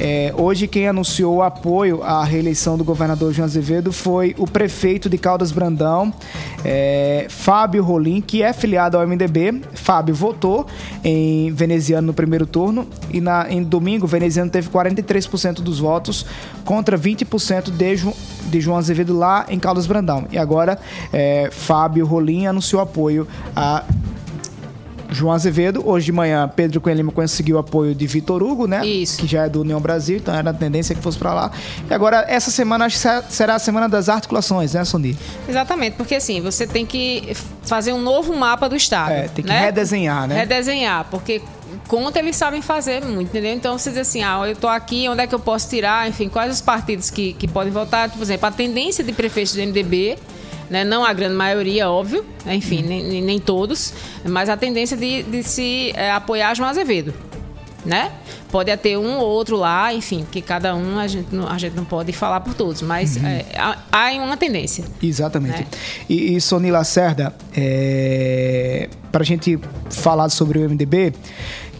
é, 0.00 0.32
hoje 0.36 0.66
quem 0.66 0.88
anunciou 0.88 1.36
o 1.36 1.42
apoio 1.42 2.02
à 2.02 2.24
reeleição 2.24 2.76
do 2.76 2.84
governador 2.84 3.32
João 3.32 3.44
Azevedo 3.44 3.92
foi 3.92 4.34
o 4.38 4.46
prefeito 4.46 5.08
de 5.08 5.18
Caldas 5.18 5.52
Brandão, 5.52 6.12
é, 6.64 7.26
Fábio 7.28 7.82
Rolim, 7.82 8.20
que 8.20 8.42
é 8.42 8.52
filiado 8.52 8.96
ao 8.96 9.06
MDB. 9.06 9.62
Fábio 9.74 10.14
votou 10.14 10.66
em 11.04 11.52
veneziano 11.52 12.08
no 12.08 12.14
primeiro 12.14 12.46
turno 12.46 12.86
e 13.12 13.20
na, 13.20 13.50
em 13.50 13.62
domingo 13.62 14.06
veneziano 14.06 14.50
teve 14.50 14.68
43% 14.68 15.54
dos 15.60 15.78
votos 15.78 16.26
contra 16.64 16.98
20% 16.98 17.70
de, 17.70 18.50
de 18.50 18.60
João 18.60 18.78
Azevedo 18.78 19.16
lá 19.16 19.46
em 19.48 19.58
Caldas 19.58 19.86
Brandão. 19.86 20.26
E 20.30 20.38
agora 20.38 20.78
é, 21.12 21.48
Fábio 21.50 22.06
Rolim 22.06 22.46
anunciou 22.46 22.80
apoio 22.80 23.26
a 23.54 23.84
João 25.12 25.32
Azevedo. 25.32 25.82
Hoje 25.86 26.06
de 26.06 26.12
manhã, 26.12 26.50
Pedro 26.54 26.80
Cunha 26.80 26.94
Lima 26.94 27.12
conseguiu 27.12 27.58
apoio 27.58 27.94
de 27.94 28.06
Vitor 28.06 28.42
Hugo, 28.42 28.66
né? 28.66 28.84
Isso. 28.86 29.18
Que 29.18 29.26
já 29.26 29.44
é 29.44 29.48
do 29.48 29.60
União 29.60 29.80
Brasil, 29.80 30.16
então 30.16 30.34
era 30.34 30.50
a 30.50 30.54
tendência 30.54 30.94
que 30.94 31.00
fosse 31.02 31.18
pra 31.18 31.32
lá. 31.34 31.50
E 31.88 31.92
agora, 31.92 32.24
essa 32.28 32.50
semana 32.50 32.86
acho 32.86 32.96
que 32.96 33.32
será- 33.32 33.54
a 33.54 33.58
semana 33.58 33.88
das 33.88 34.08
articulações, 34.08 34.74
né, 34.74 34.84
Sondi? 34.84 35.16
Exatamente, 35.48 35.96
porque 35.96 36.14
assim, 36.14 36.40
você 36.40 36.66
tem 36.66 36.86
que 36.86 37.36
fazer 37.62 37.92
um 37.92 38.00
novo 38.00 38.34
mapa 38.34 38.68
do 38.68 38.74
Estado. 38.76 39.12
É, 39.12 39.28
tem 39.28 39.44
que 39.44 39.50
né? 39.50 39.60
redesenhar, 39.66 40.26
né? 40.26 40.38
Redesenhar, 40.40 41.06
porque 41.10 41.40
conta 41.88 42.18
eles 42.18 42.36
sabem 42.36 42.62
fazer 42.62 43.04
muito, 43.04 43.28
entendeu? 43.28 43.52
Então 43.54 43.78
você 43.78 43.90
diz 43.90 43.98
assim, 44.00 44.22
ah, 44.22 44.42
eu 44.46 44.56
tô 44.56 44.68
aqui, 44.68 45.08
onde 45.08 45.22
é 45.22 45.26
que 45.26 45.34
eu 45.34 45.38
posso 45.38 45.68
tirar? 45.68 46.08
Enfim, 46.08 46.28
quais 46.28 46.52
os 46.52 46.60
partidos 46.60 47.10
que, 47.10 47.32
que 47.34 47.46
podem 47.46 47.72
votar? 47.72 48.10
Por 48.10 48.22
exemplo, 48.22 48.46
a 48.46 48.50
tendência 48.50 49.02
de 49.04 49.12
prefeitos 49.12 49.54
do 49.54 49.60
MDB, 49.60 50.18
né? 50.72 50.82
não 50.84 51.04
a 51.04 51.12
grande 51.12 51.34
maioria, 51.34 51.88
óbvio, 51.90 52.24
né? 52.44 52.54
enfim, 52.56 52.82
nem, 52.82 53.04
nem- 53.04 53.22
nem 53.22 53.38
todos, 53.38 53.92
mas 54.24 54.48
a 54.48 54.56
tendência 54.56 54.96
de, 54.96 55.22
de 55.22 55.42
se 55.42 55.92
é, 55.94 56.10
apoiar 56.10 56.54
João 56.54 56.68
Azevedo. 56.70 57.12
Né? 57.84 58.12
Pode 58.48 58.76
ter 58.76 58.96
um 58.96 59.16
ou 59.18 59.28
outro 59.28 59.56
lá, 59.56 59.92
enfim, 59.92 60.24
que 60.30 60.40
cada 60.40 60.72
um 60.76 61.00
a 61.00 61.08
gente 61.08 61.34
não, 61.34 61.48
a 61.48 61.58
gente 61.58 61.74
não 61.74 61.84
pode 61.84 62.12
falar 62.12 62.38
por 62.40 62.54
todos, 62.54 62.80
mas 62.80 63.16
é, 63.16 63.44
há, 63.56 63.76
há 63.90 64.12
uma 64.12 64.36
tendência. 64.36 64.84
Exatamente. 65.02 65.62
Né? 65.62 65.66
E, 66.08 66.36
e 66.36 66.40
Sony 66.40 66.70
Lacerda, 66.70 67.34
é, 67.56 68.88
para 69.10 69.22
a 69.22 69.24
gente 69.24 69.58
falar 69.90 70.28
sobre 70.28 70.60
o 70.60 70.70
MDB, 70.70 71.12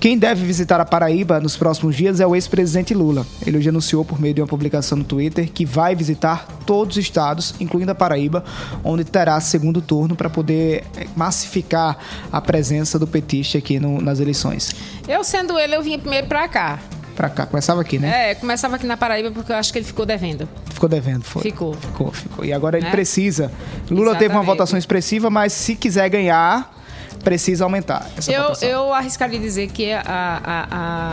quem 0.02 0.18
deve 0.18 0.44
visitar 0.44 0.80
a 0.80 0.84
Paraíba 0.84 1.38
nos 1.38 1.56
próximos 1.56 1.94
dias 1.94 2.18
é 2.18 2.26
o 2.26 2.34
ex-presidente 2.34 2.92
Lula. 2.92 3.24
Ele 3.46 3.56
hoje 3.56 3.68
anunciou 3.68 4.04
por 4.04 4.20
meio 4.20 4.34
de 4.34 4.40
uma 4.40 4.48
publicação 4.48 4.98
no 4.98 5.04
Twitter 5.04 5.48
que 5.52 5.64
vai 5.64 5.94
visitar 5.94 6.44
todos 6.66 6.96
os 6.96 7.04
estados, 7.04 7.54
incluindo 7.60 7.92
a 7.92 7.94
Paraíba, 7.94 8.42
onde 8.82 9.04
terá 9.04 9.38
segundo 9.38 9.80
turno 9.80 10.16
para 10.16 10.28
poder 10.28 10.82
é, 10.96 11.06
massificar 11.14 11.96
a 12.32 12.40
presença 12.40 12.98
do 12.98 13.06
petista 13.06 13.58
aqui 13.58 13.78
no- 13.78 14.00
nas 14.00 14.18
eleições. 14.18 14.74
Eu 15.06 15.22
sendo 15.22 15.56
ele, 15.56 15.76
eu 15.76 15.82
vinha 15.84 16.00
primeiro 16.00 16.26
pra 16.26 16.48
cá. 16.48 16.80
Pra 17.14 17.30
cá, 17.30 17.46
começava 17.46 17.80
aqui, 17.80 18.00
né? 18.00 18.32
É, 18.32 18.34
começava 18.34 18.74
aqui 18.74 18.86
na 18.88 18.96
Paraíba 18.96 19.30
porque 19.30 19.52
eu 19.52 19.56
acho 19.56 19.72
que 19.72 19.78
ele 19.78 19.86
ficou 19.86 20.04
devendo. 20.04 20.48
Ficou 20.72 20.88
devendo, 20.88 21.22
foi. 21.22 21.42
Ficou. 21.42 21.74
Ficou, 21.74 22.10
ficou. 22.10 22.44
E 22.44 22.52
agora 22.52 22.76
ele 22.76 22.86
Né? 22.86 22.90
precisa. 22.90 23.52
Lula 23.88 24.14
teve 24.14 24.24
uma 24.34 24.40
Exatamente. 24.40 24.46
votação 24.46 24.76
expressiva, 24.76 25.30
mas 25.30 25.52
se 25.52 25.76
quiser 25.76 26.08
ganhar, 26.08 26.81
precisa 27.22 27.64
aumentar 27.64 28.08
Eu, 28.28 28.42
votação. 28.42 28.68
eu 28.68 28.92
arriscaria 28.94 29.38
dizer 29.38 29.68
que 29.68 29.92
a- 29.92 30.02
a- 30.06 30.66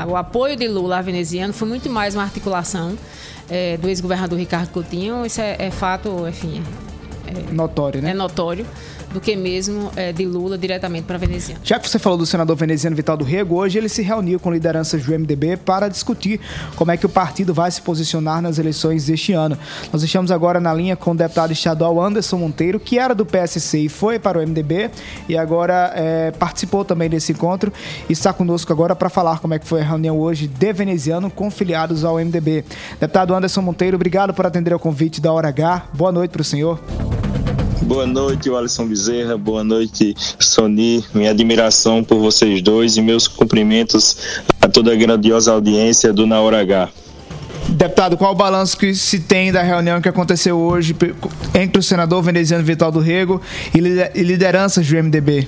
a- 0.03 0.05
o 0.07 0.15
apoio 0.15 0.55
de 0.55 0.67
Lula 0.67 0.97
a 0.97 1.01
veneziano 1.01 1.53
foi 1.53 1.67
muito 1.67 1.89
mais 1.89 2.15
uma 2.15 2.23
articulação 2.23 2.97
eh, 3.49 3.77
do 3.77 3.87
ex-governador 3.89 4.37
Ricardo 4.37 4.69
Coutinho. 4.69 5.25
Isso 5.25 5.41
é, 5.41 5.55
é 5.59 5.71
fato, 5.71 6.27
enfim, 6.27 6.63
Notório, 7.51 8.01
né? 8.01 8.11
é 8.11 8.13
notório, 8.13 8.65
do 9.13 9.19
que 9.19 9.35
mesmo 9.35 9.91
eh, 9.95 10.11
de 10.13 10.25
Lula 10.25 10.57
diretamente 10.57 11.05
para 11.05 11.17
veneziano. 11.17 11.61
Já 11.63 11.79
que 11.79 11.89
você 11.89 11.97
falou 11.97 12.17
do 12.17 12.25
senador 12.25 12.55
veneziano 12.55 12.95
Vital 12.95 13.17
do 13.17 13.23
Rego, 13.23 13.55
hoje 13.55 13.77
ele 13.77 13.89
se 13.89 14.01
reuniu 14.01 14.39
com 14.39 14.51
lideranças 14.51 15.03
do 15.03 15.11
MDB 15.11 15.57
para 15.57 15.87
discutir 15.87 16.39
como 16.75 16.91
é 16.91 16.97
que 16.97 17.05
o 17.05 17.09
partido 17.09 17.53
vai 17.53 17.71
se 17.71 17.81
posicionar 17.81 18.41
nas 18.41 18.59
eleições 18.59 19.05
deste 19.05 19.33
ano. 19.33 19.57
Nós 19.91 20.03
estamos 20.03 20.31
agora 20.31 20.59
na 20.59 20.73
linha 20.73 20.95
com 20.95 21.11
o 21.11 21.15
deputado 21.15 21.51
estadual 21.51 22.01
Anderson 22.01 22.37
Monteiro, 22.37 22.79
que 22.79 22.99
era 22.99 23.15
do 23.15 23.25
PSC 23.25 23.79
e 23.79 23.89
foi 23.89 24.19
para 24.19 24.39
o 24.39 24.41
MDB 24.41 24.89
e 25.27 25.37
agora 25.37 25.91
eh, 25.95 26.31
participou 26.37 26.85
também 26.85 27.09
desse 27.09 27.31
encontro 27.31 27.71
e 28.07 28.13
está 28.13 28.31
conosco 28.33 28.71
agora 28.71 28.95
para 28.95 29.09
falar 29.09 29.39
como 29.39 29.53
é 29.53 29.59
que 29.59 29.67
foi 29.67 29.81
a 29.81 29.85
reunião 29.85 30.19
hoje 30.19 30.47
de 30.47 30.73
veneziano 30.73 31.29
com 31.29 31.49
filiados 31.49 32.03
ao 32.03 32.15
MDB. 32.15 32.63
Deputado 32.99 33.33
Anderson 33.33 33.61
Monteiro, 33.61 33.95
obrigado 33.95 34.33
por 34.33 34.45
atender 34.45 34.73
ao 34.73 34.79
convite 34.79 35.21
da 35.21 35.31
Hora 35.31 35.49
H. 35.49 35.87
Boa 35.93 36.11
noite 36.11 36.31
para 36.31 36.41
o 36.41 36.45
senhor. 36.45 36.79
Boa 37.81 38.05
noite, 38.05 38.49
Alisson 38.49 38.85
Bezerra. 38.87 39.37
Boa 39.37 39.63
noite, 39.63 40.15
Sony. 40.39 41.03
Minha 41.13 41.31
admiração 41.31 42.03
por 42.03 42.19
vocês 42.19 42.61
dois 42.61 42.97
e 42.97 43.01
meus 43.01 43.27
cumprimentos 43.27 44.17
a 44.61 44.67
toda 44.67 44.93
a 44.93 44.95
grandiosa 44.95 45.51
audiência 45.51 46.13
do 46.13 46.27
Na 46.27 46.39
Hora 46.41 46.59
H. 46.61 46.89
Deputado, 47.69 48.17
qual 48.17 48.31
o 48.31 48.35
balanço 48.35 48.77
que 48.77 48.93
se 48.95 49.19
tem 49.19 49.51
da 49.51 49.61
reunião 49.61 50.01
que 50.01 50.09
aconteceu 50.09 50.57
hoje 50.57 50.95
entre 51.53 51.79
o 51.79 51.83
senador 51.83 52.21
veneziano 52.23 52.63
Vital 52.63 52.91
do 52.91 52.99
Rego 52.99 53.41
e 53.73 53.79
lider- 53.79 54.11
lideranças 54.15 54.87
do 54.87 54.95
MDB? 54.95 55.47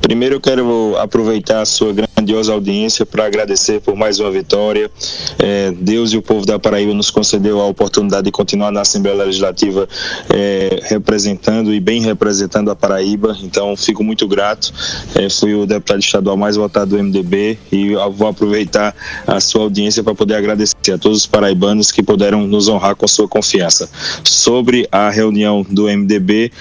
Primeiro 0.00 0.36
eu 0.36 0.40
quero 0.40 0.96
aproveitar 0.98 1.60
a 1.60 1.64
sua 1.66 1.92
grandiosa 2.28 2.52
audiência 2.52 3.06
para 3.06 3.24
agradecer 3.24 3.80
por 3.80 3.96
mais 3.96 4.20
uma 4.20 4.30
vitória. 4.30 4.90
É, 5.38 5.72
Deus 5.72 6.12
e 6.12 6.18
o 6.18 6.22
povo 6.22 6.44
da 6.44 6.58
Paraíba 6.58 6.92
nos 6.92 7.10
concedeu 7.10 7.58
a 7.58 7.66
oportunidade 7.66 8.24
de 8.24 8.30
continuar 8.30 8.70
na 8.70 8.82
Assembleia 8.82 9.16
Legislativa 9.24 9.88
é, 10.28 10.80
representando 10.84 11.72
e 11.72 11.80
bem 11.80 12.02
representando 12.02 12.70
a 12.70 12.76
Paraíba. 12.76 13.34
Então 13.42 13.74
fico 13.74 14.04
muito 14.04 14.28
grato. 14.28 14.72
É, 15.14 15.30
fui 15.30 15.54
o 15.54 15.64
deputado 15.64 16.00
estadual 16.00 16.36
mais 16.36 16.56
votado 16.56 16.96
do 16.96 17.02
MDB 17.02 17.58
e 17.72 17.94
vou 18.12 18.28
aproveitar 18.28 18.94
a 19.26 19.40
sua 19.40 19.62
audiência 19.62 20.04
para 20.04 20.14
poder 20.14 20.34
agradecer 20.34 20.92
a 20.92 20.98
todos 20.98 21.18
os 21.18 21.26
paraibanos 21.26 21.90
que 21.90 22.02
puderam 22.02 22.46
nos 22.46 22.68
honrar 22.68 22.94
com 22.94 23.08
sua 23.08 23.26
confiança. 23.26 23.88
Sobre 24.22 24.86
a 24.92 25.08
reunião 25.08 25.64
do 25.68 25.84
MDB, 25.84 26.52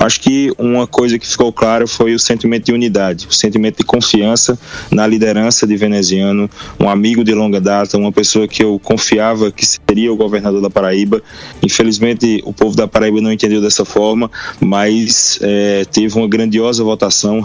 acho 0.00 0.20
que 0.20 0.52
uma 0.58 0.86
coisa 0.86 1.16
que 1.16 1.26
ficou 1.26 1.52
clara 1.52 1.86
foi 1.86 2.12
o 2.12 2.18
sentimento 2.18 2.64
de 2.64 2.72
unidade, 2.72 3.28
o 3.28 3.32
sentimento 3.32 3.78
de 3.78 3.84
confiança 3.84 4.58
na 4.90 5.11
liderança 5.12 5.66
de 5.66 5.76
veneziano, 5.76 6.48
um 6.80 6.88
amigo 6.88 7.22
de 7.22 7.34
longa 7.34 7.60
data, 7.60 7.98
uma 7.98 8.10
pessoa 8.10 8.48
que 8.48 8.64
eu 8.64 8.78
confiava 8.78 9.52
que 9.52 9.64
seria 9.66 10.12
o 10.12 10.16
governador 10.16 10.60
da 10.62 10.70
Paraíba. 10.70 11.22
Infelizmente, 11.62 12.42
o 12.44 12.52
povo 12.52 12.74
da 12.74 12.88
Paraíba 12.88 13.20
não 13.20 13.30
entendeu 13.30 13.60
dessa 13.60 13.84
forma, 13.84 14.30
mas 14.58 15.38
eh, 15.42 15.84
teve 15.92 16.16
uma 16.18 16.26
grandiosa 16.26 16.82
votação. 16.82 17.42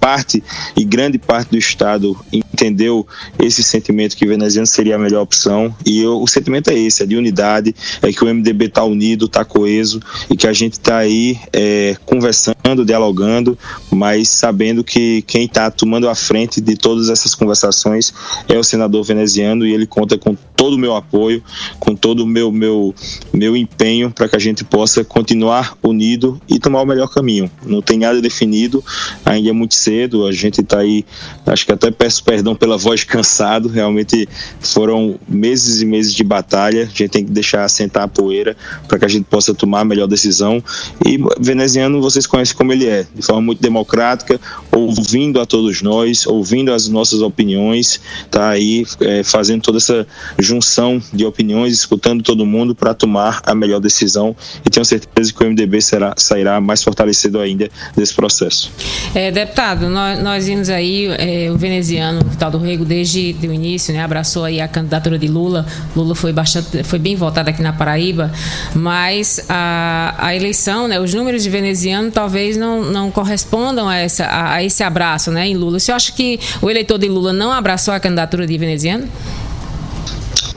Parte 0.00 0.42
e 0.76 0.84
grande 0.84 1.18
parte 1.18 1.50
do 1.50 1.58
Estado 1.58 2.16
entendeu 2.32 3.06
esse 3.42 3.62
sentimento 3.62 4.16
que 4.16 4.26
veneziano 4.26 4.66
seria 4.66 4.96
a 4.96 4.98
melhor 4.98 5.22
opção. 5.22 5.74
E 5.86 6.00
eu- 6.00 6.20
o 6.20 6.26
sentimento 6.26 6.70
é 6.70 6.74
esse: 6.78 7.02
é 7.02 7.06
de 7.06 7.16
unidade, 7.16 7.74
é 8.02 8.12
que 8.12 8.22
o 8.22 8.28
MDB 8.28 8.66
está 8.66 8.84
unido, 8.84 9.26
está 9.26 9.44
coeso 9.44 10.00
e 10.30 10.36
que 10.36 10.46
a 10.46 10.52
gente 10.52 10.74
está 10.74 10.98
aí 10.98 11.38
eh, 11.52 11.96
conversando, 12.04 12.84
dialogando, 12.84 13.56
mas 13.90 14.28
sabendo 14.28 14.84
que 14.84 15.22
quem 15.22 15.44
está 15.44 15.70
tomando 15.70 16.08
a 16.08 16.14
frente 16.14 16.60
de 16.60 16.76
todas 16.98 17.10
essas 17.10 17.34
conversações 17.34 18.12
é 18.48 18.58
o 18.58 18.64
senador 18.64 19.04
veneziano 19.04 19.64
e 19.64 19.72
ele 19.72 19.86
conta 19.86 20.18
com 20.18 20.36
todo 20.56 20.74
o 20.74 20.78
meu 20.78 20.96
apoio, 20.96 21.40
com 21.78 21.94
todo 21.94 22.24
o 22.24 22.26
meu, 22.26 22.50
meu, 22.50 22.92
meu 23.32 23.56
empenho 23.56 24.10
para 24.10 24.28
que 24.28 24.34
a 24.34 24.38
gente 24.40 24.64
possa 24.64 25.04
continuar 25.04 25.78
unido 25.80 26.40
e 26.48 26.58
tomar 26.58 26.82
o 26.82 26.86
melhor 26.86 27.08
caminho. 27.08 27.48
Não 27.64 27.80
tem 27.80 27.98
nada 27.98 28.20
definido, 28.20 28.84
ainda 29.24 29.50
é 29.50 29.52
muito 29.52 29.76
cedo, 29.76 30.26
a 30.26 30.32
gente 30.32 30.60
está 30.60 30.80
aí, 30.80 31.04
acho 31.46 31.64
que 31.64 31.72
até 31.72 31.92
peço 31.92 32.24
perdão 32.24 32.56
pela 32.56 32.76
voz 32.76 33.04
cansado, 33.04 33.68
realmente 33.68 34.28
foram 34.60 35.18
meses 35.28 35.80
e 35.80 35.86
meses 35.86 36.12
de 36.12 36.24
batalha, 36.24 36.82
a 36.82 36.86
gente 36.86 37.08
tem 37.08 37.24
que 37.24 37.30
deixar 37.30 37.62
assentar 37.64 38.02
a 38.02 38.08
poeira 38.08 38.56
para 38.88 38.98
que 38.98 39.04
a 39.04 39.08
gente 39.08 39.26
possa 39.26 39.54
tomar 39.54 39.80
a 39.80 39.84
melhor 39.84 40.08
decisão. 40.08 40.62
E 41.06 41.18
veneziano 41.38 42.00
vocês 42.00 42.26
conhecem 42.26 42.56
como 42.56 42.72
ele 42.72 42.86
é, 42.86 43.06
de 43.14 43.22
forma 43.22 43.42
muito 43.42 43.62
democrática, 43.62 44.40
ouvindo 44.72 45.40
a 45.40 45.46
todos 45.46 45.82
nós, 45.82 46.26
ouvindo 46.26 46.72
as 46.72 46.87
nossas 46.88 47.20
opiniões, 47.20 48.00
tá 48.30 48.48
aí 48.50 48.84
é, 49.00 49.22
fazendo 49.22 49.62
toda 49.62 49.78
essa 49.78 50.06
junção 50.38 51.00
de 51.12 51.24
opiniões, 51.24 51.72
escutando 51.72 52.22
todo 52.22 52.44
mundo 52.46 52.74
para 52.74 52.94
tomar 52.94 53.40
a 53.44 53.54
melhor 53.54 53.80
decisão 53.80 54.34
e 54.64 54.70
tenho 54.70 54.84
certeza 54.84 55.32
que 55.32 55.44
o 55.44 55.46
MDB 55.46 55.80
será, 55.80 56.14
sairá 56.16 56.60
mais 56.60 56.82
fortalecido 56.82 57.40
ainda 57.40 57.68
desse 57.96 58.14
processo. 58.14 58.70
É, 59.14 59.30
deputado, 59.30 59.88
nós, 59.88 60.22
nós 60.22 60.46
vimos 60.46 60.68
aí 60.68 61.06
é, 61.06 61.50
o 61.50 61.56
veneziano 61.56 62.20
Vital 62.24 62.50
do 62.50 62.58
Rego 62.58 62.84
desde 62.84 63.36
o 63.42 63.52
início, 63.52 63.92
né, 63.92 64.02
abraçou 64.02 64.44
aí 64.44 64.60
a 64.60 64.68
candidatura 64.68 65.18
de 65.18 65.28
Lula. 65.28 65.66
Lula 65.94 66.14
foi 66.14 66.32
bastante, 66.32 66.82
foi 66.84 66.98
bem 66.98 67.16
votado 67.16 67.50
aqui 67.50 67.62
na 67.62 67.72
Paraíba, 67.72 68.30
mas 68.74 69.44
a, 69.48 70.14
a 70.18 70.34
eleição, 70.34 70.88
né, 70.88 71.00
os 71.00 71.12
números 71.14 71.42
de 71.42 71.50
veneziano 71.50 72.10
talvez 72.10 72.56
não, 72.56 72.82
não 72.82 73.10
correspondam 73.10 73.88
a, 73.88 73.96
essa, 73.96 74.24
a, 74.24 74.54
a 74.54 74.64
esse 74.64 74.82
abraço, 74.82 75.30
né, 75.30 75.48
em 75.48 75.56
Lula. 75.56 75.78
Você 75.78 75.92
acha 75.92 76.12
que 76.12 76.38
o 76.62 76.70
eleitor 76.78 76.98
de 76.98 77.08
Lula 77.08 77.32
não 77.32 77.50
abraçou 77.52 77.92
a 77.92 77.98
candidatura 77.98 78.46
de 78.46 78.56
veneziano? 78.56 79.08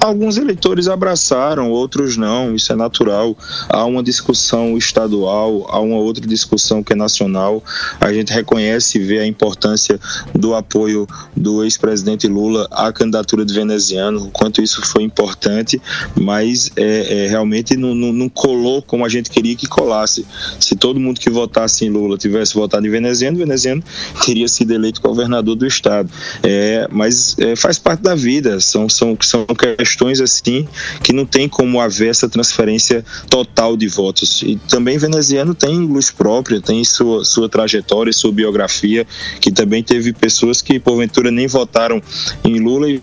Alguns 0.04 0.38
eleitores 0.38 0.88
abraçaram, 0.88 1.70
outros 1.70 2.18
não, 2.18 2.56
isso 2.56 2.74
é 2.74 2.76
natural. 2.76 3.38
Há 3.70 3.86
uma 3.86 4.02
discussão 4.02 4.76
estadual, 4.76 5.68
há 5.70 5.80
uma 5.80 5.97
outra 5.97 6.26
discussão 6.26 6.82
que 6.82 6.93
é 6.93 6.95
nacional. 6.95 7.64
A 7.99 8.12
gente 8.12 8.34
reconhece 8.34 8.97
e 8.97 9.04
vê 9.04 9.20
a 9.20 9.28
importância 9.28 9.99
do 10.34 10.56
apoio 10.56 11.08
do 11.38 11.64
ex-presidente 11.64 12.28
Lula 12.28 12.68
à 12.72 12.91
candidatura 12.91 13.45
de 13.45 13.54
veneziano, 13.54 14.26
o 14.26 14.32
quanto 14.32 14.60
isso 14.60 14.84
foi 14.88 15.04
importante, 15.04 15.80
mas 16.20 16.72
é, 16.76 17.26
é, 17.26 17.28
realmente 17.28 17.78
não, 17.78 17.93
não, 17.93 18.12
não 18.12 18.28
colou 18.28 18.82
como 18.82 19.06
a 19.06 19.10
gente 19.10 19.30
queria 19.30 19.56
que 19.56 19.68
colasse. 19.68 20.26
Se 20.60 20.76
todo 20.76 20.99
mundo 20.99 21.20
que 21.20 21.30
votasse 21.30 21.86
em 21.86 21.91
Lula 21.91 22.18
tivesse 22.18 22.56
votado 22.56 22.88
em 22.88 22.89
veneziano, 22.89 23.38
veneziano 23.38 23.84
teria 24.26 24.47
sido 24.47 24.74
eleito 24.74 24.99
governador 24.99 25.56
do 25.56 25.68
estado. 25.68 26.10
É, 26.41 26.88
mas 26.91 27.38
é, 27.38 27.56
faz 27.56 27.78
parte 27.78 28.02
da 28.02 28.16
vida, 28.16 28.60
são, 28.60 28.89
são, 28.89 29.16
são 29.22 29.45
questões 29.45 29.91
assim 30.22 30.68
que 31.04 31.14
não 31.14 31.26
tem 31.26 31.48
como 31.48 31.80
haver 31.80 32.10
essa 32.10 32.28
transferência 32.30 33.04
total 33.30 33.76
de 33.76 33.88
votos. 33.88 34.42
E 34.44 34.56
também 34.68 34.98
veneziano 34.98 35.54
tem 35.54 35.80
luz 35.80 36.12
própria, 36.12 36.62
tem 36.62 36.84
sua, 36.84 37.24
sua 37.26 37.50
trajetória, 37.50 38.12
sua 38.14 38.32
biografia, 38.32 39.06
que 39.39 39.52
também 39.52 39.84
teve 39.84 40.14
pessoas 40.14 40.62
que 40.62 40.80
porventura 40.80 41.32
nem 41.32 41.48
votaram 41.48 42.02
em 42.44 42.60
Lula 42.60 42.89
e 42.89 43.02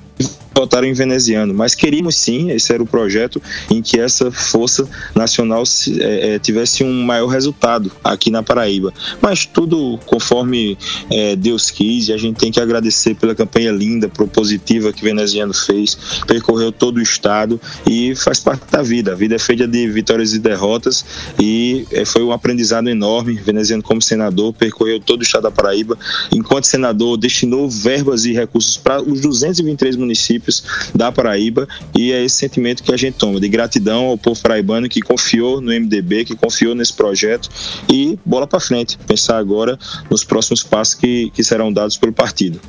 votaram 0.58 0.88
em 0.88 0.92
veneziano, 0.92 1.54
mas 1.54 1.72
queríamos 1.72 2.16
sim, 2.16 2.50
esse 2.50 2.72
era 2.72 2.82
o 2.82 2.86
projeto, 2.86 3.40
em 3.70 3.80
que 3.80 4.00
essa 4.00 4.28
força 4.32 4.88
nacional 5.14 5.64
se, 5.64 6.02
é, 6.02 6.34
é, 6.34 6.38
tivesse 6.40 6.82
um 6.82 7.04
maior 7.04 7.28
resultado 7.28 7.92
aqui 8.02 8.28
na 8.28 8.42
Paraíba. 8.42 8.92
Mas 9.22 9.46
tudo 9.46 10.00
conforme 10.04 10.76
é, 11.10 11.36
Deus 11.36 11.70
quis, 11.70 12.08
e 12.08 12.12
a 12.12 12.16
gente 12.16 12.40
tem 12.40 12.50
que 12.50 12.60
agradecer 12.60 13.14
pela 13.14 13.36
campanha 13.36 13.70
linda, 13.70 14.08
propositiva 14.08 14.92
que 14.92 15.04
veneziano 15.04 15.54
fez, 15.54 15.96
percorreu 16.26 16.72
todo 16.72 16.96
o 16.96 17.02
estado 17.02 17.60
e 17.88 18.16
faz 18.16 18.40
parte 18.40 18.64
da 18.68 18.82
vida. 18.82 19.12
A 19.12 19.14
vida 19.14 19.36
é 19.36 19.38
feita 19.38 19.66
de 19.66 19.88
vitórias 19.88 20.34
e 20.34 20.40
derrotas 20.40 21.04
e 21.38 21.86
é, 21.92 22.04
foi 22.04 22.24
um 22.24 22.32
aprendizado 22.32 22.88
enorme. 22.88 23.34
Veneziano, 23.34 23.82
como 23.82 24.02
senador, 24.02 24.52
percorreu 24.52 24.98
todo 24.98 25.20
o 25.20 25.22
estado 25.22 25.44
da 25.44 25.52
Paraíba. 25.52 25.96
Enquanto 26.32 26.64
senador, 26.64 27.16
destinou 27.16 27.70
verbas 27.70 28.24
e 28.24 28.32
recursos 28.32 28.76
para 28.76 29.00
os 29.00 29.20
223 29.20 29.94
municípios 29.94 30.47
da 30.94 31.10
Paraíba 31.12 31.68
e 31.96 32.12
é 32.12 32.24
esse 32.24 32.36
sentimento 32.36 32.82
que 32.82 32.92
a 32.92 32.96
gente 32.96 33.14
toma 33.14 33.40
de 33.40 33.48
gratidão 33.48 34.06
ao 34.06 34.18
povo 34.18 34.40
paraibano 34.40 34.88
que 34.88 35.00
confiou 35.00 35.60
no 35.60 35.72
MDB, 35.72 36.24
que 36.24 36.36
confiou 36.36 36.74
nesse 36.74 36.92
projeto 36.92 37.48
e 37.90 38.18
bola 38.24 38.46
para 38.46 38.60
frente, 38.60 38.98
pensar 39.06 39.38
agora 39.38 39.78
nos 40.10 40.24
próximos 40.24 40.62
passos 40.62 40.94
que, 40.94 41.30
que 41.30 41.42
serão 41.42 41.72
dados 41.72 41.96
pelo 41.96 42.12
partido. 42.12 42.60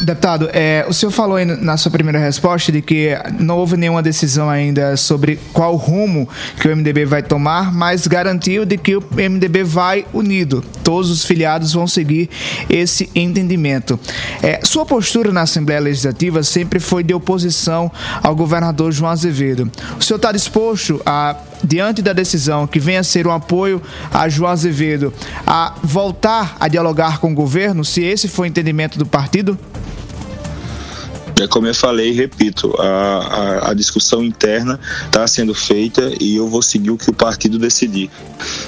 Deputado, 0.00 0.50
é, 0.52 0.84
o 0.88 0.92
senhor 0.92 1.12
falou 1.12 1.42
na 1.44 1.76
sua 1.76 1.90
primeira 1.90 2.18
resposta 2.18 2.70
de 2.70 2.82
que 2.82 3.16
não 3.38 3.58
houve 3.58 3.76
nenhuma 3.76 4.02
decisão 4.02 4.50
ainda 4.50 4.96
sobre 4.96 5.38
qual 5.52 5.76
rumo 5.76 6.28
que 6.60 6.68
o 6.68 6.76
MDB 6.76 7.06
vai 7.06 7.22
tomar, 7.22 7.72
mas 7.72 8.06
garantiu 8.06 8.64
de 8.64 8.76
que 8.76 8.96
o 8.96 9.02
MDB 9.12 9.62
vai 9.62 10.04
unido. 10.12 10.62
Todos 10.82 11.10
os 11.10 11.24
filiados 11.24 11.72
vão 11.72 11.86
seguir 11.86 12.28
esse 12.68 13.08
entendimento. 13.14 13.98
É, 14.42 14.60
sua 14.64 14.84
postura 14.84 15.32
na 15.32 15.42
Assembleia 15.42 15.80
Legislativa 15.80 16.42
sempre 16.42 16.80
foi 16.80 17.02
de 17.02 17.13
oposição 17.14 17.90
ao 18.22 18.34
governador 18.34 18.92
João 18.92 19.10
Azevedo. 19.10 19.70
O 19.98 20.02
senhor 20.02 20.16
está 20.16 20.32
disposto 20.32 21.00
a, 21.04 21.36
diante 21.62 22.02
da 22.02 22.12
decisão 22.12 22.66
que 22.66 22.78
venha 22.78 23.00
a 23.00 23.04
ser 23.04 23.26
um 23.26 23.32
apoio 23.32 23.80
a 24.12 24.28
João 24.28 24.50
Azevedo, 24.50 25.12
a 25.46 25.74
voltar 25.82 26.56
a 26.60 26.68
dialogar 26.68 27.18
com 27.18 27.32
o 27.32 27.34
governo, 27.34 27.84
se 27.84 28.02
esse 28.02 28.28
for 28.28 28.42
o 28.42 28.46
entendimento 28.46 28.98
do 28.98 29.06
partido? 29.06 29.58
É 31.40 31.48
como 31.48 31.66
eu 31.66 31.74
falei 31.74 32.10
e 32.10 32.12
repito, 32.12 32.72
a, 32.78 32.86
a, 32.86 33.70
a 33.70 33.74
discussão 33.74 34.22
interna 34.22 34.78
está 35.06 35.26
sendo 35.26 35.52
feita 35.52 36.12
e 36.20 36.36
eu 36.36 36.48
vou 36.48 36.62
seguir 36.62 36.90
o 36.90 36.96
que 36.96 37.10
o 37.10 37.12
partido 37.12 37.58
decidir. 37.58 38.08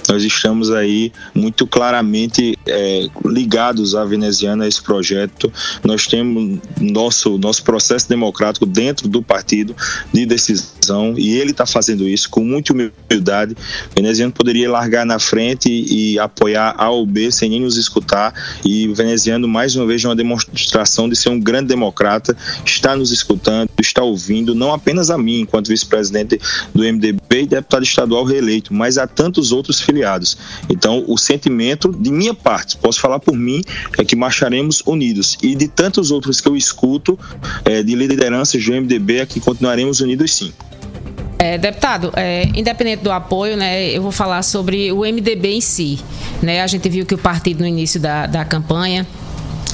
Nós 0.08 0.22
estamos 0.24 0.70
aí 0.70 1.12
muito 1.32 1.66
claramente 1.66 2.58
é, 2.66 3.06
ligados 3.24 3.94
à 3.94 4.04
veneziana, 4.04 4.64
a 4.64 4.68
esse 4.68 4.82
projeto. 4.82 5.52
Nós 5.84 6.06
temos 6.06 6.58
nosso, 6.80 7.38
nosso 7.38 7.62
processo 7.62 8.08
democrático 8.08 8.66
dentro 8.66 9.08
do 9.08 9.22
partido 9.22 9.74
de 10.12 10.26
decisão 10.26 11.14
e 11.16 11.36
ele 11.36 11.52
está 11.52 11.66
fazendo 11.66 12.08
isso 12.08 12.28
com 12.28 12.40
muita 12.40 12.72
humildade. 12.72 13.56
O 13.92 13.94
veneziano 13.94 14.32
poderia 14.32 14.68
largar 14.68 15.06
na 15.06 15.20
frente 15.20 15.70
e, 15.70 16.14
e 16.14 16.18
apoiar 16.18 16.74
A 16.76 16.90
ou 16.90 17.06
B 17.06 17.30
sem 17.30 17.48
nem 17.48 17.60
nos 17.60 17.76
escutar 17.76 18.34
e 18.64 18.88
o 18.88 18.94
veneziano, 18.94 19.46
mais 19.46 19.76
uma 19.76 19.86
vez, 19.86 20.04
é 20.04 20.08
uma 20.08 20.16
demonstração 20.16 21.08
de 21.08 21.14
ser 21.14 21.28
um 21.28 21.38
grande 21.38 21.68
democrata 21.68 22.36
está 22.64 22.96
nos 22.96 23.10
escutando, 23.10 23.68
está 23.80 24.02
ouvindo, 24.02 24.54
não 24.54 24.72
apenas 24.72 25.10
a 25.10 25.18
mim, 25.18 25.40
enquanto 25.40 25.68
vice-presidente 25.68 26.40
do 26.74 26.82
MDB 26.82 27.42
e 27.42 27.46
deputado 27.46 27.82
estadual 27.82 28.24
reeleito, 28.24 28.72
mas 28.72 28.98
a 28.98 29.06
tantos 29.06 29.52
outros 29.52 29.80
filiados. 29.80 30.36
Então, 30.68 31.04
o 31.06 31.16
sentimento 31.18 31.92
de 31.92 32.10
minha 32.10 32.34
parte, 32.34 32.76
posso 32.76 33.00
falar 33.00 33.18
por 33.18 33.36
mim, 33.36 33.62
é 33.98 34.04
que 34.04 34.16
marcharemos 34.16 34.82
unidos. 34.86 35.36
E 35.42 35.54
de 35.54 35.68
tantos 35.68 36.10
outros 36.10 36.40
que 36.40 36.48
eu 36.48 36.56
escuto, 36.56 37.18
é, 37.64 37.82
de 37.82 37.94
lideranças 37.94 38.64
do 38.64 38.72
MDB, 38.72 39.18
é 39.18 39.26
que 39.26 39.40
continuaremos 39.40 40.00
unidos 40.00 40.34
sim. 40.34 40.52
É, 41.38 41.58
deputado, 41.58 42.12
é, 42.16 42.44
independente 42.54 43.02
do 43.02 43.12
apoio, 43.12 43.56
né, 43.56 43.90
eu 43.90 44.00
vou 44.00 44.10
falar 44.10 44.42
sobre 44.42 44.90
o 44.90 45.00
MDB 45.00 45.54
em 45.54 45.60
si. 45.60 45.98
Né? 46.42 46.62
A 46.62 46.66
gente 46.66 46.88
viu 46.88 47.04
que 47.04 47.14
o 47.14 47.18
partido 47.18 47.60
no 47.60 47.66
início 47.66 48.00
da, 48.00 48.26
da 48.26 48.44
campanha 48.44 49.06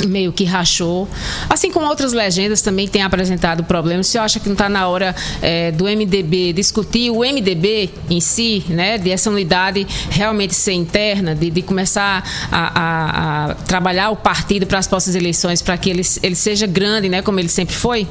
meio 0.07 0.33
que 0.33 0.45
rachou. 0.45 1.09
Assim 1.49 1.71
como 1.71 1.87
outras 1.87 2.13
legendas 2.13 2.61
também 2.61 2.89
têm 2.89 3.03
apresentado 3.03 3.65
problemas. 3.65 4.07
Você 4.07 4.19
acha 4.19 4.41
que 4.41 4.47
não 4.47 4.55
está 4.55 4.69
na 4.69 4.87
hora 4.89 5.15
é, 5.41 5.71
do 5.73 5.85
MDB 5.85 6.53
discutir 6.53 7.11
o 7.11 7.21
MDB 7.21 7.91
em 8.11 8.21
si, 8.21 8.65
né? 8.69 8.99
De 8.99 9.11
essa 9.11 9.31
unidade 9.31 9.87
realmente 10.11 10.55
ser 10.55 10.73
interna, 10.73 11.35
de, 11.35 11.51
de 11.51 11.63
começar 11.63 12.25
a, 12.51 12.81
a, 12.81 13.51
a, 13.51 13.55
trabalhar 13.55 14.11
o 14.11 14.17
partido 14.17 14.67
para 14.67 14.79
as 14.79 14.87
próximas 14.87 15.17
eleições, 15.17 15.63
para 15.63 15.77
que 15.77 15.91
ele, 15.91 16.03
ele 16.23 16.35
seja 16.35 16.67
grande, 16.67 17.09
né? 17.09 17.23
Como 17.23 17.39
ele 17.39 17.49
sempre 17.49 17.75
foi? 17.75 18.07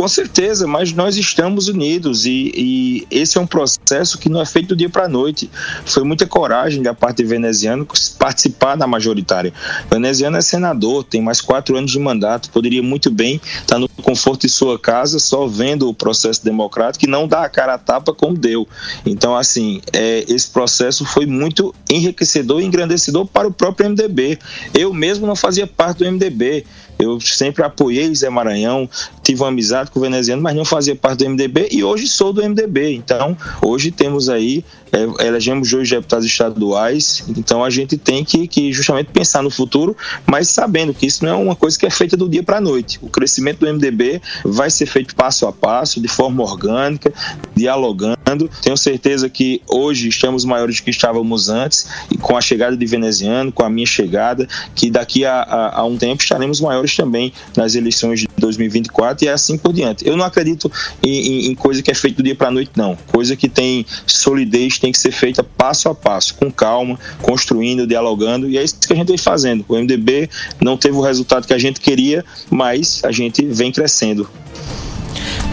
Com 0.00 0.08
certeza, 0.08 0.66
mas 0.66 0.94
nós 0.94 1.18
estamos 1.18 1.68
unidos 1.68 2.24
e, 2.24 2.50
e, 2.56 3.06
esse 3.10 3.36
é 3.36 3.40
um 3.40 3.46
processo 3.46 4.16
que 4.16 4.30
não 4.30 4.40
é 4.40 4.46
feito 4.46 4.68
do 4.68 4.76
dia 4.76 4.88
para 4.88 5.04
a 5.04 5.08
noite. 5.10 5.50
Foi 5.84 6.02
muita 6.04 6.26
coragem 6.26 6.82
da 6.82 6.94
parte 6.94 7.22
veneziana 7.22 7.86
participar 8.18 8.76
da 8.76 8.86
majoritária. 8.86 9.52
Veneziano 9.90 10.38
é 10.38 10.40
senador, 10.40 11.04
tem 11.04 11.20
mais 11.20 11.42
quatro 11.42 11.76
anos 11.76 11.90
de 11.90 11.98
mandato, 11.98 12.48
poderia 12.48 12.82
muito 12.82 13.10
bem 13.10 13.42
estar 13.60 13.78
no 13.78 13.90
conforto 13.90 14.46
de 14.46 14.48
sua 14.48 14.78
casa, 14.78 15.18
só 15.18 15.46
vendo 15.46 15.86
o 15.86 15.92
processo 15.92 16.42
democrático 16.42 17.04
e 17.04 17.08
não 17.08 17.28
dar 17.28 17.44
a 17.44 17.50
cara 17.50 17.74
a 17.74 17.78
tapa 17.78 18.14
como 18.14 18.38
deu. 18.38 18.66
Então, 19.04 19.36
assim, 19.36 19.82
é, 19.92 20.24
esse 20.26 20.48
processo 20.48 21.04
foi 21.04 21.26
muito 21.26 21.74
enriquecedor 21.90 22.62
e 22.62 22.64
engrandecedor 22.64 23.26
para 23.26 23.46
o 23.46 23.52
próprio 23.52 23.90
MDB. 23.90 24.38
Eu 24.72 24.94
mesmo 24.94 25.26
não 25.26 25.36
fazia 25.36 25.66
parte 25.66 25.98
do 25.98 26.10
MDB. 26.10 26.64
Eu 27.00 27.18
sempre 27.20 27.64
apoiei 27.64 28.14
Zé 28.14 28.28
Maranhão, 28.28 28.88
tive 29.22 29.40
uma 29.42 29.48
amizade 29.48 29.90
com 29.90 29.98
o 29.98 30.02
veneziano, 30.02 30.42
mas 30.42 30.54
não 30.54 30.64
fazia 30.64 30.94
parte 30.94 31.24
do 31.24 31.30
MDB 31.30 31.68
e 31.70 31.82
hoje 31.82 32.06
sou 32.06 32.32
do 32.32 32.42
MDB. 32.42 32.94
Então, 32.94 33.36
hoje 33.62 33.90
temos 33.90 34.28
aí, 34.28 34.62
é, 34.92 35.26
elegemos 35.26 35.70
dois 35.70 35.88
deputados 35.88 36.26
estaduais, 36.26 37.24
então 37.36 37.64
a 37.64 37.70
gente 37.70 37.96
tem 37.96 38.24
que, 38.24 38.46
que 38.46 38.72
justamente 38.72 39.08
pensar 39.12 39.42
no 39.42 39.50
futuro, 39.50 39.96
mas 40.26 40.48
sabendo 40.48 40.92
que 40.92 41.06
isso 41.06 41.24
não 41.24 41.32
é 41.32 41.34
uma 41.36 41.56
coisa 41.56 41.78
que 41.78 41.86
é 41.86 41.90
feita 41.90 42.16
do 42.16 42.28
dia 42.28 42.42
para 42.42 42.58
a 42.58 42.60
noite. 42.60 42.98
O 43.00 43.08
crescimento 43.08 43.60
do 43.60 43.72
MDB 43.72 44.20
vai 44.44 44.68
ser 44.68 44.86
feito 44.86 45.14
passo 45.14 45.46
a 45.46 45.52
passo, 45.52 46.00
de 46.00 46.08
forma 46.08 46.42
orgânica, 46.42 47.12
dialogando. 47.54 48.50
Tenho 48.62 48.76
certeza 48.76 49.28
que 49.28 49.62
hoje 49.66 50.08
estamos 50.08 50.44
maiores 50.44 50.80
do 50.80 50.84
que 50.84 50.90
estávamos 50.90 51.48
antes, 51.48 51.86
e 52.10 52.18
com 52.18 52.36
a 52.36 52.40
chegada 52.40 52.76
de 52.76 52.86
veneziano, 52.86 53.50
com 53.50 53.64
a 53.64 53.70
minha 53.70 53.86
chegada, 53.86 54.46
que 54.74 54.90
daqui 54.90 55.24
a, 55.24 55.40
a, 55.40 55.80
a 55.80 55.84
um 55.84 55.96
tempo 55.96 56.22
estaremos 56.22 56.60
maiores 56.60 56.89
também 56.96 57.32
nas 57.56 57.74
eleições 57.74 58.20
de 58.20 58.28
2024 58.38 59.24
e 59.24 59.28
assim 59.28 59.56
por 59.56 59.72
diante. 59.72 60.06
Eu 60.06 60.16
não 60.16 60.24
acredito 60.24 60.70
em, 61.02 61.10
em, 61.10 61.46
em 61.48 61.54
coisa 61.54 61.82
que 61.82 61.90
é 61.90 61.94
feita 61.94 62.18
do 62.18 62.22
dia 62.22 62.34
para 62.34 62.48
a 62.48 62.50
noite, 62.50 62.72
não. 62.76 62.96
Coisa 63.06 63.36
que 63.36 63.48
tem 63.48 63.84
solidez 64.06 64.78
tem 64.78 64.92
que 64.92 64.98
ser 64.98 65.12
feita 65.12 65.42
passo 65.42 65.88
a 65.88 65.94
passo, 65.94 66.34
com 66.34 66.50
calma, 66.50 66.98
construindo, 67.22 67.86
dialogando, 67.86 68.48
e 68.48 68.58
é 68.58 68.62
isso 68.62 68.78
que 68.80 68.92
a 68.92 68.96
gente 68.96 69.08
vem 69.08 69.18
fazendo. 69.18 69.64
O 69.68 69.76
MDB 69.76 70.28
não 70.60 70.76
teve 70.76 70.96
o 70.96 71.00
resultado 71.00 71.46
que 71.46 71.54
a 71.54 71.58
gente 71.58 71.80
queria, 71.80 72.24
mas 72.50 73.02
a 73.04 73.12
gente 73.12 73.44
vem 73.44 73.72
crescendo. 73.72 74.28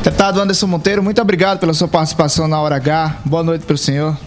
Deputado 0.04 0.40
Anderson 0.40 0.68
Monteiro, 0.68 1.04
muito 1.04 1.22
obrigado 1.22 1.60
pela 1.60 1.74
sua 1.74 1.88
participação 1.88 2.48
na 2.48 2.60
Hora 2.62 2.76
H. 2.76 3.22
Boa 3.26 3.44
noite 3.44 3.66
para 3.66 3.74
o 3.74 3.78
senhor. 3.78 4.18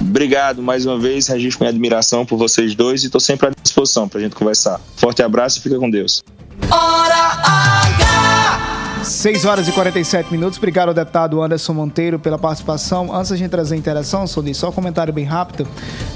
Obrigado 0.00 0.62
mais 0.62 0.86
uma 0.86 0.98
vez, 0.98 1.28
registro 1.28 1.60
minha 1.60 1.70
admiração 1.70 2.24
por 2.24 2.36
vocês 2.38 2.74
dois 2.74 3.02
e 3.02 3.06
estou 3.06 3.20
sempre 3.20 3.48
à 3.48 3.52
disposição 3.62 4.08
para 4.08 4.18
a 4.18 4.22
gente 4.22 4.34
conversar. 4.34 4.80
Forte 4.96 5.22
abraço 5.22 5.58
e 5.58 5.62
fica 5.62 5.78
com 5.78 5.90
Deus. 5.90 6.22
Hora 6.70 7.14
H! 7.44 8.80
6 9.04 9.44
horas 9.46 9.66
e 9.66 9.72
47 9.72 10.30
minutos. 10.30 10.58
Obrigado 10.58 10.88
ao 10.88 10.94
deputado 10.94 11.42
Anderson 11.42 11.72
Monteiro 11.72 12.18
pela 12.18 12.38
participação. 12.38 13.14
Antes 13.14 13.30
da 13.30 13.36
gente 13.36 13.50
trazer 13.50 13.74
a 13.74 13.78
interação, 13.78 14.26
Soli, 14.26 14.54
só 14.54 14.68
um 14.68 14.72
comentário 14.72 15.12
bem 15.12 15.24
rápido. 15.24 15.66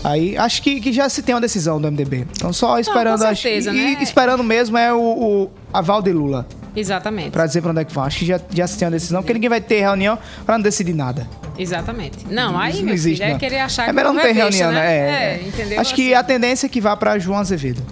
Aí, 0.03 0.37
acho 0.37 0.63
que, 0.63 0.81
que 0.81 0.93
já 0.93 1.09
se 1.09 1.23
tem 1.23 1.35
uma 1.35 1.41
decisão 1.41 1.81
do 1.81 1.91
MDB. 1.91 2.27
Então, 2.37 2.53
só 2.53 2.79
esperando. 2.79 3.21
Não, 3.21 3.35
certeza, 3.35 3.71
acho, 3.71 3.79
né? 3.79 3.97
E 4.01 4.03
esperando 4.03 4.45
mesmo 4.45 4.77
é 4.77 4.93
o, 4.93 4.99
o 5.01 5.51
aval 5.73 6.03
de 6.03 6.13
Lula. 6.13 6.47
Exatamente. 6.77 7.31
Pra 7.31 7.47
dizer 7.47 7.61
pra 7.63 7.71
onde 7.71 7.81
é 7.81 7.85
que 7.85 7.93
vão. 7.93 8.05
Acho 8.05 8.19
que 8.19 8.27
já, 8.27 8.41
já 8.53 8.67
se 8.67 8.77
tem 8.79 8.87
uma 8.87 8.93
decisão, 8.93 9.23
porque 9.23 9.33
ninguém 9.35 9.49
vai 9.51 9.61
ter 9.61 9.81
reunião 9.81 10.19
pra 10.45 10.57
não 10.59 10.63
decidir 10.63 10.93
nada. 10.95 11.27
Exatamente. 11.59 12.27
Não, 12.29 12.59
aí, 12.59 12.75
Isso 12.75 12.85
meu 12.85 12.95
existe, 12.95 13.19
filho, 13.19 13.29
é 13.29 13.33
não. 13.33 13.39
querer 13.39 13.59
achar 13.61 13.85
É 13.85 13.87
que 13.87 13.93
melhor 13.93 14.13
não 14.13 14.21
ter 14.21 14.29
é 14.29 14.33
reunião, 14.33 14.73
né? 14.73 14.97
É, 14.97 15.01
É. 15.45 15.49
entendeu? 15.49 15.81
Acho 15.81 15.95
que 15.95 16.13
a 16.15 16.23
tendência 16.23 16.67
é 16.67 16.69
que 16.69 16.81
vá 16.81 16.97
pra 16.97 17.19
João 17.19 17.39
Azevedo. 17.39 17.83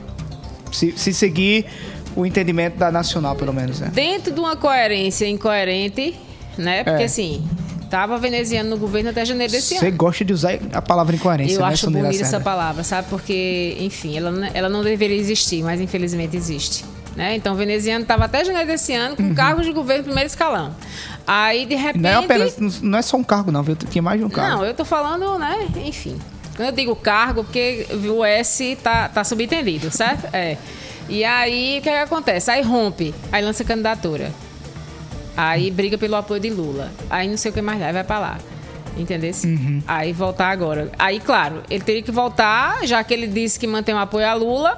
Se, 0.72 0.93
se 0.97 1.12
seguir 1.12 1.66
o 2.16 2.26
entendimento 2.26 2.76
da 2.76 2.91
Nacional, 2.91 3.37
pelo 3.37 3.53
menos, 3.53 3.78
né? 3.80 3.91
Dentro 3.93 4.33
de 4.33 4.41
uma 4.41 4.57
coerência 4.57 5.26
incoerente, 5.28 6.14
né? 6.59 6.83
Porque 6.83 7.03
É. 7.03 7.07
assim, 7.07 7.47
tava 7.91 8.18
veneziano 8.18 8.70
no 8.70 8.76
governo 8.78 9.11
até 9.11 9.24
janeiro 9.24 9.53
desse 9.53 9.76
Você 9.78 9.87
ano. 9.89 9.97
gosta 9.97 10.24
de 10.24 10.33
usar 10.33 10.59
a 10.72 10.83
palavra 10.83 11.14
incoerência, 11.14 11.57
Eu 11.57 11.61
né, 11.61 11.66
acho 11.72 11.91
bonita 11.91 12.22
essa 12.22 12.41
palavra, 12.41 12.83
sabe? 12.83 13.07
Porque, 13.09 13.76
enfim, 13.80 14.16
ela, 14.16 14.30
não- 14.30 14.49
ela 14.53 14.68
não 14.68 14.83
deveria 14.83 15.16
existir, 15.16 15.62
mas 15.62 15.80
infelizmente 15.80 16.37
existe. 16.37 16.85
Né? 17.14 17.36
Então, 17.36 17.52
o 17.52 17.56
veneziano 17.56 18.02
estava 18.02 18.24
até 18.24 18.44
janeiro 18.44 18.66
desse 18.66 18.94
ano 18.94 19.16
com 19.16 19.34
cargos 19.34 19.66
de 19.66 19.72
governo 19.72 20.04
primeiro 20.04 20.26
escalão. 20.26 20.74
Aí, 21.26 21.66
de 21.66 21.74
repente. 21.74 22.02
Não 22.02 22.10
é 22.10 22.14
apenas, 22.14 22.80
não 22.80 22.98
é 22.98 23.02
só 23.02 23.16
um 23.16 23.24
cargo, 23.24 23.52
não, 23.52 23.62
viu? 23.62 23.76
Tinha 23.76 24.02
mais 24.02 24.18
de 24.18 24.24
um 24.24 24.30
cargo. 24.30 24.56
Não, 24.56 24.64
eu 24.64 24.74
tô 24.74 24.84
falando, 24.84 25.38
né? 25.38 25.68
Enfim. 25.84 26.18
Quando 26.56 26.68
eu 26.68 26.72
digo 26.72 26.96
cargo, 26.96 27.44
porque 27.44 27.86
o 28.08 28.24
S 28.24 28.76
tá, 28.82 29.08
tá 29.08 29.24
subentendido, 29.24 29.90
certo? 29.90 30.28
É. 30.32 30.56
E 31.08 31.24
aí, 31.24 31.78
o 31.78 31.82
que, 31.82 31.88
é 31.88 31.92
que 31.92 31.98
acontece? 31.98 32.50
Aí 32.50 32.62
rompe, 32.62 33.14
aí 33.30 33.44
lança 33.44 33.64
candidatura. 33.64 34.32
Aí 35.36 35.70
briga 35.70 35.96
pelo 35.96 36.16
apoio 36.16 36.40
de 36.40 36.50
Lula. 36.50 36.90
Aí 37.08 37.28
não 37.28 37.36
sei 37.36 37.50
o 37.50 37.54
que 37.54 37.62
mais 37.62 37.80
aí 37.80 37.92
vai 37.92 38.04
pra 38.04 38.18
lá. 38.18 38.38
Entendeu? 38.96 39.32
Uhum. 39.44 39.82
Aí 39.86 40.12
voltar 40.12 40.50
agora. 40.50 40.90
Aí, 40.98 41.18
claro, 41.18 41.62
ele 41.70 41.82
teria 41.82 42.02
que 42.02 42.10
voltar, 42.10 42.86
já 42.86 43.02
que 43.02 43.14
ele 43.14 43.26
disse 43.26 43.58
que 43.58 43.66
mantém 43.66 43.94
o 43.94 43.98
apoio 43.98 44.26
a 44.26 44.34
Lula. 44.34 44.76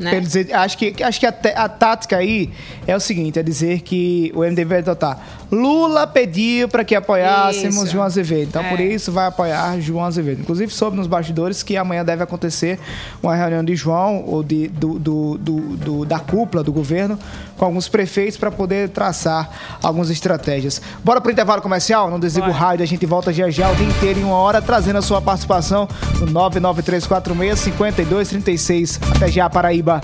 Né? 0.00 0.18
Dizer, 0.18 0.52
acho 0.54 0.78
que, 0.78 1.02
acho 1.02 1.20
que 1.20 1.26
a, 1.26 1.34
a 1.56 1.68
tática 1.68 2.16
aí 2.16 2.50
é 2.86 2.96
o 2.96 3.00
seguinte: 3.00 3.38
é 3.38 3.42
dizer 3.42 3.82
que 3.82 4.32
o 4.34 4.40
MDB 4.40 4.64
vai 4.64 4.78
adotar. 4.78 5.20
Lula 5.50 6.06
pediu 6.06 6.68
para 6.68 6.84
que 6.84 6.94
apoiássemos 6.94 7.76
Isso. 7.76 7.86
João 7.88 8.04
Azevedo. 8.04 8.48
Então, 8.48 8.62
É. 8.62 8.68
por 8.68 8.78
isso, 8.78 9.10
vai 9.10 9.26
apoiar 9.26 9.80
João 9.80 10.04
Azevedo. 10.04 10.42
Inclusive, 10.42 10.70
soube 10.72 10.96
nos 10.96 11.06
bastidores 11.08 11.62
que 11.62 11.76
amanhã 11.76 12.04
deve 12.04 12.22
acontecer 12.22 12.78
uma 13.22 13.34
reunião 13.34 13.64
de 13.64 13.74
João, 13.74 14.22
ou 14.26 14.42
de, 14.44 14.68
do, 14.68 14.98
do- 14.98 15.38
do- 15.38 15.60
do- 15.76 16.04
da 16.04 16.18
cúpula 16.20 16.62
do 16.62 16.72
governo, 16.72 17.18
com 17.56 17.64
alguns 17.64 17.88
prefeitos 17.88 18.36
para 18.36 18.50
poder 18.50 18.90
traçar 18.90 19.50
algumas 19.82 20.08
estratégias. 20.10 20.80
Bora 21.04 21.20
pro 21.20 21.32
intervalo 21.32 21.60
comercial? 21.60 22.08
Não 22.10 22.20
desliga 22.20 22.48
o 22.48 22.52
rádio, 22.52 22.84
a 22.84 22.86
gente 22.86 23.04
volta 23.04 23.32
já 23.32 23.50
já 23.50 23.68
o 23.70 23.74
dia 23.74 23.86
inteiro 23.86 24.20
em 24.20 24.24
uma 24.24 24.36
hora, 24.36 24.62
trazendo 24.62 24.98
a 24.98 25.02
sua 25.02 25.20
participação 25.20 25.88
no 26.20 26.26
99346-5236. 26.28 29.00
Até 29.16 29.28
já, 29.28 29.50
Paraíba. 29.50 30.00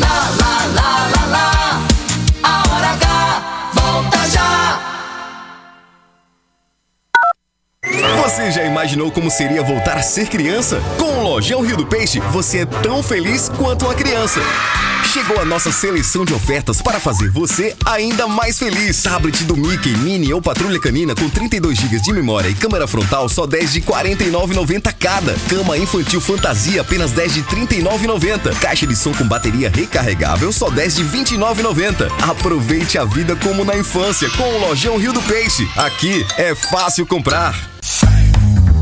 Lá, 0.00 0.30
lá, 0.40 0.66
lá, 0.74 1.08
lá, 1.16 1.26
lá. 1.30 1.63
Você 8.34 8.50
já 8.50 8.64
imaginou 8.64 9.12
como 9.12 9.30
seria 9.30 9.62
voltar 9.62 9.96
a 9.96 10.02
ser 10.02 10.26
criança? 10.26 10.82
Com 10.98 11.20
o 11.20 11.22
Lojão 11.22 11.60
Rio 11.60 11.76
do 11.76 11.86
Peixe, 11.86 12.18
você 12.18 12.62
é 12.62 12.66
tão 12.66 13.00
feliz 13.00 13.48
quanto 13.48 13.84
uma 13.84 13.94
criança. 13.94 14.40
Chegou 15.12 15.40
a 15.40 15.44
nossa 15.44 15.70
seleção 15.70 16.24
de 16.24 16.34
ofertas 16.34 16.82
para 16.82 16.98
fazer 16.98 17.30
você 17.30 17.74
ainda 17.84 18.26
mais 18.26 18.58
feliz. 18.58 19.02
Tablet 19.02 19.44
do 19.44 19.56
Mickey 19.56 19.96
Mini 19.98 20.32
ou 20.32 20.42
Patrulha 20.42 20.80
Canina 20.80 21.14
com 21.14 21.28
32 21.28 21.78
GB 21.78 22.00
de 22.00 22.12
memória 22.12 22.48
e 22.48 22.54
câmera 22.54 22.86
frontal 22.86 23.28
só 23.28 23.46
10 23.46 23.72
de 23.72 23.80
R$ 23.80 23.86
49,90 23.86 24.94
cada. 24.98 25.34
Cama 25.48 25.78
infantil 25.78 26.20
fantasia 26.20 26.80
apenas 26.80 27.12
10 27.12 27.34
de 27.34 27.40
R$ 27.40 27.66
39,90. 27.66 28.58
Caixa 28.58 28.86
de 28.86 28.96
som 28.96 29.12
com 29.12 29.26
bateria 29.26 29.70
recarregável 29.70 30.52
só 30.52 30.68
10 30.70 30.96
de 30.96 31.02
R$ 31.02 31.18
29,90. 31.18 32.10
Aproveite 32.28 32.98
a 32.98 33.04
vida 33.04 33.36
como 33.36 33.64
na 33.64 33.76
infância 33.76 34.28
com 34.30 34.42
o 34.42 34.68
Lojão 34.68 34.96
Rio 34.96 35.12
do 35.12 35.22
Peixe. 35.22 35.68
Aqui 35.76 36.26
é 36.36 36.54
fácil 36.54 37.06
comprar. 37.06 37.54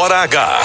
Hora 0.00 0.22
H. 0.22 0.60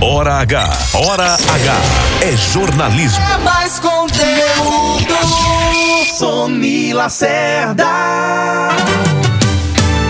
Hora 0.00 0.34
H. 0.36 0.70
Hora 0.94 1.34
H. 1.34 1.76
É 2.22 2.34
jornalismo. 2.34 3.22
É 3.22 3.36
mais 3.36 3.78
conteúdo. 3.78 5.14
Sony 6.16 6.94
Lacerda. 6.94 7.84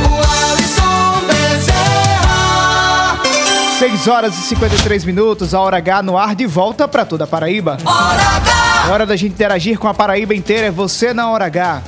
O 0.08 0.52
Alisson 0.52 1.26
Bezerra. 1.26 3.18
6 3.80 4.06
horas 4.06 4.38
e 4.38 4.42
53 4.42 5.06
minutos, 5.06 5.54
a 5.54 5.60
Hora 5.60 5.78
H 5.78 6.00
no 6.04 6.16
ar 6.16 6.36
de 6.36 6.46
volta 6.46 6.86
para 6.86 7.04
toda 7.04 7.24
a 7.24 7.26
Paraíba. 7.26 7.78
Hora 7.84 8.36
H. 8.36 8.84
É 8.86 8.92
hora 8.92 9.04
da 9.04 9.16
gente 9.16 9.32
interagir 9.32 9.76
com 9.76 9.88
a 9.88 9.94
Paraíba 9.94 10.36
inteira, 10.36 10.68
é 10.68 10.70
você 10.70 11.12
na 11.12 11.28
Hora 11.28 11.46
H. 11.46 11.82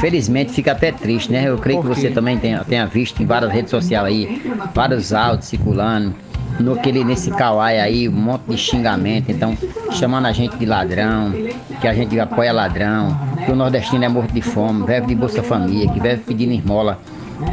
felizmente, 0.00 0.52
fica 0.52 0.72
até 0.72 0.92
triste, 0.92 1.30
né? 1.30 1.48
Eu 1.48 1.58
creio 1.58 1.80
que 1.80 1.88
você 1.88 2.10
também 2.10 2.38
tenha, 2.38 2.64
tenha 2.64 2.86
visto 2.86 3.22
em 3.22 3.26
várias 3.26 3.52
redes 3.52 3.70
sociais 3.70 4.06
aí, 4.06 4.42
vários 4.74 5.12
áudios 5.12 5.46
circulando, 5.46 6.14
no 6.60 6.74
aquele, 6.74 7.04
nesse 7.04 7.30
kawaii 7.30 7.78
aí, 7.78 8.08
um 8.08 8.12
monte 8.12 8.42
de 8.48 8.56
xingamento, 8.56 9.30
então, 9.30 9.56
chamando 9.92 10.26
a 10.26 10.32
gente 10.32 10.56
de 10.56 10.66
ladrão, 10.66 11.32
que 11.80 11.88
a 11.88 11.94
gente 11.94 12.18
apoia 12.18 12.52
ladrão, 12.52 13.16
que 13.44 13.50
o 13.50 13.56
nordestino 13.56 14.04
é 14.04 14.08
morto 14.08 14.32
de 14.32 14.42
fome, 14.42 14.84
vive 14.86 15.06
de 15.06 15.14
Bolsa 15.14 15.42
Família, 15.42 15.90
que 15.90 16.00
vive 16.00 16.18
pedindo 16.18 16.52
esmola 16.52 16.98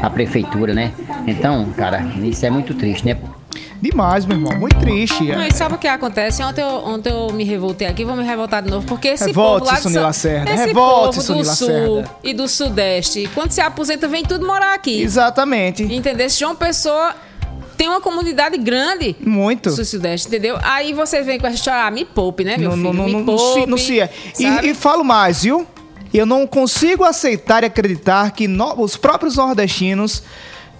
à 0.01 0.09
prefeitura, 0.09 0.73
né? 0.73 0.91
Então, 1.25 1.65
cara, 1.77 2.03
isso 2.21 2.45
é 2.45 2.49
muito 2.49 2.73
triste, 2.73 3.05
né? 3.05 3.17
Demais, 3.81 4.25
meu 4.25 4.37
irmão. 4.37 4.57
Muito 4.59 4.77
triste. 4.79 5.23
Não, 5.23 5.45
e 5.45 5.53
sabe 5.53 5.75
o 5.75 5.77
que 5.77 5.87
acontece? 5.87 6.43
Ontem 6.43 6.61
eu, 6.61 6.67
ontem 6.67 7.09
eu 7.11 7.31
me 7.33 7.43
revoltei 7.43 7.87
aqui, 7.87 8.03
vou 8.03 8.15
me 8.15 8.23
revoltar 8.23 8.61
de 8.61 8.69
novo, 8.69 8.85
porque 8.85 9.07
esse 9.09 9.25
Revolte-se, 9.27 9.65
povo 9.71 9.75
lá 9.75 9.81
Sony 9.81 9.97
Lacerda. 9.97 10.51
esse 10.53 10.65
Revolte-se, 10.65 11.27
povo 11.27 11.43
Sony 11.43 11.49
do 11.49 11.55
sul 11.55 11.95
Lacerda. 11.95 12.17
e 12.23 12.33
do 12.33 12.47
sudeste, 12.47 13.29
quando 13.33 13.51
se 13.51 13.61
aposenta, 13.61 14.07
vem 14.07 14.23
tudo 14.23 14.45
morar 14.45 14.73
aqui. 14.73 15.01
Exatamente. 15.01 15.83
Entendeu? 15.83 16.27
Esse 16.27 16.39
João 16.39 16.55
Pessoa 16.55 17.15
tem 17.77 17.87
uma 17.87 18.01
comunidade 18.01 18.57
grande. 18.57 19.15
Muito. 19.21 19.73
Do 19.73 19.85
sudeste, 19.85 20.27
entendeu? 20.27 20.57
Aí 20.61 20.91
você 20.93 21.21
vem 21.21 21.39
com 21.39 21.47
essa 21.47 21.55
história, 21.55 21.83
ah, 21.85 21.91
me 21.91 22.03
poupe, 22.03 22.43
né, 22.43 22.57
meu 22.57 22.71
Não, 22.75 22.77
filho? 22.77 22.93
não, 22.93 23.05
me 23.05 23.13
não, 23.13 23.23
poupe. 23.25 23.61
se- 23.61 23.65
não 23.67 23.77
se 23.77 23.99
é. 24.01 24.09
E, 24.37 24.69
e 24.69 24.73
falo 24.73 25.03
mais, 25.05 25.43
viu? 25.43 25.65
Eu 26.13 26.25
não 26.25 26.45
consigo 26.47 27.03
aceitar 27.03 27.63
e 27.63 27.67
acreditar 27.67 28.31
que 28.31 28.47
no- 28.47 28.81
os 28.81 28.97
próprios 28.97 29.37
nordestinos 29.37 30.23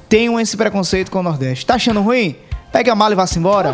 tenham 0.10 0.40
esse 0.40 0.58
preconceito 0.58 1.12
com 1.12 1.20
o 1.20 1.24
Nordeste. 1.24 1.66
Tá 1.68 1.76
achando 1.76 2.02
ruim? 2.02 2.36
Pega 2.72 2.92
a 2.92 2.96
mala 2.96 3.14
e 3.14 3.16
vá-se 3.16 3.40
embora. 3.40 3.72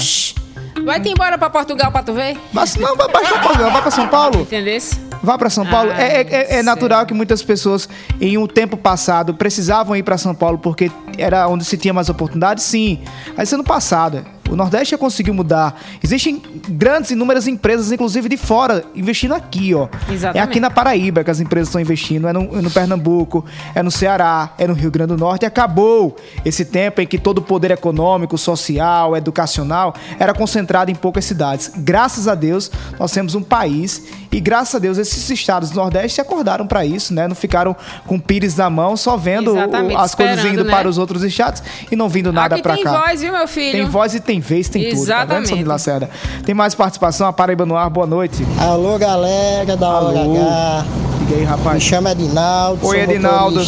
Vai 0.83 0.99
te 1.01 1.09
embora 1.09 1.37
pra 1.37 1.49
Portugal 1.49 1.91
pra 1.91 2.03
tu 2.03 2.13
ver? 2.13 2.37
Mas 2.53 2.75
não, 2.75 2.95
vai 2.95 3.07
pra 3.09 3.21
Portugal, 3.21 3.71
vai 3.71 3.81
pra 3.81 3.91
São 3.91 4.07
Paulo. 4.07 4.41
Entendesse? 4.41 4.99
Vá 5.23 5.37
para 5.37 5.49
São 5.49 5.65
Paulo. 5.65 5.91
Ah, 5.91 6.01
é, 6.01 6.21
é- 6.21 6.59
é 6.59 6.63
natural 6.63 7.05
que 7.05 7.13
muitas 7.13 7.41
pessoas, 7.41 7.89
em 8.21 8.37
um 8.37 8.45
tempo 8.45 8.77
passado, 8.77 9.33
precisavam 9.33 9.95
ir 9.95 10.03
para 10.03 10.17
São 10.17 10.35
Paulo 10.35 10.57
porque 10.59 10.91
era 11.17 11.47
onde 11.47 11.65
se 11.65 11.77
tinha 11.77 11.93
mais 11.93 12.09
oportunidades, 12.09 12.63
sim. 12.63 12.99
Mas 13.35 13.51
ano 13.51 13.63
passado, 13.63 14.23
o 14.49 14.55
Nordeste 14.55 14.91
já 14.91 14.97
conseguiu 14.97 15.33
mudar. 15.33 15.81
Existem 16.03 16.41
grandes, 16.69 17.11
inúmeras 17.11 17.47
empresas, 17.47 17.91
inclusive 17.91 18.29
de 18.29 18.37
fora, 18.37 18.83
investindo 18.95 19.33
aqui, 19.33 19.73
ó. 19.73 19.87
Exatamente. 20.09 20.37
É 20.37 20.41
aqui 20.41 20.59
na 20.59 20.69
Paraíba 20.69 21.23
que 21.23 21.31
as 21.31 21.39
empresas 21.39 21.67
estão 21.69 21.81
investindo. 21.81 22.27
É 22.27 22.33
no, 22.33 22.57
é 22.57 22.61
no 22.61 22.69
Pernambuco, 22.71 23.43
é 23.73 23.81
no 23.81 23.89
Ceará, 23.91 24.53
é 24.57 24.67
no 24.67 24.73
Rio 24.73 24.91
Grande 24.91 25.13
do 25.13 25.17
Norte. 25.17 25.43
E 25.43 25.45
acabou 25.45 26.15
esse 26.43 26.63
tempo 26.65 27.01
em 27.01 27.07
que 27.07 27.17
todo 27.17 27.39
o 27.39 27.41
poder 27.41 27.71
econômico, 27.71 28.37
social, 28.37 29.15
educacional 29.17 29.93
era 30.19 30.33
concentrado 30.33 30.91
em 30.91 30.95
poucas 30.95 31.25
cidades. 31.25 31.71
Graças 31.75 32.27
a 32.27 32.35
Deus, 32.35 32.69
nós 32.99 33.11
temos 33.11 33.35
um 33.35 33.41
país 33.41 34.03
e 34.31 34.39
graças 34.39 34.75
a 34.75 34.79
Deus 34.79 34.97
esses 34.97 35.29
estados 35.29 35.69
do 35.71 35.75
Nordeste 35.77 36.13
se 36.15 36.21
acordaram 36.21 36.67
para 36.67 36.85
isso, 36.85 37.13
né? 37.13 37.27
Não 37.27 37.35
ficaram 37.35 37.75
com 38.05 38.19
pires 38.19 38.55
na 38.55 38.69
mão, 38.69 38.95
só 38.95 39.17
vendo 39.17 39.53
o- 39.55 39.97
as 39.97 40.13
coisas 40.15 40.45
indo 40.45 40.63
né? 40.63 40.71
para 40.71 40.87
os 40.87 40.97
outros 40.97 41.23
estados 41.23 41.63
e 41.91 41.95
não 41.95 42.09
vindo 42.09 42.31
nada 42.31 42.57
para 42.61 42.75
tem 42.75 42.83
cá. 42.83 43.01
voz, 43.05 43.21
viu, 43.21 43.31
meu 43.31 43.47
filho? 43.47 43.71
Tem 43.71 43.85
voz 43.85 44.13
e 44.13 44.19
tem 44.19 44.34
vez, 44.39 44.69
tem 44.69 44.89
tudo. 44.89 45.05
Tá 45.05 45.19
vendo, 45.19 45.31
Exatamente. 45.31 45.49
Sônia 45.49 45.67
Lacerda? 45.67 46.09
Tem 46.45 46.55
mais 46.55 46.75
participação? 46.75 47.27
A 47.27 47.33
Paraíba 47.33 47.65
no 47.65 47.75
ar, 47.75 47.89
boa 47.89 48.07
noite. 48.07 48.45
Alô, 48.59 48.97
galera 48.97 49.75
da 49.75 49.89
Hora 49.89 50.19
Alô. 50.19 50.35
H. 50.35 50.85
Diga 51.19 51.35
aí, 51.35 51.43
rapaz. 51.43 51.75
Me 51.75 51.81
chama 51.81 52.11
Edinaldo. 52.11 52.85
Oi, 52.85 52.99
Edinaldo. 52.99 53.61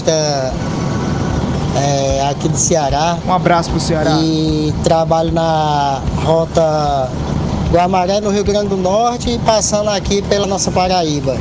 é, 1.76 2.28
aqui 2.30 2.48
do 2.48 2.58
Ceará. 2.58 3.18
Um 3.26 3.34
abraço 3.34 3.70
pro 3.70 3.80
Ceará. 3.80 4.12
E 4.22 4.74
trabalho 4.84 5.32
na 5.32 6.02
rota 6.24 7.10
Guamaré, 7.72 8.22
no 8.22 8.30
Rio 8.30 8.44
Grande 8.44 8.70
do 8.70 8.78
Norte, 8.78 9.40
passando 9.46 9.90
aqui 9.90 10.22
pela 10.24 10.48
nossa 10.48 10.72
Paraíba. 10.72 11.38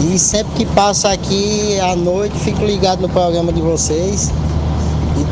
E 0.00 0.18
sempre 0.18 0.52
que 0.54 0.66
passo 0.66 1.08
aqui 1.08 1.80
à 1.80 1.96
noite, 1.96 2.38
fico 2.38 2.64
ligado 2.64 3.00
no 3.00 3.08
programa 3.08 3.52
de 3.52 3.60
vocês. 3.62 4.30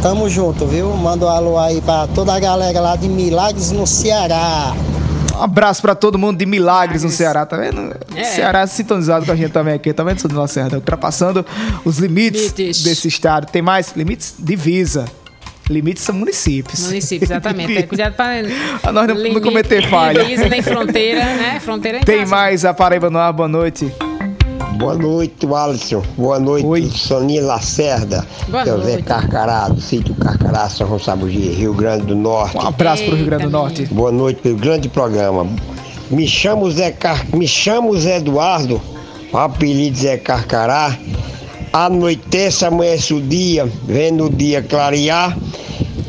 Tamo 0.02 0.28
junto, 0.28 0.66
viu? 0.66 0.90
Manda 0.96 1.24
um 1.26 1.28
alô 1.28 1.58
aí 1.58 1.80
pra 1.80 2.06
toda 2.06 2.34
a 2.34 2.38
galera 2.38 2.78
lá 2.80 2.94
de 2.96 3.08
Milagres 3.08 3.70
no 3.70 3.86
Ceará. 3.86 4.74
Um 5.36 5.42
abraço 5.42 5.80
pra 5.82 5.94
todo 5.94 6.18
mundo 6.18 6.36
de 6.38 6.46
Milagres 6.46 7.02
no 7.02 7.10
Ceará, 7.10 7.44
tá 7.46 7.56
vendo? 7.56 7.96
É. 8.14 8.22
Ceará 8.24 8.66
sintonizado 8.66 9.24
com 9.26 9.32
a 9.32 9.36
gente 9.36 9.50
também 9.50 9.74
aqui, 9.74 9.92
tá 9.92 10.04
vendo, 10.04 10.20
Sônia 10.20 10.38
Lacerda? 10.38 10.76
Ultrapassando 10.76 11.44
os 11.84 11.98
limites, 11.98 12.52
desse 12.52 13.08
estado. 13.08 13.46
Tem 13.50 13.62
mais 13.62 13.92
limites? 13.96 14.34
Divisa. 14.38 15.06
Limites 15.68 16.02
são 16.04 16.14
municípios. 16.14 16.80
Município, 16.86 17.24
exatamente. 17.24 17.78
É, 17.78 17.82
cuidado 17.88 18.12
pra 18.14 18.26
Ah, 18.82 18.92
nós 18.92 19.08
não- 19.08 19.14
não 19.32 19.40
cometer 19.40 19.88
falha. 19.88 20.22
Divisa, 20.22 20.48
nem 20.48 20.60
fronteira, 20.60 21.24
né? 21.24 21.58
Fronteira 21.58 21.98
em 21.98 22.02
Tem 22.02 22.18
casa. 22.20 22.30
mais 22.30 22.64
a 22.66 22.74
Paraíba 22.74 23.08
no 23.08 23.18
ar, 23.18 23.32
boa 23.32 23.48
noite. 23.48 23.90
Boa 24.76 24.94
noite, 24.94 25.46
Alisson. 25.46 26.02
Boa 26.16 26.38
noite, 26.38 26.98
Soninha 26.98 27.42
Lacerda. 27.42 28.26
Boa 28.48 28.64
é 28.64 28.72
o 28.72 28.78
noite. 28.78 29.02
Carcará, 29.04 29.68
do 29.68 29.80
sítio 29.80 30.14
Carcará, 30.14 30.68
São 30.68 30.88
Gonçalo 30.88 31.30
de 31.30 31.38
Rio 31.38 31.72
Grande 31.74 32.06
do 32.06 32.16
Norte. 32.16 32.56
Um 32.56 32.66
abraço 32.66 33.04
pro 33.04 33.14
Rio 33.14 33.26
Grande 33.26 33.44
do 33.44 33.50
Norte. 33.50 33.86
Boa 33.86 34.10
noite 34.10 34.40
pelo 34.42 34.56
grande 34.56 34.88
programa. 34.88 35.46
Me 36.10 36.26
chamo 36.26 36.70
Zé, 36.70 36.90
Car... 36.90 37.24
Me 37.34 37.46
chamo 37.46 37.96
Zé 37.96 38.16
Eduardo, 38.16 38.80
o 39.32 39.38
apelido 39.38 39.96
Zé 39.96 40.16
Carcará. 40.16 40.96
Anoitece, 41.72 42.64
amanhece 42.64 43.14
o 43.14 43.20
dia, 43.20 43.68
vendo 43.84 44.26
o 44.26 44.30
dia 44.30 44.62
clarear. 44.62 45.36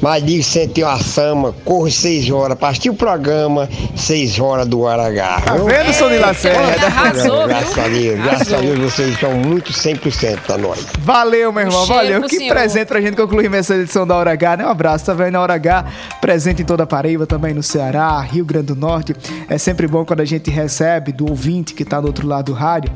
Mas 0.05 0.23
digo 0.23 0.43
senti 0.43 0.83
uma 0.83 0.99
sama, 0.99 1.51
corro 1.65 1.89
seis 1.89 2.29
horas, 2.29 2.55
partiu 2.59 2.93
o 2.93 2.95
programa, 2.95 3.67
seis 3.95 4.39
horas 4.39 4.67
do 4.67 4.85
Aragá. 4.85 5.41
Tá 5.41 5.55
vendo, 5.55 5.91
Soninha 5.95 6.27
Lacerda? 6.27 6.85
Arrasou, 6.85 7.47
Graças 7.47 7.79
a 7.79 7.87
Deus, 7.87 8.19
graças 8.19 8.53
a 8.53 8.57
Deus 8.57 8.77
vocês 8.77 9.09
estão 9.09 9.33
muito 9.33 9.73
100% 9.73 10.41
pra 10.41 10.59
nós. 10.59 10.85
Valeu, 10.99 11.51
meu 11.51 11.63
irmão, 11.63 11.87
cheiro 11.87 12.03
valeu. 12.03 12.21
Que 12.21 12.37
senhor. 12.37 12.53
presente 12.53 12.85
pra 12.85 13.01
gente 13.01 13.15
concluir 13.15 13.51
essa 13.55 13.73
edição 13.73 14.05
da 14.05 14.15
Hora 14.15 14.31
H, 14.31 14.57
né? 14.57 14.65
Um 14.67 14.69
abraço, 14.69 15.05
tá 15.07 15.13
vendo? 15.15 15.31
Na 15.31 15.41
Hora 15.41 15.55
H, 15.55 15.85
presente 16.21 16.61
em 16.61 16.65
toda 16.65 16.83
a 16.83 16.85
Paraíba, 16.85 17.25
também 17.25 17.55
no 17.55 17.63
Ceará, 17.63 18.21
Rio 18.21 18.45
Grande 18.45 18.67
do 18.67 18.75
Norte. 18.75 19.15
É 19.49 19.57
sempre 19.57 19.87
bom 19.87 20.05
quando 20.05 20.19
a 20.19 20.25
gente 20.25 20.51
recebe 20.51 21.13
do 21.13 21.27
ouvinte 21.27 21.73
que 21.73 21.83
tá 21.83 21.99
do 21.99 22.05
outro 22.05 22.27
lado 22.27 22.45
do 22.45 22.53
rádio 22.53 22.93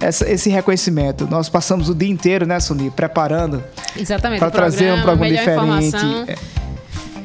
essa- 0.00 0.28
esse 0.30 0.48
reconhecimento. 0.50 1.26
Nós 1.30 1.48
passamos 1.48 1.88
o 1.88 1.94
dia 1.94 2.08
inteiro, 2.10 2.46
né, 2.46 2.58
Sony, 2.60 2.90
preparando 2.90 3.62
Exatamente. 3.96 4.38
para 4.40 4.50
trazer 4.50 4.92
um 4.92 5.02
programa 5.02 5.22
melhor 5.22 5.38
diferente. 5.38 5.86
informação. 5.88 6.24
É, 6.26 6.34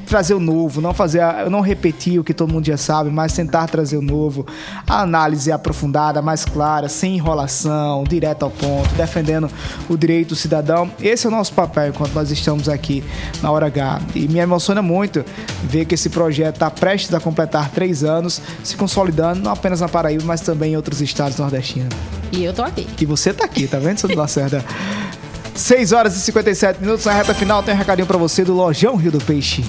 trazer 0.06 0.34
o 0.34 0.40
novo, 0.40 0.80
não 0.82 0.94
fazer, 0.94 1.20
a- 1.20 1.50
não 1.50 1.62
repetir 1.62 2.20
o 2.20 2.24
que 2.24 2.34
todo 2.34 2.52
mundo 2.54 2.66
já 2.66 2.78
sabe, 2.78 3.10
mas 3.10 3.34
tentar 3.34 3.68
trazer 3.68 3.98
o 3.98 4.02
novo, 4.02 4.46
a 4.88 5.02
análise 5.02 5.52
aprofundada, 5.52 6.22
mais 6.22 6.46
clara, 6.46 6.88
sem 6.88 7.16
enrolação, 7.16 8.04
direto 8.04 8.44
ao 8.44 8.52
ponto, 8.52 8.88
defendendo 8.96 9.50
o 9.90 9.98
direito 9.98 10.30
do 10.30 10.36
cidadão. 10.36 10.90
Esse 11.02 11.26
é 11.26 11.30
o 11.30 11.32
nosso 11.32 11.54
papel 11.54 11.90
enquanto 11.90 12.14
nós 12.14 12.32
estamos 12.32 12.70
aqui 12.70 13.04
na 13.42 13.52
Hora 13.52 13.66
H. 13.68 14.02
E 14.16 14.28
me 14.28 14.40
emociona 14.40 14.82
muito 14.82 15.24
ver 15.64 15.86
que 15.86 15.96
esse 15.96 16.10
projeto 16.10 16.56
está 16.56 16.70
prestes 16.70 17.14
a 17.14 17.20
completar 17.20 17.70
três 17.72 18.04
anos, 18.04 18.42
se 18.64 18.76
consolidando 18.76 19.42
não 19.42 19.52
apenas 19.52 19.82
na 19.82 19.88
Paraíba, 19.90 20.24
mas 20.26 20.42
também 20.42 20.74
em 20.74 20.76
outros 20.76 21.02
estados 21.02 21.38
nordestinos. 21.38 21.90
E 22.32 22.44
eu 22.44 22.54
tô 22.54 22.64
aqui. 22.64 22.88
E 23.00 23.06
você 23.06 23.34
tá 23.34 23.46
aqui, 23.46 23.68
tá 23.68 23.78
vendo, 23.80 23.98
Sandro 24.00 24.18
Lacerda? 24.18 24.64
6 25.56 25.94
horas 25.94 26.16
e 26.18 26.22
57 26.22 26.82
minutos 26.82 27.06
na 27.06 27.14
reta 27.14 27.34
final. 27.34 27.64
Tem 27.64 27.74
um 27.74 27.78
recadinho 27.78 28.06
pra 28.06 28.18
você 28.18 28.44
do 28.44 28.54
Lojão 28.54 28.96
Rio 28.96 29.12
do 29.12 29.20
Peixe. 29.20 29.64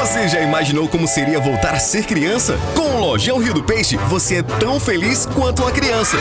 Você 0.00 0.28
já 0.28 0.40
imaginou 0.40 0.88
como 0.88 1.06
seria 1.06 1.38
voltar 1.38 1.74
a 1.74 1.78
ser 1.78 2.04
criança? 2.04 2.58
Com 2.74 2.96
o 2.96 3.00
Lojão 3.00 3.38
Rio 3.38 3.52
do 3.52 3.62
Peixe, 3.62 3.96
você 4.08 4.36
é 4.36 4.42
tão 4.42 4.80
feliz 4.80 5.26
quanto 5.26 5.62
uma 5.62 5.70
criança. 5.70 6.16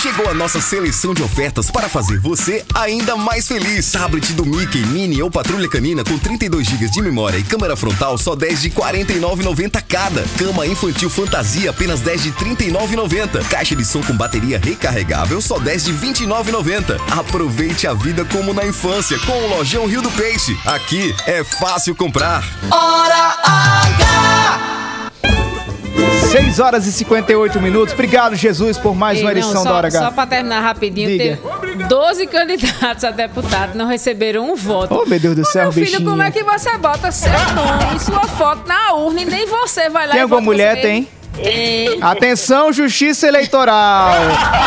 Chegou 0.00 0.28
a 0.28 0.34
nossa 0.34 0.60
seleção 0.60 1.12
de 1.12 1.24
ofertas 1.24 1.72
para 1.72 1.88
fazer 1.88 2.20
você 2.20 2.64
ainda 2.72 3.16
mais 3.16 3.48
feliz. 3.48 3.90
Tablet 3.90 4.32
do 4.32 4.46
Mickey 4.46 4.78
Mini 4.86 5.20
ou 5.20 5.28
Patrulha 5.28 5.68
Canina 5.68 6.04
com 6.04 6.16
32 6.16 6.68
GB 6.68 6.88
de 6.88 7.02
memória 7.02 7.36
e 7.36 7.42
câmera 7.42 7.76
frontal 7.76 8.16
só 8.16 8.36
10 8.36 8.62
de 8.62 8.68
R$ 8.68 8.76
49,90 8.76 9.82
cada. 9.88 10.24
Cama 10.38 10.64
infantil 10.68 11.10
fantasia 11.10 11.70
apenas 11.70 11.98
10 11.98 12.22
de 12.22 12.30
R$ 12.30 12.54
39,90. 12.54 13.48
Caixa 13.48 13.74
de 13.74 13.84
som 13.84 14.00
com 14.00 14.16
bateria 14.16 14.60
recarregável 14.62 15.40
só 15.40 15.58
10 15.58 15.84
de 15.86 15.90
R$ 15.90 16.12
29,90. 16.12 17.18
Aproveite 17.18 17.88
a 17.88 17.92
vida 17.92 18.24
como 18.24 18.54
na 18.54 18.64
infância 18.64 19.18
com 19.26 19.32
o 19.32 19.48
Lojão 19.48 19.86
Rio 19.86 20.00
do 20.00 20.10
Peixe. 20.12 20.56
Aqui 20.64 21.12
é 21.26 21.42
fácil 21.42 21.96
comprar. 21.96 22.44
Hora 22.70 23.36
H! 23.42 24.77
6 26.30 26.60
horas 26.60 26.86
e 26.86 26.92
58 26.92 27.60
minutos. 27.60 27.94
Obrigado, 27.94 28.36
Jesus, 28.36 28.76
por 28.78 28.94
mais 28.94 29.18
Ei, 29.18 29.24
uma 29.24 29.30
não, 29.32 29.38
edição 29.38 29.62
só, 29.62 29.68
da 29.70 29.74
Hora 29.76 29.90
Só 29.90 29.98
H. 29.98 30.10
pra 30.12 30.26
terminar 30.26 30.60
rapidinho, 30.60 31.08
Diga. 31.08 31.38
teve 31.64 31.84
12 31.84 32.26
candidatos 32.26 33.04
a 33.04 33.10
deputado 33.10 33.74
não 33.74 33.86
receberam 33.86 34.50
um 34.52 34.54
voto. 34.56 34.94
Oh, 34.94 35.08
meu 35.08 35.18
Deus 35.18 35.34
do 35.36 35.44
céu, 35.46 35.64
Meu 35.64 35.72
filho, 35.72 35.86
bichinho. 35.86 36.04
como 36.10 36.22
é 36.22 36.30
que 36.30 36.42
você 36.42 36.76
bota 36.78 37.10
seu 37.10 37.30
nome 37.54 37.96
e 37.96 38.00
sua 38.00 38.20
foto 38.24 38.66
na 38.68 38.94
urna 38.94 39.22
e 39.22 39.24
nem 39.24 39.46
você 39.46 39.88
vai 39.88 40.06
lá 40.06 40.12
Tem 40.12 40.20
e 40.20 40.22
alguma 40.22 40.40
mulher? 40.40 40.76
você? 40.76 40.82
Tem? 40.82 41.08
Tem. 41.42 41.98
Atenção, 42.02 42.72
Justiça 42.72 43.26
Eleitoral. 43.28 44.10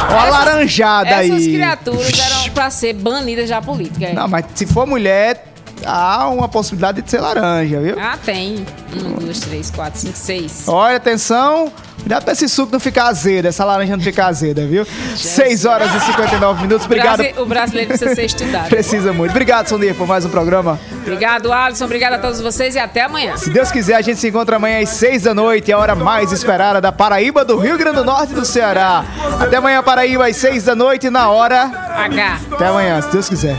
Ó 0.10 0.18
a 0.20 0.26
laranjada 0.30 1.18
aí. 1.18 1.30
Essas 1.30 1.46
criaturas 1.48 2.20
eram 2.20 2.54
pra 2.54 2.70
ser 2.70 2.94
banidas 2.94 3.50
da 3.50 3.62
política. 3.62 4.06
é. 4.06 4.14
Não, 4.14 4.28
mas 4.28 4.46
se 4.56 4.66
for 4.66 4.88
mulher, 4.88 5.51
há 5.86 6.30
uma 6.30 6.48
possibilidade 6.48 7.02
de 7.02 7.10
ser 7.10 7.20
laranja, 7.20 7.80
viu? 7.80 7.96
Ah, 8.00 8.18
tem. 8.24 8.66
Um, 8.96 9.26
dois, 9.26 9.40
três, 9.40 9.70
quatro, 9.70 10.00
cinco, 10.00 10.18
seis. 10.18 10.64
Olha, 10.68 10.98
atenção. 10.98 11.72
Cuidado 12.02 12.24
pra 12.24 12.34
esse 12.34 12.50
suco 12.50 12.72
não 12.72 12.80
ficar 12.80 13.08
azedo, 13.08 13.48
essa 13.48 13.64
laranja 13.64 13.96
não 13.96 14.04
ficar 14.04 14.28
azeda, 14.28 14.66
viu? 14.66 14.86
6 15.16 15.66
horas 15.66 15.88
e 15.94 16.00
59 16.00 16.62
minutos. 16.64 16.86
Obrigado. 16.86 17.24
O 17.38 17.46
brasileiro 17.46 17.90
precisa 17.90 18.16
ser 18.16 18.26
estudado. 18.26 18.70
Precisa 18.70 19.14
muito. 19.14 19.32
Obrigado, 19.32 19.68
Sonia, 19.68 19.94
por 19.94 20.08
mais 20.08 20.26
um 20.26 20.30
programa. 20.30 20.80
Obrigado, 21.02 21.54
Alisson. 21.54 21.86
Obrigado 21.86 22.14
a 22.14 22.18
todos 22.18 22.42
vocês 22.42 22.74
e 22.74 22.80
até 22.80 23.04
amanhã. 23.04 23.38
Se 23.38 23.52
Deus 23.52 23.72
quiser, 23.72 23.96
a 23.96 24.02
gente 24.02 24.20
se 24.20 24.28
encontra 24.28 24.56
amanhã 24.56 24.82
às 24.82 24.90
6 24.90 25.24
da 25.24 25.34
noite, 25.36 25.72
a 25.72 25.78
hora 25.78 25.94
mais 25.94 26.32
esperada 26.32 26.82
da 26.82 26.92
Paraíba, 26.92 27.46
do 27.46 27.58
Rio 27.58 27.78
Grande 27.78 27.98
do 27.98 28.04
Norte 28.06 28.32
e 28.32 28.36
do 28.36 28.46
Ceará. 28.46 29.06
Até 29.40 29.58
amanhã, 29.58 29.84
Paraíba, 29.84 30.26
às 30.26 30.38
6 30.38 30.64
da 30.64 30.76
noite, 30.76 31.08
na 31.10 31.30
hora. 31.30 31.66
H. 31.66 32.40
Até 32.52 32.66
amanhã, 32.66 33.00
se 33.00 33.12
Deus 33.12 33.30
quiser. 33.30 33.58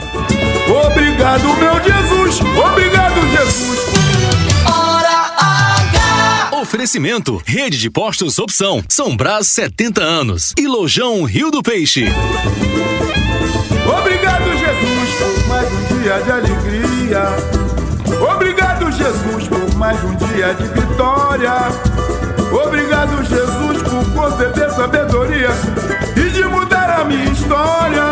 Obrigado, 1.22 1.56
meu 1.56 1.74
Jesus. 1.84 2.40
Obrigado, 2.40 3.20
Jesus. 3.28 3.78
Hora 4.66 5.30
H! 5.38 6.56
Oferecimento: 6.60 7.40
Rede 7.46 7.78
de 7.78 7.88
Postos 7.88 8.40
Opção, 8.40 8.82
São 8.88 9.16
Brás 9.16 9.46
70 9.46 10.02
anos 10.02 10.52
e 10.58 10.66
Lojão 10.66 11.22
Rio 11.22 11.48
do 11.52 11.62
Peixe. 11.62 12.08
Obrigado, 13.86 14.50
Jesus, 14.58 15.14
por 15.20 15.46
mais 15.46 15.68
um 15.72 16.00
dia 16.00 16.20
de 16.22 16.32
alegria. 16.32 17.22
Obrigado, 18.34 18.90
Jesus, 18.90 19.46
por 19.46 19.74
mais 19.76 20.02
um 20.02 20.16
dia 20.16 20.52
de 20.54 20.64
vitória. 20.64 21.52
Obrigado, 22.66 23.22
Jesus, 23.22 23.82
por 23.84 24.12
conceder 24.12 24.70
sabedoria 24.72 25.50
e 26.16 26.30
de 26.30 26.42
mudar 26.46 26.90
a 26.98 27.04
minha 27.04 27.30
história. 27.30 28.11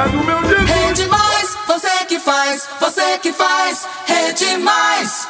Obrigado, 0.00 0.24
meu. 0.24 0.40
Rede 0.64 1.06
Mais, 1.08 1.56
você 1.66 2.04
que 2.06 2.18
faz, 2.18 2.68
você 2.80 3.18
que 3.18 3.32
faz, 3.32 3.86
Rede 4.06 4.56
Mais. 4.56 5.28